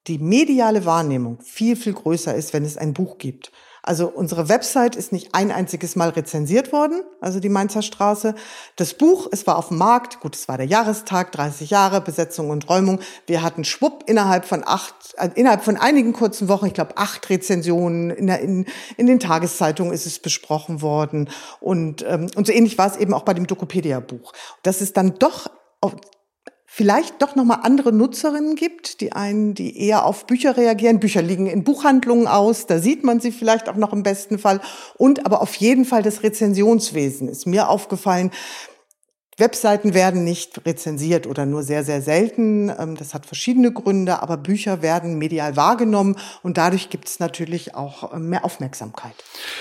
die 0.06 0.18
mediale 0.18 0.84
Wahrnehmung 0.84 1.40
viel, 1.42 1.76
viel 1.76 1.92
größer 1.92 2.34
ist, 2.34 2.52
wenn 2.52 2.64
es 2.64 2.76
ein 2.76 2.94
Buch 2.94 3.18
gibt. 3.18 3.52
Also 3.84 4.06
unsere 4.06 4.48
Website 4.48 4.94
ist 4.94 5.10
nicht 5.10 5.34
ein 5.34 5.50
einziges 5.50 5.96
Mal 5.96 6.10
rezensiert 6.10 6.72
worden, 6.72 7.02
also 7.20 7.40
die 7.40 7.48
Mainzer 7.48 7.82
Straße. 7.82 8.36
Das 8.76 8.94
Buch, 8.94 9.26
es 9.32 9.44
war 9.48 9.56
auf 9.56 9.68
dem 9.68 9.78
Markt, 9.78 10.20
gut, 10.20 10.36
es 10.36 10.46
war 10.46 10.56
der 10.56 10.66
Jahrestag, 10.66 11.32
30 11.32 11.70
Jahre, 11.70 12.00
Besetzung 12.00 12.50
und 12.50 12.68
Räumung. 12.68 13.00
Wir 13.26 13.42
hatten 13.42 13.64
schwupp 13.64 14.04
innerhalb 14.06 14.44
von 14.44 14.62
acht, 14.64 14.94
äh, 15.16 15.30
innerhalb 15.34 15.64
von 15.64 15.76
einigen 15.76 16.12
kurzen 16.12 16.46
Wochen, 16.48 16.66
ich 16.66 16.74
glaube 16.74 16.96
acht 16.96 17.28
Rezensionen, 17.28 18.10
in, 18.10 18.28
der, 18.28 18.38
in, 18.38 18.66
in 18.96 19.08
den 19.08 19.18
Tageszeitungen 19.18 19.92
ist 19.92 20.06
es 20.06 20.20
besprochen 20.20 20.80
worden. 20.80 21.28
Und, 21.58 22.04
ähm, 22.08 22.30
und 22.36 22.46
so 22.46 22.52
ähnlich 22.52 22.78
war 22.78 22.86
es 22.86 22.96
eben 22.96 23.12
auch 23.12 23.24
bei 23.24 23.34
dem 23.34 23.48
Dokopedia-Buch. 23.48 24.32
Das 24.62 24.80
ist 24.80 24.96
dann 24.96 25.18
doch 25.18 25.48
vielleicht 26.74 27.20
doch 27.20 27.36
noch 27.36 27.44
mal 27.44 27.56
andere 27.56 27.92
Nutzerinnen 27.92 28.54
gibt, 28.54 29.02
die 29.02 29.12
einen, 29.12 29.52
die 29.52 29.78
eher 29.78 30.06
auf 30.06 30.26
Bücher 30.26 30.56
reagieren. 30.56 31.00
Bücher 31.00 31.20
liegen 31.20 31.46
in 31.46 31.64
Buchhandlungen 31.64 32.26
aus, 32.26 32.64
da 32.64 32.78
sieht 32.78 33.04
man 33.04 33.20
sie 33.20 33.30
vielleicht 33.30 33.68
auch 33.68 33.76
noch 33.76 33.92
im 33.92 34.02
besten 34.02 34.38
Fall. 34.38 34.58
Und 34.96 35.26
aber 35.26 35.42
auf 35.42 35.54
jeden 35.56 35.84
Fall 35.84 36.02
das 36.02 36.22
Rezensionswesen 36.22 37.28
ist 37.28 37.46
mir 37.46 37.68
aufgefallen. 37.68 38.30
Webseiten 39.38 39.94
werden 39.94 40.24
nicht 40.24 40.60
rezensiert 40.66 41.26
oder 41.26 41.46
nur 41.46 41.62
sehr, 41.62 41.84
sehr 41.84 42.02
selten. 42.02 42.68
Ähm, 42.68 42.96
das 42.96 43.14
hat 43.14 43.24
verschiedene 43.24 43.72
Gründe, 43.72 44.22
aber 44.22 44.36
Bücher 44.36 44.82
werden 44.82 45.16
medial 45.16 45.56
wahrgenommen 45.56 46.16
und 46.42 46.58
dadurch 46.58 46.90
gibt 46.90 47.08
es 47.08 47.18
natürlich 47.18 47.74
auch 47.74 48.12
ähm, 48.12 48.28
mehr 48.28 48.44
Aufmerksamkeit. 48.44 49.14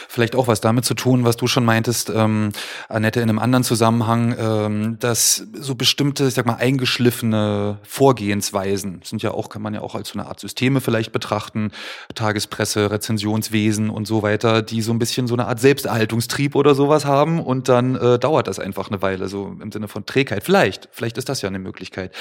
Vielleicht 0.10 0.36
auch 0.36 0.48
was 0.48 0.60
damit 0.60 0.84
zu 0.84 0.94
tun, 0.94 1.24
was 1.24 1.38
du 1.38 1.48
schon 1.48 1.64
meintest, 1.64 2.10
ähm, 2.10 2.52
Annette, 2.90 3.22
in 3.22 3.30
einem 3.30 3.40
anderen 3.40 3.64
Zusammenhang, 3.64 4.36
ähm, 4.38 4.98
dass 5.00 5.48
so 5.54 5.76
bestimmte, 5.76 6.28
ich 6.28 6.34
sag 6.34 6.46
mal, 6.46 6.56
eingeschliffene 6.56 7.80
Vorgehensweisen 7.84 9.02
sind 9.06 9.24
ja 9.24 9.32
auch, 9.32 9.48
kann 9.48 9.62
man 9.62 9.74
ja 9.74 9.82
auch 9.82 9.96
als 9.96 10.10
so 10.10 10.20
eine 10.20 10.28
Art 10.28 10.42
Systeme 10.42 10.82
vielleicht 10.82 11.14
betrachten, 11.14 11.72
Tagespresse, 12.14 12.92
Rezensionswesen 12.92 13.90
und 13.90 14.06
so 14.06 14.22
weiter, 14.22 14.62
die 14.62 14.82
so 14.82 14.92
ein 14.92 15.00
bisschen 15.00 15.28
so 15.28 15.34
eine 15.34 15.48
Art 15.48 15.62
Selbsterhaltungstrieb 15.62 16.56
oder 16.56 16.76
sowas 16.76 17.06
haben 17.06 17.40
und 17.40 17.70
dann 17.70 17.96
äh, 17.96 18.20
dauert 18.20 18.48
das 18.48 18.60
einfach 18.60 18.90
eine 18.90 19.02
Weile. 19.02 19.30
So 19.30 19.56
im 19.62 19.72
Sinne 19.72 19.88
von 19.88 20.06
Trägheit. 20.06 20.44
Vielleicht, 20.44 20.90
vielleicht 20.92 21.18
ist 21.18 21.30
das 21.30 21.42
ja 21.42 21.50
eine 21.50 21.60
Möglichkeit. 21.60 22.14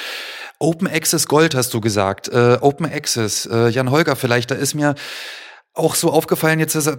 Open 0.59 0.89
Access 0.89 1.27
Gold 1.27 1.55
hast 1.55 1.73
du 1.75 1.81
gesagt. 1.81 2.29
Äh, 2.29 2.59
Open 2.61 2.87
Access, 2.87 3.47
äh, 3.47 3.69
Jan 3.69 3.91
Holger 3.91 4.17
vielleicht, 4.17 4.51
da 4.51 4.55
ist 4.55 4.75
mir 4.75 4.95
auch 5.81 5.95
so 5.95 6.11
aufgefallen 6.11 6.61
jetzt, 6.61 6.75
dass, 6.75 6.87
äh, 6.87 6.97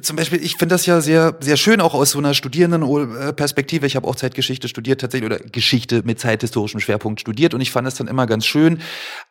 zum 0.00 0.16
Beispiel, 0.16 0.42
ich 0.42 0.56
finde 0.56 0.74
das 0.74 0.86
ja 0.86 1.00
sehr, 1.00 1.36
sehr 1.40 1.56
schön 1.56 1.80
auch 1.80 1.94
aus 1.94 2.10
so 2.10 2.18
einer 2.18 2.34
Studierendenperspektive. 2.34 3.86
Ich 3.86 3.96
habe 3.96 4.06
auch 4.06 4.16
Zeitgeschichte 4.16 4.68
studiert 4.68 5.00
tatsächlich 5.00 5.26
oder 5.26 5.38
Geschichte 5.38 6.02
mit 6.04 6.20
zeithistorischem 6.20 6.80
Schwerpunkt 6.80 7.20
studiert 7.20 7.54
und 7.54 7.60
ich 7.60 7.70
fand 7.70 7.88
es 7.88 7.94
dann 7.94 8.08
immer 8.08 8.26
ganz 8.26 8.46
schön 8.46 8.80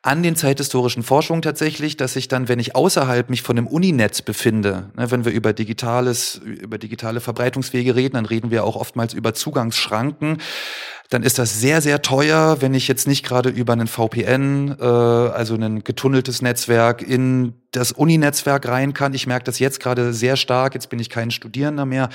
an 0.02 0.24
den 0.24 0.36
zeithistorischen 0.36 1.04
Forschungen 1.04 1.42
tatsächlich, 1.42 1.98
dass 1.98 2.16
ich 2.16 2.28
dann, 2.28 2.48
wenn 2.50 2.60
ich 2.60 2.76
außerhalb 2.76 3.30
mich 3.30 3.42
von 3.42 3.56
dem 3.56 3.68
Uninetz 3.68 4.22
befinde, 4.22 4.90
ne, 4.98 5.12
wenn 5.12 5.26
wir 5.26 5.32
über 5.32 5.54
digitales, 5.54 6.42
über 6.44 6.78
digitale 6.78 7.22
Verbreitungswege 7.22 7.96
reden, 7.96 8.16
dann 8.16 8.26
reden 8.26 8.52
wir 8.52 8.64
auch 8.64 8.76
oftmals 8.76 9.14
über 9.14 9.34
Zugangsschranken 9.34 10.38
dann 11.10 11.24
ist 11.24 11.40
das 11.40 11.60
sehr, 11.60 11.82
sehr 11.82 12.04
teuer, 12.04 12.58
wenn 12.62 12.76
ich 12.76 12.88
jetzt 12.88 13.08
nicht 13.08 13.26
gerade 13.26 13.50
über 13.50 13.74
einen 13.74 13.88
VPN, 13.88 14.78
äh, 14.80 14.84
also 14.84 15.56
ein 15.56 15.84
getunneltes 15.84 16.44
Netzwerk, 16.44 17.02
in 17.02 17.54
das 17.72 17.92
Uni-Netzwerk 17.92 18.68
rein 18.68 18.94
kann. 18.94 19.16
Ich 19.16 19.26
merke 19.26 19.46
das 19.46 19.58
jetzt 19.58 19.80
gerade 19.80 20.14
sehr 20.14 20.36
stark. 20.36 20.76
Jetzt 20.76 20.90
bin 20.90 21.00
ich 21.00 21.10
kein 21.10 21.32
Studierender 21.32 21.86
mehr. 21.86 22.10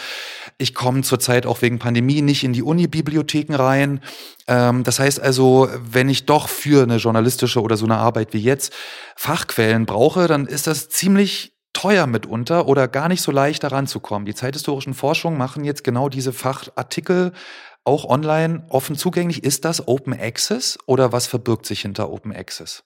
Ich 0.58 0.74
komme 0.74 1.02
zurzeit 1.02 1.44
auch 1.44 1.60
wegen 1.60 1.80
Pandemie 1.80 2.22
nicht 2.22 2.44
in 2.44 2.52
die 2.52 2.62
Uni-Bibliotheken 2.62 3.56
rein. 3.56 4.00
Ähm, 4.46 4.84
das 4.84 5.00
heißt 5.00 5.20
also, 5.20 5.68
wenn 5.82 6.08
ich 6.08 6.26
doch 6.26 6.48
für 6.48 6.84
eine 6.84 6.96
journalistische 6.96 7.62
oder 7.62 7.76
so 7.76 7.86
eine 7.86 7.96
Arbeit 7.96 8.32
wie 8.32 8.40
jetzt 8.40 8.72
Fachquellen 9.16 9.86
brauche, 9.86 10.28
dann 10.28 10.46
ist 10.46 10.68
das 10.68 10.88
ziemlich 10.88 11.52
teuer 11.72 12.06
mitunter 12.06 12.68
oder 12.68 12.86
gar 12.86 13.08
nicht 13.08 13.22
so 13.22 13.32
leicht 13.32 13.64
daran 13.64 13.88
zu 13.88 13.98
kommen. 13.98 14.24
Die 14.24 14.36
zeithistorischen 14.36 14.94
Forschungen 14.94 15.36
machen 15.36 15.64
jetzt 15.64 15.82
genau 15.82 16.08
diese 16.08 16.32
Fachartikel 16.32 17.32
auch 17.84 18.04
online 18.04 18.64
offen 18.68 18.96
zugänglich. 18.96 19.44
Ist 19.44 19.64
das 19.64 19.86
Open 19.86 20.18
Access 20.18 20.78
oder 20.86 21.12
was 21.12 21.26
verbirgt 21.26 21.66
sich 21.66 21.82
hinter 21.82 22.10
Open 22.10 22.34
Access? 22.34 22.84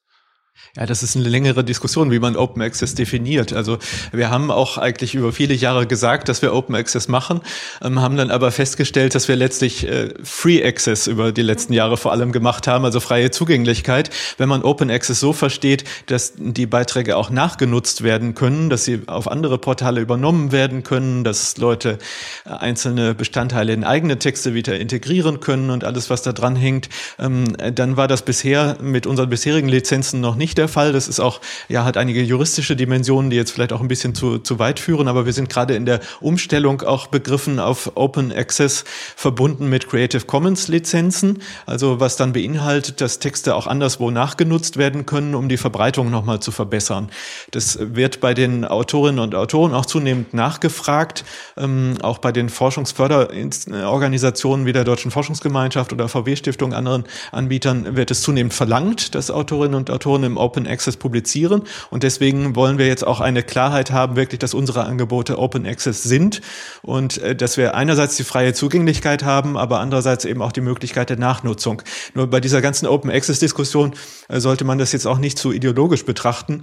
Ja, 0.76 0.86
das 0.86 1.02
ist 1.02 1.16
eine 1.16 1.28
längere 1.28 1.64
Diskussion, 1.64 2.10
wie 2.10 2.18
man 2.18 2.36
Open 2.36 2.62
Access 2.62 2.94
definiert. 2.94 3.52
Also 3.52 3.78
wir 4.12 4.30
haben 4.30 4.50
auch 4.50 4.76
eigentlich 4.76 5.14
über 5.14 5.32
viele 5.32 5.54
Jahre 5.54 5.86
gesagt, 5.86 6.28
dass 6.28 6.42
wir 6.42 6.54
Open 6.54 6.74
Access 6.74 7.08
machen, 7.08 7.40
ähm, 7.82 8.00
haben 8.00 8.16
dann 8.16 8.30
aber 8.30 8.52
festgestellt, 8.52 9.14
dass 9.14 9.28
wir 9.28 9.36
letztlich 9.36 9.88
äh, 9.88 10.14
Free 10.22 10.62
Access 10.62 11.06
über 11.06 11.32
die 11.32 11.42
letzten 11.42 11.72
Jahre 11.72 11.96
vor 11.96 12.12
allem 12.12 12.32
gemacht 12.32 12.66
haben, 12.66 12.84
also 12.84 13.00
freie 13.00 13.30
Zugänglichkeit. 13.30 14.10
Wenn 14.36 14.48
man 14.48 14.62
Open 14.62 14.90
Access 14.90 15.20
so 15.20 15.32
versteht, 15.32 15.84
dass 16.06 16.34
die 16.36 16.66
Beiträge 16.66 17.16
auch 17.16 17.30
nachgenutzt 17.30 18.02
werden 18.02 18.34
können, 18.34 18.68
dass 18.68 18.84
sie 18.84 19.02
auf 19.06 19.26
andere 19.26 19.58
Portale 19.58 20.00
übernommen 20.00 20.52
werden 20.52 20.82
können, 20.82 21.24
dass 21.24 21.56
Leute 21.56 21.98
äh, 22.44 22.50
einzelne 22.50 23.14
Bestandteile 23.14 23.72
in 23.72 23.84
eigene 23.84 24.18
Texte 24.18 24.54
wieder 24.54 24.78
integrieren 24.78 25.40
können 25.40 25.70
und 25.70 25.82
alles, 25.82 26.10
was 26.10 26.22
da 26.22 26.32
dran 26.32 26.56
hängt, 26.56 26.88
ähm, 27.18 27.56
dann 27.74 27.96
war 27.96 28.06
das 28.06 28.22
bisher 28.22 28.76
mit 28.82 29.06
unseren 29.06 29.30
bisherigen 29.30 29.68
Lizenzen 29.68 30.20
noch 30.20 30.36
nicht 30.36 30.47
nicht 30.48 30.58
der 30.58 30.68
Fall. 30.68 30.92
Das 30.92 31.08
ist 31.08 31.20
auch, 31.20 31.42
ja, 31.68 31.84
hat 31.84 31.98
einige 31.98 32.22
juristische 32.22 32.74
Dimensionen, 32.74 33.28
die 33.30 33.36
jetzt 33.36 33.50
vielleicht 33.50 33.74
auch 33.74 33.82
ein 33.82 33.88
bisschen 33.88 34.14
zu, 34.14 34.38
zu 34.38 34.58
weit 34.58 34.80
führen, 34.80 35.08
aber 35.08 35.26
wir 35.26 35.34
sind 35.34 35.50
gerade 35.50 35.76
in 35.76 35.84
der 35.84 36.00
Umstellung 36.20 36.80
auch 36.82 37.06
begriffen 37.06 37.60
auf 37.60 37.92
Open 37.96 38.32
Access 38.32 38.84
verbunden 39.14 39.68
mit 39.68 39.88
Creative 39.88 40.24
Commons 40.24 40.68
Lizenzen. 40.68 41.42
Also 41.66 42.00
was 42.00 42.16
dann 42.16 42.32
beinhaltet, 42.32 43.02
dass 43.02 43.18
Texte 43.18 43.54
auch 43.54 43.66
anderswo 43.66 44.10
nachgenutzt 44.10 44.78
werden 44.78 45.04
können, 45.04 45.34
um 45.34 45.50
die 45.50 45.58
Verbreitung 45.58 46.10
nochmal 46.10 46.40
zu 46.40 46.50
verbessern. 46.50 47.10
Das 47.50 47.78
wird 47.80 48.20
bei 48.20 48.32
den 48.32 48.64
Autorinnen 48.64 49.20
und 49.20 49.34
Autoren 49.34 49.74
auch 49.74 49.84
zunehmend 49.84 50.32
nachgefragt, 50.32 51.26
ähm, 51.58 51.96
auch 52.00 52.16
bei 52.18 52.32
den 52.32 52.48
Forschungsförderorganisationen 52.48 54.64
wie 54.64 54.72
der 54.72 54.84
Deutschen 54.84 55.10
Forschungsgemeinschaft 55.10 55.92
oder 55.92 56.08
VW-Stiftung, 56.08 56.72
anderen 56.72 57.04
Anbietern 57.32 57.96
wird 57.96 58.10
es 58.10 58.22
zunehmend 58.22 58.54
verlangt, 58.54 59.14
dass 59.14 59.30
Autorinnen 59.30 59.74
und 59.74 59.90
Autoren 59.90 60.24
im 60.28 60.36
Open 60.36 60.66
Access 60.66 60.96
publizieren. 60.96 61.62
Und 61.90 62.04
deswegen 62.04 62.54
wollen 62.54 62.78
wir 62.78 62.86
jetzt 62.86 63.04
auch 63.04 63.20
eine 63.20 63.42
Klarheit 63.42 63.90
haben, 63.90 64.14
wirklich, 64.14 64.38
dass 64.38 64.54
unsere 64.54 64.84
Angebote 64.84 65.38
Open 65.38 65.66
Access 65.66 66.04
sind 66.04 66.40
und 66.82 67.18
äh, 67.18 67.34
dass 67.34 67.56
wir 67.56 67.74
einerseits 67.74 68.16
die 68.16 68.24
freie 68.24 68.54
Zugänglichkeit 68.54 69.24
haben, 69.24 69.56
aber 69.56 69.80
andererseits 69.80 70.24
eben 70.24 70.42
auch 70.42 70.52
die 70.52 70.60
Möglichkeit 70.60 71.10
der 71.10 71.18
Nachnutzung. 71.18 71.82
Nur 72.14 72.28
bei 72.28 72.40
dieser 72.40 72.62
ganzen 72.62 72.86
Open 72.86 73.10
Access 73.10 73.40
Diskussion 73.40 73.94
äh, 74.28 74.38
sollte 74.38 74.64
man 74.64 74.78
das 74.78 74.92
jetzt 74.92 75.06
auch 75.06 75.18
nicht 75.18 75.38
zu 75.38 75.50
ideologisch 75.50 76.04
betrachten. 76.04 76.62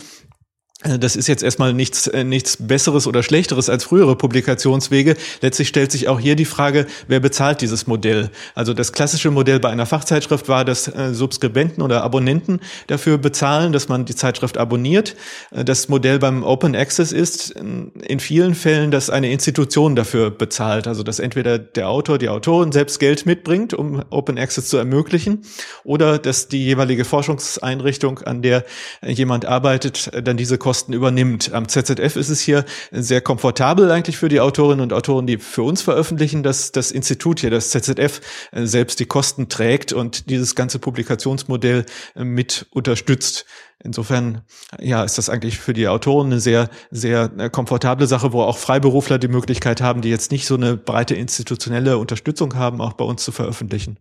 Äh, 0.86 0.99
das 0.99 1.15
ist 1.15 1.27
jetzt 1.27 1.43
erstmal 1.43 1.73
nichts, 1.73 2.07
äh, 2.07 2.23
nichts 2.23 2.57
Besseres 2.59 3.07
oder 3.07 3.23
Schlechteres 3.23 3.69
als 3.69 3.83
frühere 3.83 4.15
Publikationswege. 4.15 5.15
Letztlich 5.41 5.67
stellt 5.67 5.91
sich 5.91 6.07
auch 6.07 6.19
hier 6.19 6.36
die 6.36 6.45
Frage, 6.45 6.86
wer 7.07 7.19
bezahlt 7.19 7.61
dieses 7.61 7.88
Modell? 7.88 8.29
Also 8.53 8.73
das 8.73 8.91
klassische 8.91 9.31
Modell 9.31 9.59
bei 9.59 9.69
einer 9.69 9.86
Fachzeitschrift 9.86 10.47
war, 10.47 10.65
dass 10.65 10.88
äh, 10.88 11.13
Subskribenten 11.13 11.83
oder 11.83 12.03
Abonnenten 12.03 12.59
dafür 12.88 13.17
bezahlen, 13.17 13.73
dass 13.73 13.89
man 13.89 14.05
die 14.05 14.15
Zeitschrift 14.15 14.57
abonniert. 14.57 15.15
Das 15.51 15.89
Modell 15.89 16.19
beim 16.19 16.43
Open 16.43 16.75
Access 16.75 17.11
ist 17.11 17.51
in 17.51 18.19
vielen 18.19 18.55
Fällen, 18.55 18.91
dass 18.91 19.09
eine 19.09 19.31
Institution 19.31 19.95
dafür 19.95 20.29
bezahlt. 20.31 20.88
Also 20.88 21.03
dass 21.03 21.19
entweder 21.19 21.57
der 21.57 21.89
Autor, 21.89 22.17
die 22.17 22.29
Autorin 22.29 22.71
selbst 22.71 22.99
Geld 22.99 23.25
mitbringt, 23.25 23.73
um 23.73 24.03
Open 24.09 24.38
Access 24.38 24.67
zu 24.67 24.77
ermöglichen, 24.77 25.43
oder 25.83 26.17
dass 26.17 26.47
die 26.47 26.63
jeweilige 26.63 27.05
Forschungseinrichtung, 27.05 28.19
an 28.19 28.41
der 28.41 28.65
jemand 29.05 29.45
arbeitet, 29.45 30.11
dann 30.23 30.38
diese 30.38 30.57
Kosten 30.57 30.74
übernimmt. 30.88 31.53
Am 31.53 31.67
ZZF 31.67 32.15
ist 32.15 32.30
es 32.30 32.41
hier 32.41 32.65
sehr 32.91 33.21
komfortabel 33.21 33.91
eigentlich 33.91 34.17
für 34.17 34.30
die 34.30 34.39
Autorinnen 34.39 34.82
und 34.82 34.93
Autoren, 34.93 35.28
die 35.28 35.38
für 35.38 35.63
uns 35.63 35.82
veröffentlichen, 35.82 36.43
dass 36.43 36.71
das 36.71 36.91
Institut 36.91 37.39
hier, 37.39 37.49
das 37.49 37.69
ZZF, 37.69 38.21
äh, 38.51 38.65
selbst 38.65 38.99
die 38.99 39.05
Kosten 39.05 39.49
trägt 39.49 39.93
und 39.93 40.30
dieses 40.30 40.55
ganze 40.55 40.80
Publikationsmodell 40.80 41.86
äh, 42.15 42.23
mit 42.23 42.67
unterstützt. 42.71 43.45
Insofern, 43.84 44.41
ja, 44.80 45.03
ist 45.03 45.17
das 45.17 45.30
eigentlich 45.30 45.59
für 45.59 45.73
die 45.73 45.88
Autoren 45.88 46.28
eine 46.28 46.39
sehr, 46.39 46.69
sehr 46.91 47.32
äh, 47.38 47.49
komfortable 47.49 48.07
Sache, 48.07 48.34
wo 48.34 48.41
auch 48.41 48.57
Freiberufler 48.57 49.19
die 49.19 49.28
Möglichkeit 49.28 49.82
haben, 49.82 50.01
die 50.01 50.09
jetzt 50.09 50.32
nicht 50.32 50.47
so 50.47 50.55
eine 50.55 50.78
breite 50.78 51.15
institutionelle 51.15 51.97
Unterstützung 51.97 52.55
haben, 52.55 52.82
auch 52.82 52.93
bei 52.93 53.05
uns 53.05 53.23
zu 53.23 53.32
veröffentlichen. 53.32 53.97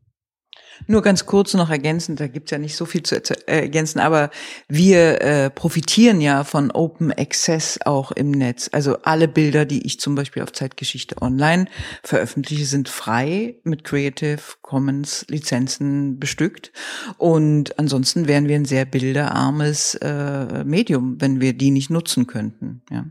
Nur 0.86 1.02
ganz 1.02 1.26
kurz 1.26 1.54
noch 1.54 1.70
ergänzend, 1.70 2.20
da 2.20 2.26
gibt's 2.26 2.50
ja 2.50 2.58
nicht 2.58 2.76
so 2.76 2.84
viel 2.84 3.02
zu 3.02 3.16
ergänzen, 3.46 4.00
aber 4.00 4.30
wir 4.68 5.20
äh, 5.20 5.50
profitieren 5.50 6.20
ja 6.20 6.44
von 6.44 6.70
Open 6.70 7.12
Access 7.12 7.78
auch 7.84 8.12
im 8.12 8.30
Netz. 8.30 8.68
Also 8.72 8.98
alle 9.02 9.28
Bilder, 9.28 9.64
die 9.64 9.86
ich 9.86 10.00
zum 10.00 10.14
Beispiel 10.14 10.42
auf 10.42 10.52
Zeitgeschichte 10.52 11.20
Online 11.22 11.66
veröffentliche, 12.02 12.66
sind 12.66 12.88
frei 12.88 13.56
mit 13.64 13.84
Creative 13.84 14.40
Commons 14.62 15.24
Lizenzen 15.28 16.18
bestückt. 16.18 16.72
Und 17.18 17.78
ansonsten 17.78 18.28
wären 18.28 18.48
wir 18.48 18.56
ein 18.56 18.64
sehr 18.64 18.84
bilderarmes 18.84 19.94
äh, 19.96 20.64
Medium, 20.64 21.20
wenn 21.20 21.40
wir 21.40 21.52
die 21.52 21.70
nicht 21.70 21.90
nutzen 21.90 22.26
könnten. 22.26 22.82
Ja. 22.90 23.04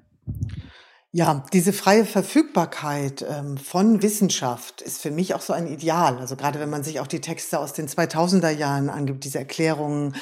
Ja, 1.16 1.45
diese 1.53 1.74
freie 1.74 2.05
Verfügbarkeit 2.05 3.24
ähm, 3.30 3.55
von 3.57 4.01
Wissenschaft 4.01 4.82
ist 4.82 4.99
für 4.99 5.11
mich 5.11 5.36
auch 5.36 5.41
so 5.41 5.53
ein 5.53 5.68
Ideal. 5.68 6.18
Also 6.18 6.36
gerade 6.36 6.59
wenn 6.59 6.72
man 6.72 6.84
sich 6.84 6.99
auch 6.99 7.05
die 7.05 7.22
Texte 7.22 7.59
aus 7.59 7.72
den 7.72 7.88
2000er 7.88 8.49
Jahren 8.49 8.89
angibt, 8.89 9.24
diese 9.24 9.38
Erklärungen, 9.38 10.16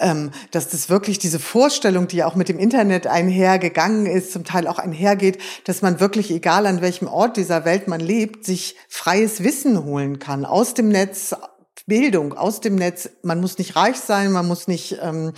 ähm, 0.00 0.32
dass 0.50 0.68
das 0.68 0.90
wirklich 0.90 1.18
diese 1.18 1.38
Vorstellung, 1.38 2.08
die 2.08 2.24
auch 2.24 2.34
mit 2.34 2.50
dem 2.50 2.58
Internet 2.58 3.06
einhergegangen 3.06 4.04
ist, 4.04 4.32
zum 4.32 4.44
Teil 4.44 4.66
auch 4.66 4.78
einhergeht, 4.78 5.38
dass 5.64 5.80
man 5.80 5.98
wirklich, 5.98 6.30
egal 6.30 6.66
an 6.66 6.82
welchem 6.82 7.08
Ort 7.08 7.38
dieser 7.38 7.64
Welt 7.64 7.88
man 7.88 8.00
lebt, 8.00 8.44
sich 8.44 8.76
freies 8.86 9.42
Wissen 9.42 9.82
holen 9.82 10.18
kann 10.18 10.44
aus 10.44 10.74
dem 10.74 10.90
Netz, 10.90 11.34
Bildung 11.86 12.32
aus 12.32 12.62
dem 12.62 12.76
Netz. 12.76 13.10
Man 13.22 13.42
muss 13.42 13.58
nicht 13.58 13.76
reich 13.76 13.96
sein, 13.96 14.32
man 14.32 14.48
muss 14.48 14.68
nicht 14.68 14.96
ähm, 15.02 15.32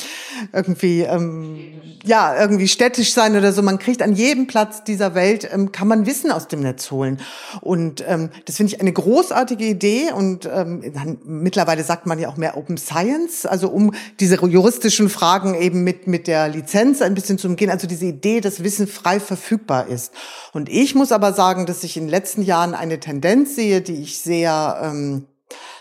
irgendwie 0.53 1.01
ähm, 1.01 1.73
ja 2.05 2.41
irgendwie 2.41 2.69
städtisch 2.69 3.13
sein 3.13 3.37
oder 3.37 3.53
so. 3.53 3.63
Man 3.63 3.81
kriegt 3.81 4.01
an 4.01 4.13
jedem 4.15 4.47
Platz 4.47 4.85
dieser 4.85 5.17
Welt 5.17 5.49
ähm, 5.53 5.73
kann 5.73 5.89
man 5.89 6.07
Wissen 6.07 6.31
aus 6.31 6.47
dem 6.47 6.61
Netz 6.61 6.93
holen. 6.93 7.21
Und 7.63 8.05
ähm, 8.07 8.31
das 8.45 8.59
finde 8.59 8.75
ich 8.75 8.81
eine 8.81 8.93
großartige 8.93 9.65
Idee. 9.65 10.13
Und 10.13 10.47
ähm, 10.47 11.19
mittlerweile 11.25 11.83
sagt 11.83 12.07
man 12.07 12.21
ja 12.21 12.29
auch 12.29 12.37
mehr 12.37 12.57
Open 12.57 12.79
Science, 12.79 13.45
also 13.45 13.69
um 13.69 13.93
diese 14.21 14.37
juristischen 14.37 15.09
Fragen 15.09 15.55
eben 15.57 15.83
mit 15.83 16.07
mit 16.07 16.29
der 16.29 16.47
Lizenz 16.49 17.03
ein 17.03 17.15
bisschen 17.15 17.39
zu 17.39 17.49
umgehen. 17.49 17.71
Also 17.71 17.89
diese 17.89 18.07
Idee, 18.07 18.41
dass 18.41 18.63
Wissen 18.63 18.87
frei 18.87 19.19
verfügbar 19.19 19.89
ist. 19.89 20.13
Und 20.53 20.69
ich 20.69 20.95
muss 20.95 21.11
aber 21.11 21.33
sagen, 21.33 21.67
dass 21.67 21.83
ich 21.83 21.97
in 21.97 22.05
den 22.05 22.11
letzten 22.11 22.43
Jahren 22.43 22.75
eine 22.75 23.01
Tendenz 23.01 23.57
sehe, 23.57 23.81
die 23.81 24.01
ich 24.01 24.21
sehr 24.21 24.81
ähm, 24.81 25.27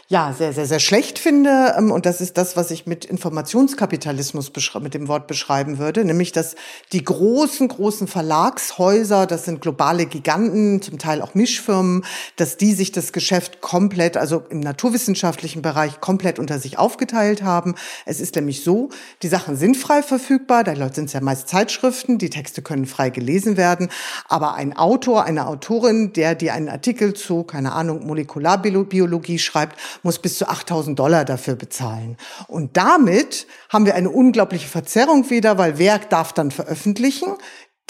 ja, 0.08 0.34
sehr, 0.38 0.54
sehr, 0.54 0.68
sehr 0.68 0.80
schlecht 0.80 1.18
finde. 1.18 1.74
Ähm, 1.78 1.92
und 1.92 2.06
das 2.06 2.22
ist 2.22 2.38
das, 2.38 2.56
was 2.56 2.70
ich 2.70 2.86
mit 2.86 3.06
Informationskapitalismus 3.06 4.52
mit 4.80 4.94
dem 4.94 5.08
Wort 5.08 5.26
beschreiben 5.26 5.80
würde, 5.80 6.06
nämlich 6.06 6.32
dass 6.32 6.56
die 6.92 7.04
großen, 7.04 7.68
großen 7.68 8.08
Verlagshäuser, 8.08 9.26
das 9.26 9.46
sind 9.46 9.62
globale 9.62 10.06
Giganten, 10.06 10.82
zum 10.84 11.00
Teil 11.00 11.24
auch 11.24 11.34
Mischfirmen, 11.34 12.06
dass 12.36 12.58
die 12.58 12.74
sich 12.74 12.92
das 12.92 13.14
Geschäft 13.14 13.62
komplett, 13.62 14.16
also 14.16 14.44
im 14.50 14.60
naturwissenschaftlichen 14.60 15.64
Bereich 15.64 16.00
komplett 16.02 16.38
unter 16.38 16.60
sich 16.60 16.78
aufgeteilt 16.78 17.42
haben. 17.42 17.74
Es 18.06 18.20
ist 18.20 18.36
nämlich 18.36 18.64
so, 18.64 18.90
die 19.24 19.28
Sachen 19.28 19.58
sind 19.58 19.76
frei 19.76 20.04
verfügbar, 20.04 20.64
da 20.64 20.76
sind 20.94 21.06
es 21.06 21.14
ja 21.14 21.22
meist 21.22 21.50
Zeitschriften, 21.50 22.20
die 22.20 22.30
Texte 22.30 22.62
können 22.62 22.86
frei 22.86 23.10
gelesen 23.10 23.58
werden, 23.58 23.90
aber 24.28 24.54
ein 24.54 24.78
Autor, 24.78 25.24
eine 25.24 25.48
Autorin, 25.48 26.14
der 26.14 26.36
dir 26.36 26.54
einen 26.54 26.70
Artikel 26.70 27.16
zu, 27.16 27.44
keine 27.44 27.72
Ahnung, 27.72 28.06
Molekularbiologie 28.06 29.40
schreibt, 29.40 29.80
muss 30.06 30.20
bis 30.20 30.38
zu 30.38 30.48
8000 30.48 30.98
Dollar 30.98 31.26
dafür 31.26 31.56
bezahlen. 31.56 32.16
Und 32.48 32.78
damit 32.78 33.48
haben 33.70 33.86
wir 33.86 33.96
eine 33.96 34.12
unglaubliche 34.12 34.68
Verzerrung 34.68 35.30
wieder, 35.30 35.58
weil 35.58 35.80
wer 35.80 35.98
darf 35.98 36.32
dann 36.32 36.52
veröffentlichen? 36.52 37.34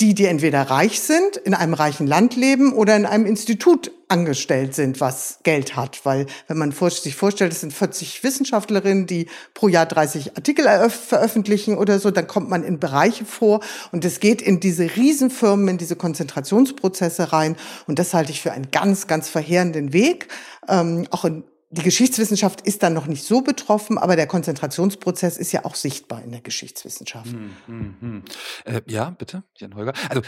Die, 0.01 0.13
die 0.13 0.26
entweder 0.26 0.61
reich 0.61 0.99
sind, 0.99 1.38
in 1.38 1.53
einem 1.53 1.74
reichen 1.74 2.05
Land 2.05 2.36
leben 2.36 2.74
oder 2.74 2.97
in 2.97 3.05
einem 3.05 3.26
Institut 3.26 3.91
angestellt 4.09 4.76
sind, 4.76 4.99
was 4.99 5.39
Geld 5.43 5.78
hat. 5.78 6.05
Weil 6.05 6.26
wenn 6.49 6.57
man 6.57 6.74
sich 6.74 7.16
vorstellt, 7.16 7.53
es 7.53 7.61
sind 7.61 7.74
40 7.74 8.22
Wissenschaftlerinnen, 8.22 9.07
die 9.07 9.28
pro 9.53 9.70
Jahr 9.70 9.86
30 9.86 10.36
Artikel 10.36 10.68
veröffentlichen 10.89 11.78
oder 11.78 11.99
so, 11.99 12.11
dann 12.11 12.28
kommt 12.28 12.49
man 12.49 12.66
in 12.66 12.78
Bereiche 12.78 13.24
vor 13.24 13.61
und 13.93 14.03
es 14.03 14.20
geht 14.20 14.41
in 14.41 14.59
diese 14.59 14.97
Riesenfirmen, 14.97 15.70
in 15.70 15.78
diese 15.78 15.95
Konzentrationsprozesse 15.95 17.32
rein. 17.32 17.55
Und 17.88 17.97
das 17.97 18.13
halte 18.13 18.34
ich 18.34 18.41
für 18.41 18.51
einen 18.51 18.72
ganz, 18.72 19.07
ganz 19.07 19.30
verheerenden 19.30 19.93
Weg. 19.93 20.28
Ähm, 20.68 21.07
auch 21.09 21.24
in 21.24 21.45
die 21.76 21.84
Geschichtswissenschaft 21.84 22.62
ist 22.62 22.84
dann 22.84 22.94
noch 22.94 23.08
nicht 23.08 23.24
so 23.24 23.42
betroffen, 23.42 23.98
aber 23.98 24.16
der 24.16 24.28
Konzentrationsprozess 24.28 25.38
ist 25.38 25.52
ja 25.52 25.66
auch 25.66 25.76
sichtbar 25.76 26.24
in 26.24 26.32
der 26.32 26.42
Geschichtswissenschaft. 26.42 27.32
Hm, 27.32 27.56
hm, 27.66 27.96
hm. 28.00 28.24
Äh, 28.66 28.82
ja, 28.88 29.10
bitte, 29.12 29.44
Jan 29.58 29.76
Holger. 29.76 29.94
Also 30.10 30.22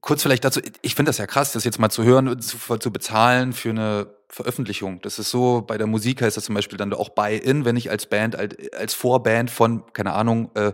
kurz 0.00 0.22
vielleicht 0.22 0.44
dazu, 0.44 0.60
ich 0.82 0.94
finde 0.94 1.10
das 1.10 1.18
ja 1.18 1.26
krass, 1.26 1.52
das 1.52 1.64
jetzt 1.64 1.78
mal 1.78 1.90
zu 1.90 2.04
hören, 2.04 2.40
zu, 2.40 2.58
zu 2.78 2.92
bezahlen 2.92 3.52
für 3.52 3.70
eine 3.70 4.06
Veröffentlichung. 4.30 5.00
Das 5.00 5.18
ist 5.18 5.30
so, 5.30 5.62
bei 5.62 5.78
der 5.78 5.86
Musik 5.86 6.20
heißt 6.20 6.36
das 6.36 6.44
zum 6.44 6.54
Beispiel 6.54 6.76
dann 6.76 6.92
auch 6.92 7.08
Buy-In, 7.08 7.64
wenn 7.64 7.76
ich 7.76 7.90
als 7.90 8.06
Band, 8.06 8.36
als 8.74 8.92
Vorband 8.92 9.50
von, 9.50 9.84
keine 9.94 10.12
Ahnung, 10.12 10.50
äh, 10.54 10.72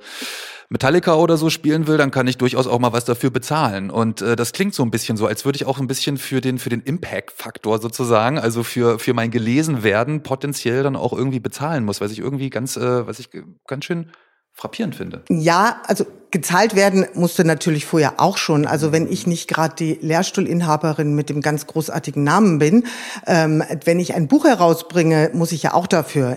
Metallica 0.68 1.14
oder 1.14 1.36
so 1.36 1.50
spielen 1.50 1.86
will, 1.86 1.96
dann 1.96 2.10
kann 2.10 2.26
ich 2.26 2.36
durchaus 2.36 2.66
auch 2.66 2.80
mal 2.80 2.92
was 2.92 3.04
dafür 3.04 3.30
bezahlen. 3.30 3.90
Und 3.90 4.22
äh, 4.22 4.34
das 4.34 4.52
klingt 4.52 4.74
so 4.74 4.82
ein 4.82 4.90
bisschen 4.90 5.16
so, 5.16 5.26
als 5.26 5.44
würde 5.44 5.56
ich 5.56 5.66
auch 5.66 5.78
ein 5.78 5.86
bisschen 5.86 6.18
für 6.18 6.40
den, 6.40 6.58
für 6.58 6.68
den 6.68 6.80
Impact-Faktor 6.80 7.80
sozusagen, 7.80 8.38
also 8.40 8.64
für, 8.64 8.98
für 8.98 9.14
mein 9.14 9.30
Gelesenwerden 9.30 10.24
potenziell 10.24 10.82
dann 10.82 10.96
auch 10.96 11.12
irgendwie 11.12 11.40
bezahlen 11.40 11.84
muss, 11.84 12.00
was 12.00 12.10
ich 12.10 12.18
irgendwie 12.18 12.50
ganz, 12.50 12.76
äh, 12.76 13.06
was 13.06 13.20
ich 13.20 13.30
ganz 13.68 13.84
schön 13.84 14.10
frappierend 14.52 14.94
finde. 14.94 15.24
Ja, 15.28 15.82
also 15.86 16.06
gezahlt 16.34 16.74
werden 16.74 17.06
musste 17.14 17.44
natürlich 17.44 17.86
vorher 17.86 18.14
auch 18.20 18.38
schon. 18.38 18.66
Also 18.66 18.90
wenn 18.90 19.10
ich 19.10 19.28
nicht 19.28 19.46
gerade 19.46 19.76
die 19.76 19.98
Lehrstuhlinhaberin 20.02 21.14
mit 21.14 21.30
dem 21.30 21.40
ganz 21.40 21.68
großartigen 21.68 22.24
Namen 22.24 22.58
bin, 22.58 22.86
ähm, 23.28 23.62
wenn 23.84 24.00
ich 24.00 24.14
ein 24.14 24.26
Buch 24.26 24.44
herausbringe, 24.44 25.30
muss 25.32 25.52
ich 25.52 25.62
ja 25.62 25.74
auch 25.74 25.86
dafür 25.86 26.36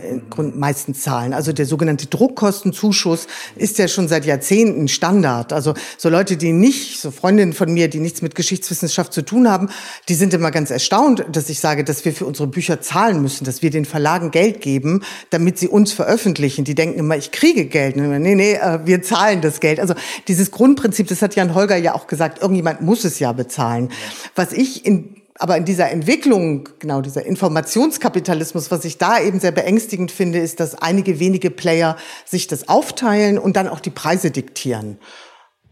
meistens 0.54 1.02
zahlen. 1.02 1.34
Also 1.34 1.52
der 1.52 1.66
sogenannte 1.66 2.06
Druckkostenzuschuss 2.06 3.26
ist 3.56 3.80
ja 3.80 3.88
schon 3.88 4.08
seit 4.08 4.26
Jahrzehnten 4.26 4.88
Standard. 4.88 5.52
Also 5.52 5.74
so 5.98 6.10
Leute, 6.10 6.38
die 6.38 6.54
nicht, 6.54 7.02
so 7.02 7.10
Freundinnen 7.10 7.54
von 7.54 7.74
mir, 7.74 7.90
die 7.90 8.00
nichts 8.00 8.22
mit 8.22 8.36
Geschichtswissenschaft 8.36 9.12
zu 9.12 9.24
tun 9.24 9.50
haben, 9.50 9.70
die 10.10 10.14
sind 10.14 10.32
immer 10.36 10.52
ganz 10.52 10.70
erstaunt, 10.70 11.26
dass 11.32 11.50
ich 11.50 11.60
sage, 11.60 11.84
dass 11.84 12.06
wir 12.06 12.14
für 12.14 12.28
unsere 12.28 12.48
Bücher 12.48 12.82
zahlen 12.82 13.20
müssen, 13.20 13.46
dass 13.46 13.64
wir 13.64 13.72
den 13.72 13.86
Verlagen 13.86 14.30
Geld 14.30 14.62
geben, 14.62 15.02
damit 15.32 15.58
sie 15.58 15.68
uns 15.68 15.92
veröffentlichen. 15.92 16.66
Die 16.66 16.76
denken 16.76 17.00
immer, 17.00 17.18
ich 17.18 17.32
kriege 17.32 17.66
Geld. 17.66 17.96
Nee, 17.96 18.36
nee, 18.36 18.54
äh, 18.54 18.86
wir 18.86 19.02
zahlen 19.02 19.42
das 19.42 19.60
Geld. 19.60 19.80
Also 19.80 19.87
dieses 20.28 20.52
Grundprinzip, 20.52 21.08
das 21.08 21.22
hat 21.22 21.36
Jan 21.36 21.54
Holger 21.54 21.78
ja 21.78 21.96
auch 21.96 22.08
gesagt, 22.08 22.42
irgendjemand 22.42 22.82
muss 22.82 23.04
es 23.04 23.20
ja 23.20 23.32
bezahlen. 23.32 23.90
Was 24.36 24.52
ich 24.54 24.86
in 24.86 25.22
aber 25.40 25.58
in 25.58 25.66
dieser 25.66 25.92
Entwicklung, 25.92 26.68
genau 26.80 27.02
dieser 27.02 27.26
Informationskapitalismus, 27.26 28.72
was 28.72 28.86
ich 28.86 28.98
da 28.98 29.20
eben 29.20 29.40
sehr 29.40 29.52
beängstigend 29.52 30.12
finde, 30.12 30.40
ist, 30.40 30.60
dass 30.60 30.74
einige 30.82 31.20
wenige 31.20 31.52
Player 31.52 31.96
sich 32.26 32.48
das 32.48 32.70
aufteilen 32.70 33.38
und 33.38 33.56
dann 33.56 33.68
auch 33.68 33.80
die 33.80 33.92
Preise 33.92 34.32
diktieren. 34.32 34.98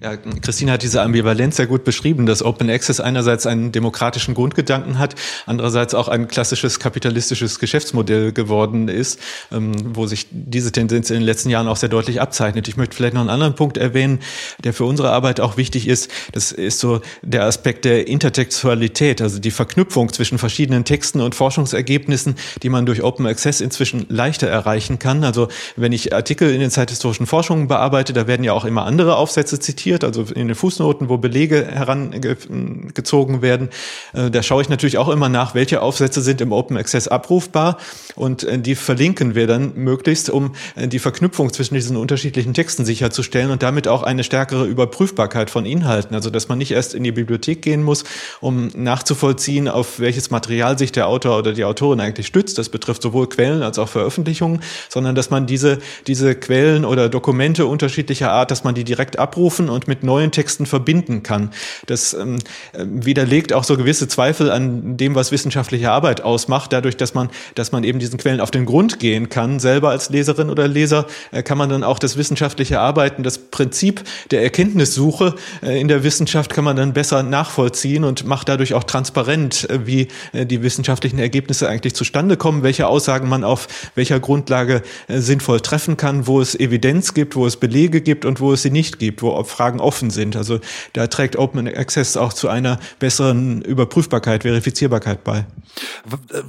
Ja, 0.06 0.18
Christine 0.18 0.72
hat 0.72 0.84
diese 0.84 1.02
Ambivalenz 1.02 1.56
sehr 1.56 1.66
gut 1.66 1.84
beschrieben, 1.84 2.28
dass 2.28 2.44
Open 2.44 2.70
Access 2.70 3.00
einerseits 3.00 3.48
einen 3.48 3.72
demokratischen 3.72 4.36
Grundgedanken 4.36 5.00
hat, 5.00 5.16
andererseits 5.48 5.96
auch 5.96 6.10
ein 6.10 6.28
klassisches 6.28 6.80
kapitalistisches 6.80 7.58
Geschäftsmodell 7.58 8.32
geworden 8.32 8.88
ist, 8.88 9.20
ähm, 9.52 9.74
wo 9.96 10.06
sich 10.06 10.28
diese 10.30 10.72
Tendenz 10.72 11.10
in 11.10 11.16
den 11.16 11.24
letzten 11.24 11.50
Jahren 11.50 11.68
auch 11.68 11.78
sehr 11.78 11.90
deutlich 11.90 12.22
abzeichnet. 12.22 12.68
Ich 12.68 12.78
möchte 12.78 12.96
vielleicht 12.96 13.16
noch 13.16 13.22
einen 13.22 13.32
anderen 13.32 13.56
Punkt 13.56 13.78
erwähnen, 13.78 14.20
der 14.64 14.74
für 14.74 14.86
unsere 14.86 15.10
Arbeit 15.10 15.40
auch 15.40 15.58
wichtig 15.58 15.88
ist. 15.88 16.12
Das 16.34 16.52
ist 16.52 16.78
so 16.78 17.02
der 17.24 17.46
Aspekt 17.46 17.84
der 17.84 18.08
Intertextualität, 18.08 19.24
also 19.24 19.40
die 19.40 19.50
Verknüpfung 19.50 20.14
zwischen 20.14 20.38
verschiedenen 20.38 20.86
Texten 20.86 21.20
und 21.20 21.34
Forschungsergebnissen, 21.34 22.36
die 22.62 22.70
man 22.70 22.86
durch 22.86 23.02
Open 23.02 23.26
Access 23.26 23.60
inzwischen 23.60 24.06
leichter 24.10 24.48
erreichen 24.48 25.00
kann. 25.00 25.24
Also 25.24 25.48
wenn 25.76 25.94
ich 25.94 26.14
Artikel 26.14 26.54
in 26.54 26.60
den 26.60 26.70
zeithistorischen 26.70 27.26
Forschungen 27.26 27.68
bearbeite, 27.68 28.14
da 28.14 28.28
werden 28.28 28.44
ja 28.44 28.54
auch 28.54 28.66
immer 28.66 28.86
andere 28.86 29.16
Aufsätze 29.16 29.60
zitiert 29.60 29.95
zitiert, 29.96 30.04
also 30.04 30.34
in 30.34 30.48
den 30.48 30.56
Fußnoten, 30.56 31.10
wo 31.10 31.18
Belege 31.18 31.66
herangezogen 31.66 33.42
werden. 33.42 33.70
Äh, 34.14 34.30
da 34.30 34.44
schaue 34.44 34.62
ich 34.62 34.70
natürlich 34.70 34.98
auch 34.98 35.10
immer 35.10 35.30
nach, 35.30 35.56
welche 35.56 35.82
Aufsätze 35.82 36.22
sind 36.22 36.42
im 36.42 36.52
Open 36.52 36.78
Access 36.78 37.08
abrufbar 37.08 37.78
und 38.16 38.44
äh, 38.44 38.60
die 38.60 38.76
verlinken 38.76 39.36
wir 39.36 39.48
dann 39.48 39.74
möglichst, 39.76 40.30
um 40.30 40.54
äh, 40.76 40.88
die 40.88 41.00
Verknüpfung 41.00 41.52
zwischen 41.54 41.76
diesen 41.76 41.98
unterschiedlichen 41.98 42.54
Texten 42.54 42.86
sicherzustellen 42.86 43.52
und 43.52 43.64
damit 43.64 43.88
auch 43.88 44.04
eine 44.04 44.24
stärkere 44.24 44.66
Überprüfbarkeit 44.66 45.50
von 45.50 45.66
Inhalten. 45.66 46.16
Also 46.16 46.30
dass 46.30 46.48
man 46.48 46.58
nicht 46.58 46.72
erst 46.72 46.94
in 46.94 47.04
die 47.04 47.12
Bibliothek 47.12 47.62
gehen 47.62 47.84
muss, 47.84 48.04
um 48.42 48.68
nachzuvollziehen, 48.76 49.68
auf 49.68 50.00
welches 50.00 50.30
Material 50.30 50.78
sich 50.78 50.92
der 50.92 51.08
Autor 51.08 51.38
oder 51.38 51.54
die 51.54 51.64
Autorin 51.64 52.00
eigentlich 52.00 52.28
stützt. 52.28 52.58
Das 52.58 52.70
betrifft 52.70 53.02
sowohl 53.02 53.28
Quellen 53.28 53.64
als 53.64 53.80
auch 53.80 53.90
Veröffentlichungen, 53.90 54.62
sondern 54.90 55.16
dass 55.16 55.30
man 55.30 55.46
diese, 55.46 55.80
diese 56.08 56.36
Quellen 56.36 56.86
oder 56.86 57.10
Dokumente 57.10 57.66
unterschiedlicher 57.66 58.32
Art, 58.32 58.52
dass 58.52 58.64
man 58.64 58.76
die 58.76 58.84
direkt 58.84 59.18
abrufen 59.20 59.70
und 59.76 59.88
mit 59.88 60.04
neuen 60.04 60.32
Texten 60.32 60.66
verbinden 60.66 61.22
kann. 61.22 61.52
Das 61.86 62.14
ähm, 62.14 62.40
widerlegt 62.74 63.54
auch 63.54 63.64
so 63.64 63.78
gewisse 63.78 64.08
Zweifel 64.08 64.50
an 64.50 64.98
dem, 64.98 65.14
was 65.14 65.32
wissenschaftliche 65.32 65.92
Arbeit 65.92 66.22
ausmacht, 66.22 66.74
dadurch, 66.74 66.98
dass 66.98 67.14
man, 67.14 67.30
dass 67.54 67.72
man 67.72 67.84
eben 67.84 68.00
diesen 68.00 68.18
Quellen 68.18 68.42
auf 68.42 68.52
den 68.52 68.66
Grund 68.66 69.00
gehen 69.00 69.30
kann. 69.30 69.60
Selber 69.60 69.90
als 69.90 70.10
Leserin 70.10 70.50
oder 70.50 70.68
Leser 70.68 71.06
äh, 71.32 71.44
kann 71.44 71.58
man 71.58 71.70
dann 71.70 71.84
auch 71.84 72.00
das 72.00 72.18
wissenschaftliche 72.18 72.80
Arbeiten, 72.80 73.22
das 73.22 73.38
Prinzip 73.38 74.04
der 74.32 74.42
Erkenntnissuche 74.42 75.36
äh, 75.62 75.80
in 75.80 75.88
der 75.88 76.04
Wissenschaft 76.04 76.54
kann 76.54 76.64
man 76.64 76.76
dann 76.76 76.94
besser 76.94 77.22
nachvollziehen 77.24 78.04
und 78.04 78.26
macht 78.26 78.50
dadurch 78.50 78.74
auch 78.74 78.86
transparent, 78.86 79.70
äh, 79.70 79.86
wie 79.86 80.08
äh, 80.32 80.46
die 80.46 80.62
wissenschaftlichen 80.62 81.20
Ergebnisse 81.20 81.68
eigentlich 81.68 81.96
zustande 81.96 82.38
kommen, 82.38 82.64
welche 82.64 82.88
Aussagen 82.88 83.28
man 83.28 83.44
auf 83.44 83.68
welcher 83.96 84.20
Grundlage 84.20 84.82
äh, 85.08 85.20
sinnvoll 85.20 85.60
treffen 85.60 85.98
kann, 85.98 86.28
wo 86.28 86.40
es 86.40 86.56
Evidenz 86.56 87.14
gibt, 87.14 87.36
wo 87.36 87.46
es 87.46 87.58
Belege 87.58 88.02
gibt 88.02 88.24
und 88.24 88.40
wo 88.40 88.54
es 88.54 88.62
sie 88.62 88.72
nicht 88.72 89.00
gibt, 89.00 89.22
wo 89.22 89.44
Fragen 89.44 89.65
offen 89.80 90.10
sind. 90.10 90.36
Also 90.36 90.60
da 90.94 91.08
trägt 91.08 91.36
Open 91.36 91.68
Access 91.68 92.18
auch 92.18 92.34
zu 92.34 92.48
einer 92.48 92.80
besseren 93.00 93.62
Überprüfbarkeit, 93.62 94.44
Verifizierbarkeit 94.44 95.24
bei. 95.24 95.46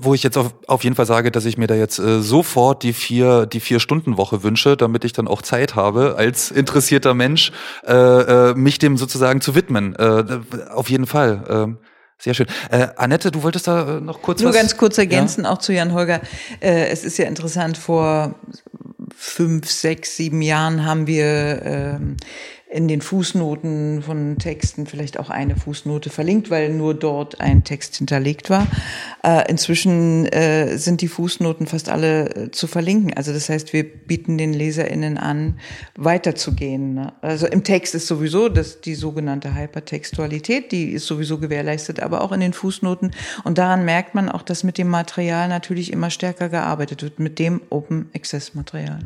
Wo 0.00 0.14
ich 0.14 0.22
jetzt 0.22 0.36
auf, 0.36 0.54
auf 0.66 0.84
jeden 0.84 0.96
Fall 0.96 1.06
sage, 1.06 1.30
dass 1.30 1.44
ich 1.44 1.58
mir 1.58 1.66
da 1.66 1.74
jetzt 1.74 1.98
äh, 1.98 2.20
sofort 2.20 2.82
die 2.82 2.92
vier, 2.92 3.46
die 3.46 3.60
vier 3.60 3.80
Stunden 3.80 4.16
Woche 4.16 4.42
wünsche, 4.42 4.76
damit 4.76 5.04
ich 5.04 5.12
dann 5.12 5.28
auch 5.28 5.42
Zeit 5.42 5.74
habe, 5.74 6.14
als 6.16 6.50
interessierter 6.50 7.14
Mensch, 7.14 7.52
äh, 7.86 7.92
äh, 7.92 8.54
mich 8.54 8.78
dem 8.78 8.96
sozusagen 8.96 9.40
zu 9.40 9.54
widmen. 9.54 9.96
Äh, 9.96 10.40
auf 10.72 10.90
jeden 10.90 11.06
Fall. 11.06 11.76
Äh, 11.78 11.86
sehr 12.18 12.34
schön. 12.34 12.46
Äh, 12.70 12.88
Annette, 12.96 13.30
du 13.30 13.42
wolltest 13.42 13.68
da 13.68 13.98
äh, 13.98 14.00
noch 14.00 14.22
kurz 14.22 14.40
Nur 14.40 14.50
was? 14.50 14.56
ganz 14.56 14.76
kurz 14.76 14.96
ergänzen, 14.96 15.44
ja? 15.44 15.50
auch 15.50 15.58
zu 15.58 15.72
Jan 15.72 15.92
Holger. 15.92 16.20
Äh, 16.60 16.88
es 16.88 17.04
ist 17.04 17.18
ja 17.18 17.26
interessant, 17.26 17.76
vor 17.76 18.34
fünf, 19.14 19.70
sechs, 19.70 20.16
sieben 20.16 20.40
Jahren 20.42 20.84
haben 20.84 21.06
wir 21.06 21.62
ähm, 21.64 22.16
in 22.68 22.88
den 22.88 23.00
Fußnoten 23.00 24.02
von 24.02 24.38
Texten 24.38 24.86
vielleicht 24.86 25.20
auch 25.20 25.30
eine 25.30 25.54
Fußnote 25.54 26.10
verlinkt, 26.10 26.50
weil 26.50 26.70
nur 26.70 26.94
dort 26.94 27.40
ein 27.40 27.62
Text 27.62 27.96
hinterlegt 27.96 28.50
war. 28.50 28.66
Äh, 29.22 29.48
inzwischen 29.48 30.26
äh, 30.26 30.76
sind 30.76 31.00
die 31.00 31.06
Fußnoten 31.06 31.68
fast 31.68 31.88
alle 31.88 32.28
äh, 32.34 32.50
zu 32.50 32.66
verlinken. 32.66 33.14
Also 33.14 33.32
das 33.32 33.48
heißt, 33.48 33.72
wir 33.72 33.84
bieten 33.84 34.36
den 34.36 34.52
LeserInnen 34.52 35.16
an, 35.16 35.60
weiterzugehen. 35.96 36.94
Ne? 36.94 37.12
Also 37.22 37.46
im 37.46 37.62
Text 37.62 37.94
ist 37.94 38.08
sowieso 38.08 38.48
das, 38.48 38.80
die 38.80 38.96
sogenannte 38.96 39.54
Hypertextualität, 39.54 40.72
die 40.72 40.90
ist 40.90 41.06
sowieso 41.06 41.38
gewährleistet, 41.38 42.00
aber 42.00 42.20
auch 42.20 42.32
in 42.32 42.40
den 42.40 42.52
Fußnoten. 42.52 43.12
Und 43.44 43.58
daran 43.58 43.84
merkt 43.84 44.16
man 44.16 44.28
auch, 44.28 44.42
dass 44.42 44.64
mit 44.64 44.76
dem 44.76 44.88
Material 44.88 45.48
natürlich 45.48 45.92
immer 45.92 46.10
stärker 46.10 46.48
gearbeitet 46.48 47.04
wird, 47.04 47.20
mit 47.20 47.38
dem 47.38 47.62
Open 47.70 48.10
Access 48.12 48.54
Material. 48.54 48.98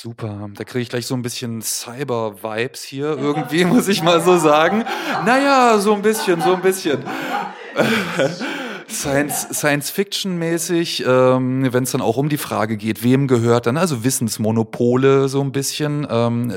Super, 0.00 0.48
da 0.54 0.62
kriege 0.62 0.82
ich 0.82 0.90
gleich 0.90 1.08
so 1.08 1.16
ein 1.16 1.22
bisschen 1.22 1.60
Cyber-Vibes 1.60 2.84
hier 2.84 3.18
irgendwie, 3.18 3.64
muss 3.64 3.88
ich 3.88 4.00
mal 4.00 4.20
so 4.20 4.38
sagen. 4.38 4.84
Naja, 5.26 5.76
so 5.78 5.92
ein 5.92 6.02
bisschen, 6.02 6.40
so 6.40 6.54
ein 6.54 6.62
bisschen. 6.62 7.02
Science, 8.90 9.48
Science 9.52 9.90
Fiction 9.90 10.38
mäßig, 10.38 11.04
ähm, 11.06 11.72
wenn 11.72 11.84
es 11.84 11.92
dann 11.92 12.00
auch 12.00 12.16
um 12.16 12.28
die 12.28 12.38
Frage 12.38 12.76
geht, 12.76 13.02
wem 13.02 13.28
gehört 13.28 13.66
dann, 13.66 13.76
also 13.76 14.02
Wissensmonopole 14.02 15.28
so 15.28 15.42
ein 15.42 15.52
bisschen, 15.52 16.06
ähm, 16.10 16.52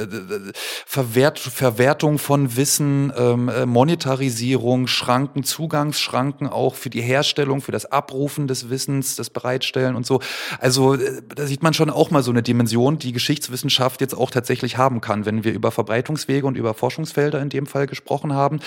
Verwert, 0.86 1.40
Verwertung 1.40 2.20
von 2.20 2.56
Wissen, 2.56 3.12
ähm, 3.18 3.50
äh, 3.50 3.66
Monetarisierung, 3.66 4.88
Schranken, 4.88 5.44
Zugangsschranken 5.44 6.48
auch 6.48 6.76
für 6.76 6.90
die 6.90 7.02
Herstellung, 7.02 7.62
für 7.62 7.74
das 7.74 7.86
Abrufen 7.86 8.48
des 8.48 8.70
Wissens, 8.70 9.18
das 9.18 9.30
Bereitstellen 9.30 9.96
und 9.96 10.06
so. 10.06 10.22
Also 10.60 10.96
äh, 10.96 11.22
da 11.36 11.46
sieht 11.46 11.64
man 11.64 11.74
schon 11.74 11.90
auch 11.90 12.12
mal 12.12 12.24
so 12.24 12.32
eine 12.32 12.44
Dimension, 12.44 12.98
die 12.98 13.12
Geschichtswissenschaft 13.12 14.00
jetzt 14.00 14.14
auch 14.14 14.32
tatsächlich 14.32 14.78
haben 14.78 15.02
kann, 15.02 15.26
wenn 15.26 15.44
wir 15.44 15.54
über 15.54 15.72
Verbreitungswege 15.72 16.48
und 16.48 16.56
über 16.56 16.74
Forschungsfelder 16.74 17.42
in 17.42 17.50
dem 17.50 17.66
Fall 17.66 17.88
gesprochen 17.88 18.34
haben. 18.34 18.62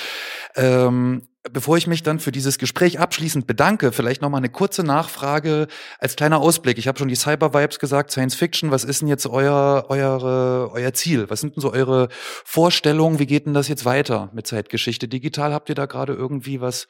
Ähm, 0.54 1.22
Bevor 1.52 1.76
ich 1.76 1.86
mich 1.86 2.02
dann 2.02 2.20
für 2.20 2.32
dieses 2.32 2.56
Gespräch 2.56 2.98
abschließend 2.98 3.46
bedanke, 3.46 3.92
vielleicht 3.92 4.22
noch 4.22 4.30
mal 4.30 4.38
eine 4.38 4.48
kurze 4.48 4.82
Nachfrage 4.82 5.66
als 5.98 6.16
kleiner 6.16 6.38
Ausblick. 6.38 6.78
Ich 6.78 6.88
habe 6.88 6.98
schon 6.98 7.08
die 7.08 7.16
Cyber 7.16 7.52
Vibes 7.52 7.78
gesagt, 7.78 8.10
Science 8.10 8.34
Fiction. 8.34 8.70
Was 8.70 8.82
ist 8.82 9.02
denn 9.02 9.08
jetzt 9.08 9.26
euer 9.26 9.84
eure, 9.90 10.70
euer 10.72 10.94
Ziel? 10.94 11.28
Was 11.28 11.42
sind 11.42 11.56
denn 11.56 11.60
so 11.60 11.70
eure 11.70 12.08
Vorstellungen? 12.46 13.18
Wie 13.18 13.26
geht 13.26 13.44
denn 13.44 13.52
das 13.52 13.68
jetzt 13.68 13.84
weiter 13.84 14.30
mit 14.32 14.46
Zeitgeschichte 14.46 15.06
digital? 15.06 15.52
Habt 15.52 15.68
ihr 15.68 15.74
da 15.74 15.84
gerade 15.84 16.14
irgendwie 16.14 16.62
was 16.62 16.88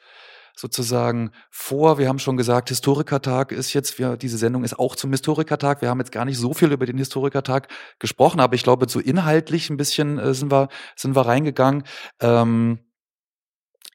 sozusagen 0.55 1.31
vor? 1.51 1.97
Wir 1.97 2.07
haben 2.07 2.19
schon 2.19 2.37
gesagt, 2.37 2.69
Historikertag 2.69 3.51
ist 3.51 3.73
jetzt, 3.73 3.99
wir, 3.99 4.15
diese 4.15 4.37
Sendung 4.37 4.63
ist 4.63 4.79
auch 4.79 4.95
zum 4.95 5.11
Historikertag. 5.11 5.81
Wir 5.81 5.89
haben 5.89 5.99
jetzt 5.99 6.13
gar 6.13 6.23
nicht 6.23 6.37
so 6.37 6.53
viel 6.53 6.71
über 6.71 6.85
den 6.85 6.97
Historikertag 6.97 7.67
gesprochen, 7.99 8.39
aber 8.39 8.55
ich 8.55 8.63
glaube, 8.63 8.85
so 8.87 9.01
inhaltlich 9.01 9.69
ein 9.69 9.75
bisschen 9.75 10.17
äh, 10.17 10.33
sind 10.33 10.49
wir 10.49 10.69
sind 10.95 11.13
wir 11.13 11.25
reingegangen. 11.25 11.83
Ähm, 12.21 12.79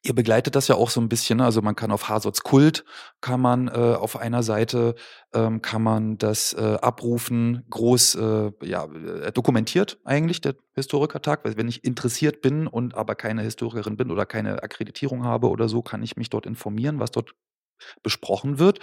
Ihr 0.02 0.14
begleitet 0.14 0.54
das 0.56 0.68
ja 0.68 0.76
auch 0.76 0.88
so 0.88 0.98
ein 1.00 1.10
bisschen, 1.10 1.38
ne? 1.38 1.44
also 1.44 1.60
man 1.60 1.76
kann 1.76 1.90
auf 1.90 2.08
Hasots 2.08 2.42
Kult, 2.42 2.84
kann 3.20 3.38
man 3.38 3.68
äh, 3.68 3.72
auf 3.72 4.16
einer 4.16 4.42
Seite, 4.42 4.94
ähm, 5.34 5.60
kann 5.60 5.82
man 5.82 6.16
das 6.16 6.54
äh, 6.54 6.78
abrufen, 6.80 7.66
groß, 7.68 8.14
äh, 8.14 8.52
ja, 8.62 8.86
äh, 8.86 9.30
dokumentiert 9.32 9.98
eigentlich, 10.04 10.40
der 10.40 10.54
Historikertag, 10.72 11.44
weil 11.44 11.58
wenn 11.58 11.68
ich 11.68 11.84
interessiert 11.84 12.40
bin 12.40 12.66
und 12.66 12.94
aber 12.94 13.14
keine 13.14 13.42
Historikerin 13.42 13.98
bin 13.98 14.10
oder 14.10 14.24
keine 14.24 14.62
Akkreditierung 14.62 15.24
habe 15.24 15.50
oder 15.50 15.68
so, 15.68 15.82
kann 15.82 16.02
ich 16.02 16.16
mich 16.16 16.30
dort 16.30 16.46
informieren, 16.46 16.98
was 16.98 17.10
dort 17.10 17.34
besprochen 18.02 18.58
wird. 18.58 18.78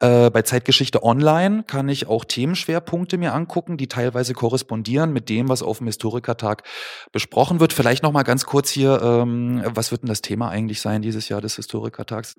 Äh, 0.00 0.30
bei 0.30 0.42
Zeitgeschichte 0.42 1.02
Online 1.02 1.64
kann 1.66 1.88
ich 1.88 2.06
auch 2.06 2.24
Themenschwerpunkte 2.24 3.18
mir 3.18 3.34
angucken, 3.34 3.76
die 3.76 3.88
teilweise 3.88 4.34
korrespondieren 4.34 5.12
mit 5.12 5.28
dem, 5.28 5.48
was 5.48 5.62
auf 5.62 5.78
dem 5.78 5.86
Historikertag 5.86 6.62
besprochen 7.12 7.60
wird. 7.60 7.72
Vielleicht 7.72 8.02
noch 8.02 8.12
mal 8.12 8.22
ganz 8.22 8.46
kurz 8.46 8.70
hier, 8.70 9.00
ähm, 9.02 9.62
was 9.64 9.90
wird 9.90 10.02
denn 10.02 10.08
das 10.08 10.22
Thema 10.22 10.48
eigentlich 10.48 10.80
sein 10.80 11.02
dieses 11.02 11.28
Jahr 11.28 11.40
des 11.40 11.56
Historikertags? 11.56 12.36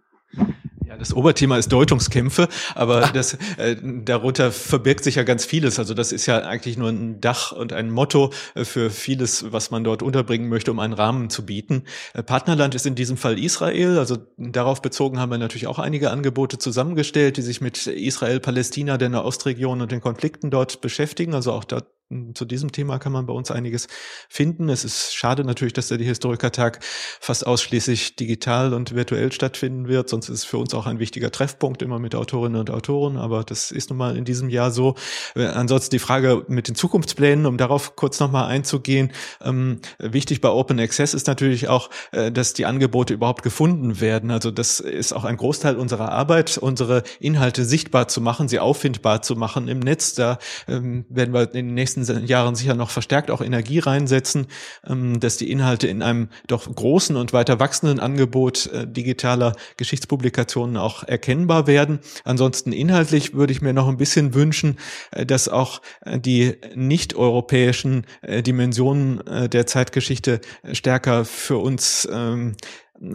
Das 0.99 1.13
Oberthema 1.13 1.57
ist 1.57 1.71
Deutungskämpfe, 1.71 2.49
aber 2.75 3.05
ah. 3.05 3.11
das, 3.11 3.35
äh, 3.57 3.77
darunter 3.81 4.51
verbirgt 4.51 5.03
sich 5.03 5.15
ja 5.15 5.23
ganz 5.23 5.45
vieles. 5.45 5.79
Also 5.79 5.93
das 5.93 6.11
ist 6.11 6.25
ja 6.25 6.39
eigentlich 6.39 6.77
nur 6.77 6.89
ein 6.89 7.21
Dach 7.21 7.53
und 7.53 7.73
ein 7.73 7.89
Motto 7.89 8.31
äh, 8.53 8.65
für 8.65 8.89
vieles, 8.89 9.51
was 9.51 9.71
man 9.71 9.83
dort 9.83 10.03
unterbringen 10.03 10.49
möchte, 10.49 10.71
um 10.71 10.79
einen 10.79 10.93
Rahmen 10.93 11.29
zu 11.29 11.45
bieten. 11.45 11.83
Äh, 12.13 12.23
Partnerland 12.23 12.75
ist 12.75 12.85
in 12.85 12.95
diesem 12.95 13.15
Fall 13.15 13.39
Israel. 13.39 13.97
Also 13.97 14.17
darauf 14.37 14.81
bezogen 14.81 15.19
haben 15.19 15.31
wir 15.31 15.37
natürlich 15.37 15.67
auch 15.67 15.79
einige 15.79 16.11
Angebote 16.11 16.57
zusammengestellt, 16.57 17.37
die 17.37 17.41
sich 17.41 17.61
mit 17.61 17.87
Israel, 17.87 18.39
Palästina, 18.39 18.97
der 18.97 19.09
Nahostregion 19.09 19.81
und 19.81 19.91
den 19.91 20.01
Konflikten 20.01 20.51
dort 20.51 20.81
beschäftigen. 20.81 21.33
Also 21.33 21.53
auch 21.53 21.63
dort 21.63 21.87
zu 22.33 22.45
diesem 22.45 22.71
Thema 22.71 22.97
kann 22.97 23.11
man 23.11 23.27
bei 23.27 23.33
uns 23.33 23.51
einiges 23.51 23.87
finden. 24.29 24.69
Es 24.69 24.83
ist 24.83 25.15
schade 25.15 25.43
natürlich, 25.43 25.73
dass 25.73 25.89
der 25.89 25.99
Historikertag 25.99 26.79
fast 27.19 27.45
ausschließlich 27.45 28.15
digital 28.15 28.73
und 28.73 28.95
virtuell 28.95 29.31
stattfinden 29.31 29.87
wird. 29.87 30.09
Sonst 30.09 30.27
ist 30.29 30.39
es 30.39 30.43
für 30.43 30.57
uns 30.57 30.73
auch 30.73 30.87
ein 30.87 30.97
wichtiger 30.97 31.29
Treffpunkt 31.29 31.83
immer 31.83 31.99
mit 31.99 32.15
Autorinnen 32.15 32.59
und 32.59 32.71
Autoren. 32.71 33.17
Aber 33.17 33.43
das 33.43 33.69
ist 33.69 33.91
nun 33.91 33.97
mal 33.97 34.17
in 34.17 34.25
diesem 34.25 34.49
Jahr 34.49 34.71
so. 34.71 34.95
Äh, 35.35 35.45
ansonsten 35.45 35.91
die 35.91 35.99
Frage 35.99 36.45
mit 36.47 36.67
den 36.67 36.73
Zukunftsplänen, 36.73 37.45
um 37.45 37.57
darauf 37.57 37.95
kurz 37.95 38.19
nochmal 38.19 38.47
einzugehen. 38.47 39.11
Ähm, 39.43 39.79
wichtig 39.99 40.41
bei 40.41 40.49
Open 40.49 40.79
Access 40.79 41.13
ist 41.13 41.27
natürlich 41.27 41.67
auch, 41.67 41.91
äh, 42.11 42.31
dass 42.31 42.53
die 42.53 42.65
Angebote 42.65 43.13
überhaupt 43.13 43.43
gefunden 43.43 44.01
werden. 44.01 44.31
Also 44.31 44.49
das 44.49 44.79
ist 44.79 45.13
auch 45.13 45.25
ein 45.25 45.37
Großteil 45.37 45.75
unserer 45.75 46.11
Arbeit, 46.11 46.57
unsere 46.57 47.03
Inhalte 47.19 47.65
sichtbar 47.65 48.07
zu 48.07 48.19
machen, 48.19 48.47
sie 48.47 48.59
auffindbar 48.59 49.21
zu 49.21 49.35
machen 49.35 49.67
im 49.67 49.77
Netz. 49.77 50.15
Da 50.15 50.39
ähm, 50.67 51.05
werden 51.09 51.35
wir 51.35 51.43
in 51.53 51.67
den 51.67 51.73
nächsten 51.75 51.98
nächsten 51.99 52.25
Jahren 52.25 52.55
sicher 52.55 52.75
noch 52.75 52.89
verstärkt 52.89 53.31
auch 53.31 53.41
Energie 53.41 53.79
reinsetzen, 53.79 54.47
ähm, 54.87 55.19
dass 55.19 55.37
die 55.37 55.51
Inhalte 55.51 55.87
in 55.87 56.01
einem 56.01 56.29
doch 56.47 56.73
großen 56.73 57.15
und 57.15 57.33
weiter 57.33 57.59
wachsenden 57.59 57.99
Angebot 57.99 58.67
äh, 58.67 58.87
digitaler 58.87 59.55
Geschichtspublikationen 59.77 60.77
auch 60.77 61.03
erkennbar 61.03 61.67
werden. 61.67 61.99
Ansonsten 62.23 62.71
inhaltlich 62.71 63.33
würde 63.33 63.53
ich 63.53 63.61
mir 63.61 63.73
noch 63.73 63.87
ein 63.87 63.97
bisschen 63.97 64.33
wünschen, 64.33 64.77
äh, 65.11 65.25
dass 65.25 65.49
auch 65.49 65.81
äh, 66.01 66.19
die 66.19 66.55
nicht-europäischen 66.75 68.05
Dimensionen 68.23 69.21
der 69.49 69.65
Zeitgeschichte 69.65 70.41
stärker 70.71 71.25
für 71.25 71.57
uns 71.57 72.07
ähm, 72.11 72.55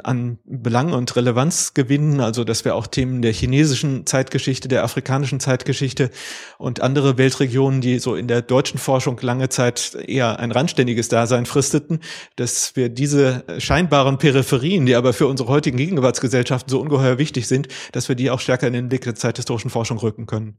an 0.03 0.39
Belang 0.45 0.93
und 0.93 1.15
Relevanz 1.15 1.75
gewinnen, 1.75 2.21
also 2.21 2.45
dass 2.45 2.65
wir 2.65 2.75
auch 2.75 2.87
Themen 2.87 3.23
der 3.23 3.33
chinesischen 3.33 4.07
Zeitgeschichte, 4.07 4.69
der 4.69 4.85
afrikanischen 4.85 5.41
Zeitgeschichte 5.41 6.11
und 6.59 6.81
andere 6.81 7.19
Weltregionen, 7.19 7.81
die 7.81 7.99
so 7.99 8.15
in 8.15 8.29
der 8.29 8.43
deutschen 8.43 8.79
Forschung 8.79 9.19
lange 9.21 9.49
Zeit 9.49 9.97
eher 10.07 10.39
ein 10.39 10.53
randständiges 10.53 11.09
Dasein 11.09 11.47
fristeten, 11.47 12.01
dass 12.37 12.77
wir 12.77 12.89
diese 12.89 13.45
scheinbaren 13.59 14.19
Peripherien, 14.19 14.87
die 14.87 14.95
aber 14.95 15.13
für 15.13 15.27
unsere 15.27 15.49
heutigen 15.49 15.77
Gegenwartsgesellschaften 15.77 16.71
so 16.71 16.81
ungeheuer 16.81 17.19
wichtig 17.19 17.47
sind, 17.47 17.69
dass 17.93 18.09
wir 18.09 18.17
die 18.17 18.31
auch 18.31 18.41
stärker 18.41 18.67
in 18.67 18.73
den 18.73 18.89
Blick 18.89 19.03
der 19.03 19.15
zeithistorischen 19.15 19.71
Forschung 19.71 19.99
rücken 19.99 20.27
können. 20.27 20.59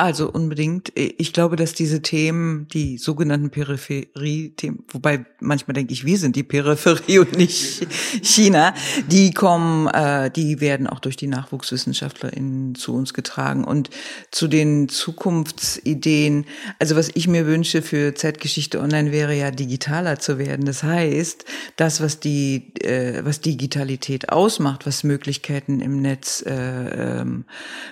Also 0.00 0.30
unbedingt. 0.30 0.92
Ich 0.94 1.32
glaube, 1.32 1.56
dass 1.56 1.72
diese 1.72 2.00
Themen, 2.02 2.68
die 2.68 2.98
sogenannten 2.98 3.50
Peripherie-Themen, 3.50 4.84
wobei 4.90 5.26
manchmal 5.40 5.74
denke 5.74 5.92
ich, 5.92 6.04
wir 6.04 6.18
sind 6.18 6.36
die 6.36 6.44
Peripherie 6.44 7.18
und 7.18 7.36
nicht 7.36 7.84
China, 8.22 8.74
die 9.10 9.32
kommen, 9.32 9.88
äh, 9.88 10.30
die 10.30 10.60
werden 10.60 10.86
auch 10.86 11.00
durch 11.00 11.16
die 11.16 11.26
NachwuchswissenschaftlerInnen 11.26 12.76
zu 12.76 12.94
uns 12.94 13.12
getragen. 13.12 13.64
Und 13.64 13.90
zu 14.30 14.46
den 14.46 14.88
Zukunftsideen, 14.88 16.46
also 16.78 16.94
was 16.94 17.10
ich 17.14 17.26
mir 17.26 17.46
wünsche 17.46 17.82
für 17.82 18.14
Zeitgeschichte 18.14 18.78
Online 18.78 19.10
wäre 19.10 19.34
ja 19.34 19.50
digitaler 19.50 20.20
zu 20.20 20.38
werden. 20.38 20.64
Das 20.64 20.84
heißt, 20.84 21.44
das, 21.74 22.00
was 22.00 22.20
die, 22.20 22.72
äh, 22.82 23.24
was 23.24 23.40
Digitalität 23.40 24.28
ausmacht, 24.28 24.86
was 24.86 25.02
Möglichkeiten 25.02 25.80
im 25.80 26.00
Netz 26.00 26.40
äh, 26.46 26.52
ähm, 26.52 27.46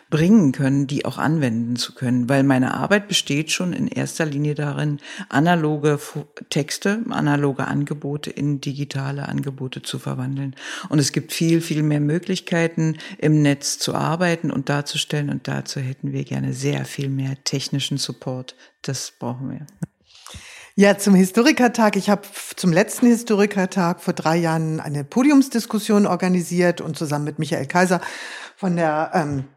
bringen 0.09 0.53
können, 0.53 0.87
die 0.87 1.05
auch 1.05 1.19
anwenden 1.19 1.75
zu 1.75 1.96
können, 1.97 2.29
weil 2.29 2.45
meine 2.45 2.75
Arbeit 2.75 3.09
besteht 3.09 3.51
schon 3.51 3.73
in 3.73 3.89
erster 3.89 4.25
Linie 4.25 4.55
darin, 4.55 5.01
analoge 5.29 5.99
Texte, 6.51 7.03
analoge 7.11 7.67
Angebote 7.67 8.31
in 8.31 8.61
digitale 8.61 9.29
Angebote 9.29 9.83
zu 9.83 9.99
verwandeln. 9.99 10.55
Und 10.89 11.01
es 11.01 11.13
gibt 11.13 11.33
viel, 11.33 11.61
viel 11.61 11.83
mehr 11.83 12.01
Möglichkeiten 12.01 12.99
im 13.19 13.43
Netz 13.43 13.79
zu 13.79 13.95
arbeiten 13.95 14.51
und 14.51 14.69
darzustellen 14.69 15.31
und 15.31 15.49
dazu 15.49 15.81
hätten 15.81 16.13
wir 16.13 16.25
gerne 16.25 16.53
sehr 16.53 16.85
viel 16.85 17.09
mehr 17.09 17.37
technischen 17.43 17.99
Support. 17.99 18.55
Das 18.83 19.13
brauchen 19.19 19.51
wir. 19.51 19.67
Ja, 20.79 20.99
zum 20.99 21.15
Historikertag. 21.15 21.97
Ich 21.97 22.11
habe 22.11 22.21
zum 22.55 22.71
letzten 22.71 23.07
Historikertag 23.07 24.03
vor 24.03 24.13
drei 24.13 24.37
Jahren 24.37 24.79
eine 24.79 25.05
Podiumsdiskussion 25.05 26.07
organisiert 26.07 26.83
und 26.83 26.99
zusammen 26.99 27.25
mit 27.25 27.39
Michael 27.39 27.65
Kaiser 27.65 28.03
von 28.57 28.77
der 28.77 29.11
ähm, 29.15 29.39
äh, 29.39 29.56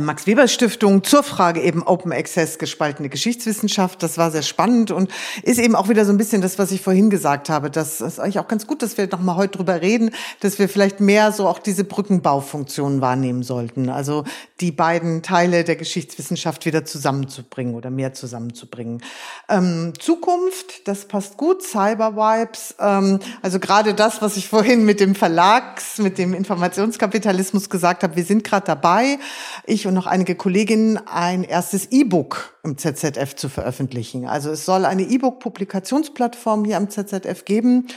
Max 0.00 0.26
Weber 0.26 0.48
Stiftung 0.48 1.04
zur 1.04 1.22
Frage 1.22 1.60
eben 1.60 1.82
Open 1.82 2.12
Access 2.12 2.58
gespaltene 2.58 3.10
Geschichtswissenschaft. 3.10 4.02
Das 4.02 4.16
war 4.16 4.30
sehr 4.30 4.42
spannend 4.42 4.90
und 4.90 5.10
ist 5.42 5.58
eben 5.58 5.76
auch 5.76 5.90
wieder 5.90 6.06
so 6.06 6.12
ein 6.12 6.16
bisschen 6.16 6.40
das, 6.40 6.58
was 6.58 6.72
ich 6.72 6.80
vorhin 6.80 7.10
gesagt 7.10 7.50
habe. 7.50 7.70
Das 7.70 8.00
ist 8.00 8.18
eigentlich 8.18 8.38
auch 8.38 8.48
ganz 8.48 8.66
gut, 8.66 8.80
dass 8.82 8.96
wir 8.96 9.06
noch 9.08 9.20
mal 9.20 9.36
heute 9.36 9.58
drüber 9.58 9.82
reden, 9.82 10.10
dass 10.40 10.58
wir 10.58 10.68
vielleicht 10.68 11.00
mehr 11.00 11.30
so 11.32 11.46
auch 11.46 11.58
diese 11.58 11.84
Brückenbaufunktionen 11.84 13.02
wahrnehmen 13.02 13.42
sollten. 13.42 13.90
Also 13.90 14.24
die 14.60 14.72
beiden 14.72 15.22
Teile 15.22 15.64
der 15.64 15.76
Geschichtswissenschaft 15.76 16.64
wieder 16.64 16.86
zusammenzubringen 16.86 17.74
oder 17.74 17.90
mehr 17.90 18.14
zusammenzubringen. 18.14 19.02
Ähm, 19.48 19.92
Zukunft, 19.98 20.88
das 20.88 21.06
passt 21.06 21.36
gut. 21.36 21.62
Cyber 21.62 22.16
Vibes, 22.16 22.76
ähm, 22.78 23.18
also 23.42 23.58
gerade 23.58 23.92
das, 23.92 24.22
was 24.22 24.36
ich 24.36 24.48
vorhin 24.48 24.84
mit 24.84 25.00
dem 25.00 25.14
Verlags, 25.14 25.98
mit 25.98 26.16
dem 26.16 26.32
Informationskapitalismus 26.32 27.68
gesagt 27.68 28.02
habe. 28.02 28.16
Wir 28.16 28.24
sind 28.24 28.44
gerade 28.44 28.66
dabei. 28.66 29.18
Ich 29.66 29.81
ich 29.82 29.88
und 29.88 29.94
noch 29.94 30.06
einige 30.06 30.36
Kolleginnen 30.36 30.96
ein 31.08 31.42
erstes 31.42 31.90
E-Book 31.90 32.56
im 32.62 32.78
ZZF 32.78 33.34
zu 33.34 33.48
veröffentlichen. 33.48 34.26
Also 34.26 34.50
es 34.50 34.64
soll 34.64 34.84
eine 34.84 35.02
E-Book-Publikationsplattform 35.02 36.64
hier 36.64 36.76
am 36.76 36.88
ZZF 36.88 37.44
geben, 37.44 37.88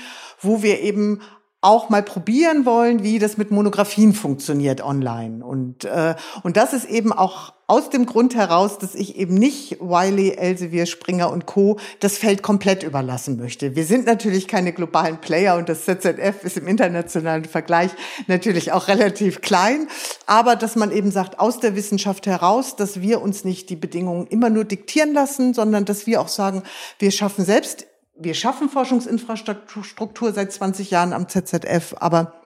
wo 0.41 0.63
wir 0.63 0.81
eben 0.81 1.21
auch 1.66 1.89
mal 1.89 2.03
probieren 2.03 2.66
wollen, 2.66 3.03
wie 3.03 3.18
das 3.18 3.38
mit 3.38 3.49
Monographien 3.49 4.13
funktioniert 4.13 4.82
online. 4.82 5.43
Und, 5.43 5.84
äh, 5.86 6.16
und 6.43 6.57
das 6.57 6.74
ist 6.74 6.86
eben 6.86 7.11
auch 7.11 7.53
aus 7.68 7.89
dem 7.89 8.05
Grund 8.05 8.36
heraus, 8.36 8.78
dass 8.78 8.93
ich 8.93 9.16
eben 9.18 9.34
nicht 9.34 9.82
Wiley, 9.82 10.36
Elsevier, 10.36 10.86
Springer 10.86 11.32
und 11.32 11.47
Co. 11.47 11.80
das 11.99 12.20
Feld 12.20 12.43
komplett 12.43 12.84
überlassen 12.84 13.38
möchte. 13.38 13.76
Wir 13.76 13.86
sind 13.86 14.05
natürlich 14.05 14.47
keine 14.47 14.72
globalen 14.72 15.18
Player 15.18 15.55
und 15.55 15.68
das 15.68 15.86
ZZF 15.86 16.43
ist 16.43 16.57
im 16.57 16.68
internationalen 16.68 17.45
Vergleich 17.45 17.89
natürlich 18.28 18.72
auch 18.72 18.88
relativ 18.88 19.41
klein. 19.41 19.88
Aber 20.28 20.55
dass 20.55 20.76
man 20.76 20.91
eben 20.91 21.09
sagt, 21.09 21.39
aus 21.39 21.59
der 21.59 21.76
Wissenschaft 21.76 22.28
heraus, 22.28 22.76
dass 22.76 23.01
wir 23.01 23.22
uns 23.24 23.43
nicht 23.43 23.72
die 23.72 23.76
Bedingungen 23.76 24.28
immer 24.28 24.51
nur 24.51 24.66
diktieren 24.66 25.13
lassen, 25.13 25.55
sondern 25.55 25.86
dass 25.86 26.05
wir 26.05 26.22
auch 26.22 26.28
sagen, 26.28 26.61
wir 26.99 27.09
schaffen 27.09 27.43
selbst 27.43 27.88
wir 28.18 28.34
schaffen 28.34 28.70
Forschungsinfrastruktur 28.70 30.34
seit 30.34 30.51
20 30.51 30.91
Jahren 30.91 31.13
am 31.13 31.28
ZZF, 31.28 31.95
aber 31.99 32.41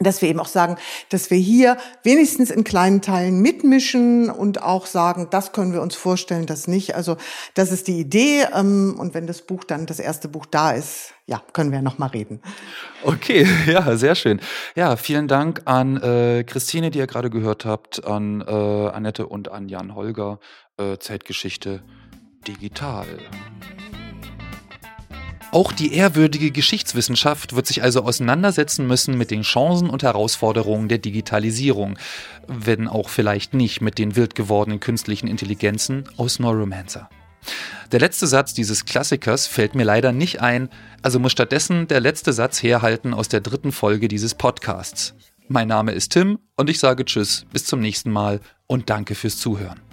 dass 0.00 0.22
wir 0.22 0.28
eben 0.28 0.38
auch 0.38 0.46
sagen, 0.46 0.76
dass 1.08 1.30
wir 1.30 1.38
hier 1.38 1.76
wenigstens 2.04 2.50
in 2.50 2.62
kleinen 2.62 3.02
Teilen 3.02 3.40
mitmischen 3.40 4.30
und 4.30 4.62
auch 4.62 4.86
sagen, 4.86 5.28
das 5.30 5.52
können 5.52 5.72
wir 5.72 5.82
uns 5.82 5.96
vorstellen, 5.96 6.46
das 6.46 6.68
nicht. 6.68 6.94
Also 6.94 7.16
das 7.54 7.72
ist 7.72 7.88
die 7.88 7.98
Idee. 7.98 8.46
Ähm, 8.54 8.96
und 8.98 9.14
wenn 9.14 9.26
das 9.26 9.42
Buch 9.42 9.64
dann, 9.64 9.86
das 9.86 9.98
erste 9.98 10.28
Buch 10.28 10.46
da 10.46 10.70
ist, 10.70 11.14
ja, 11.26 11.42
können 11.52 11.72
wir 11.72 11.82
noch 11.82 11.98
mal 11.98 12.06
reden. 12.06 12.40
Okay, 13.02 13.46
ja, 13.66 13.96
sehr 13.96 14.14
schön. 14.14 14.40
Ja, 14.76 14.96
vielen 14.96 15.26
Dank 15.26 15.62
an 15.64 15.96
äh, 15.96 16.44
Christine, 16.44 16.90
die 16.90 16.98
ihr 16.98 17.06
gerade 17.08 17.30
gehört 17.30 17.64
habt, 17.64 18.04
an 18.04 18.40
äh, 18.40 18.52
Annette 18.52 19.26
und 19.26 19.50
an 19.50 19.68
Jan 19.68 19.94
Holger, 19.94 20.38
äh, 20.76 20.98
Zeitgeschichte 20.98 21.82
digital. 22.46 23.06
Auch 25.50 25.72
die 25.72 25.94
ehrwürdige 25.94 26.50
Geschichtswissenschaft 26.50 27.56
wird 27.56 27.66
sich 27.66 27.82
also 27.82 28.02
auseinandersetzen 28.02 28.86
müssen 28.86 29.16
mit 29.16 29.30
den 29.30 29.42
Chancen 29.42 29.88
und 29.88 30.02
Herausforderungen 30.02 30.88
der 30.88 30.98
Digitalisierung, 30.98 31.98
wenn 32.46 32.86
auch 32.86 33.08
vielleicht 33.08 33.54
nicht 33.54 33.80
mit 33.80 33.96
den 33.96 34.14
wild 34.14 34.34
gewordenen 34.34 34.78
künstlichen 34.78 35.26
Intelligenzen 35.26 36.04
aus 36.18 36.38
Neuromancer. 36.38 37.08
Der 37.92 38.00
letzte 38.00 38.26
Satz 38.26 38.52
dieses 38.52 38.84
Klassikers 38.84 39.46
fällt 39.46 39.74
mir 39.74 39.84
leider 39.84 40.12
nicht 40.12 40.42
ein, 40.42 40.68
also 41.00 41.18
muss 41.18 41.32
stattdessen 41.32 41.88
der 41.88 42.00
letzte 42.00 42.34
Satz 42.34 42.62
herhalten 42.62 43.14
aus 43.14 43.28
der 43.28 43.40
dritten 43.40 43.72
Folge 43.72 44.08
dieses 44.08 44.34
Podcasts. 44.34 45.14
Mein 45.48 45.68
Name 45.68 45.92
ist 45.92 46.12
Tim 46.12 46.38
und 46.56 46.68
ich 46.68 46.78
sage 46.78 47.06
Tschüss, 47.06 47.46
bis 47.50 47.64
zum 47.64 47.80
nächsten 47.80 48.10
Mal 48.10 48.40
und 48.66 48.90
danke 48.90 49.14
fürs 49.14 49.38
Zuhören. 49.38 49.87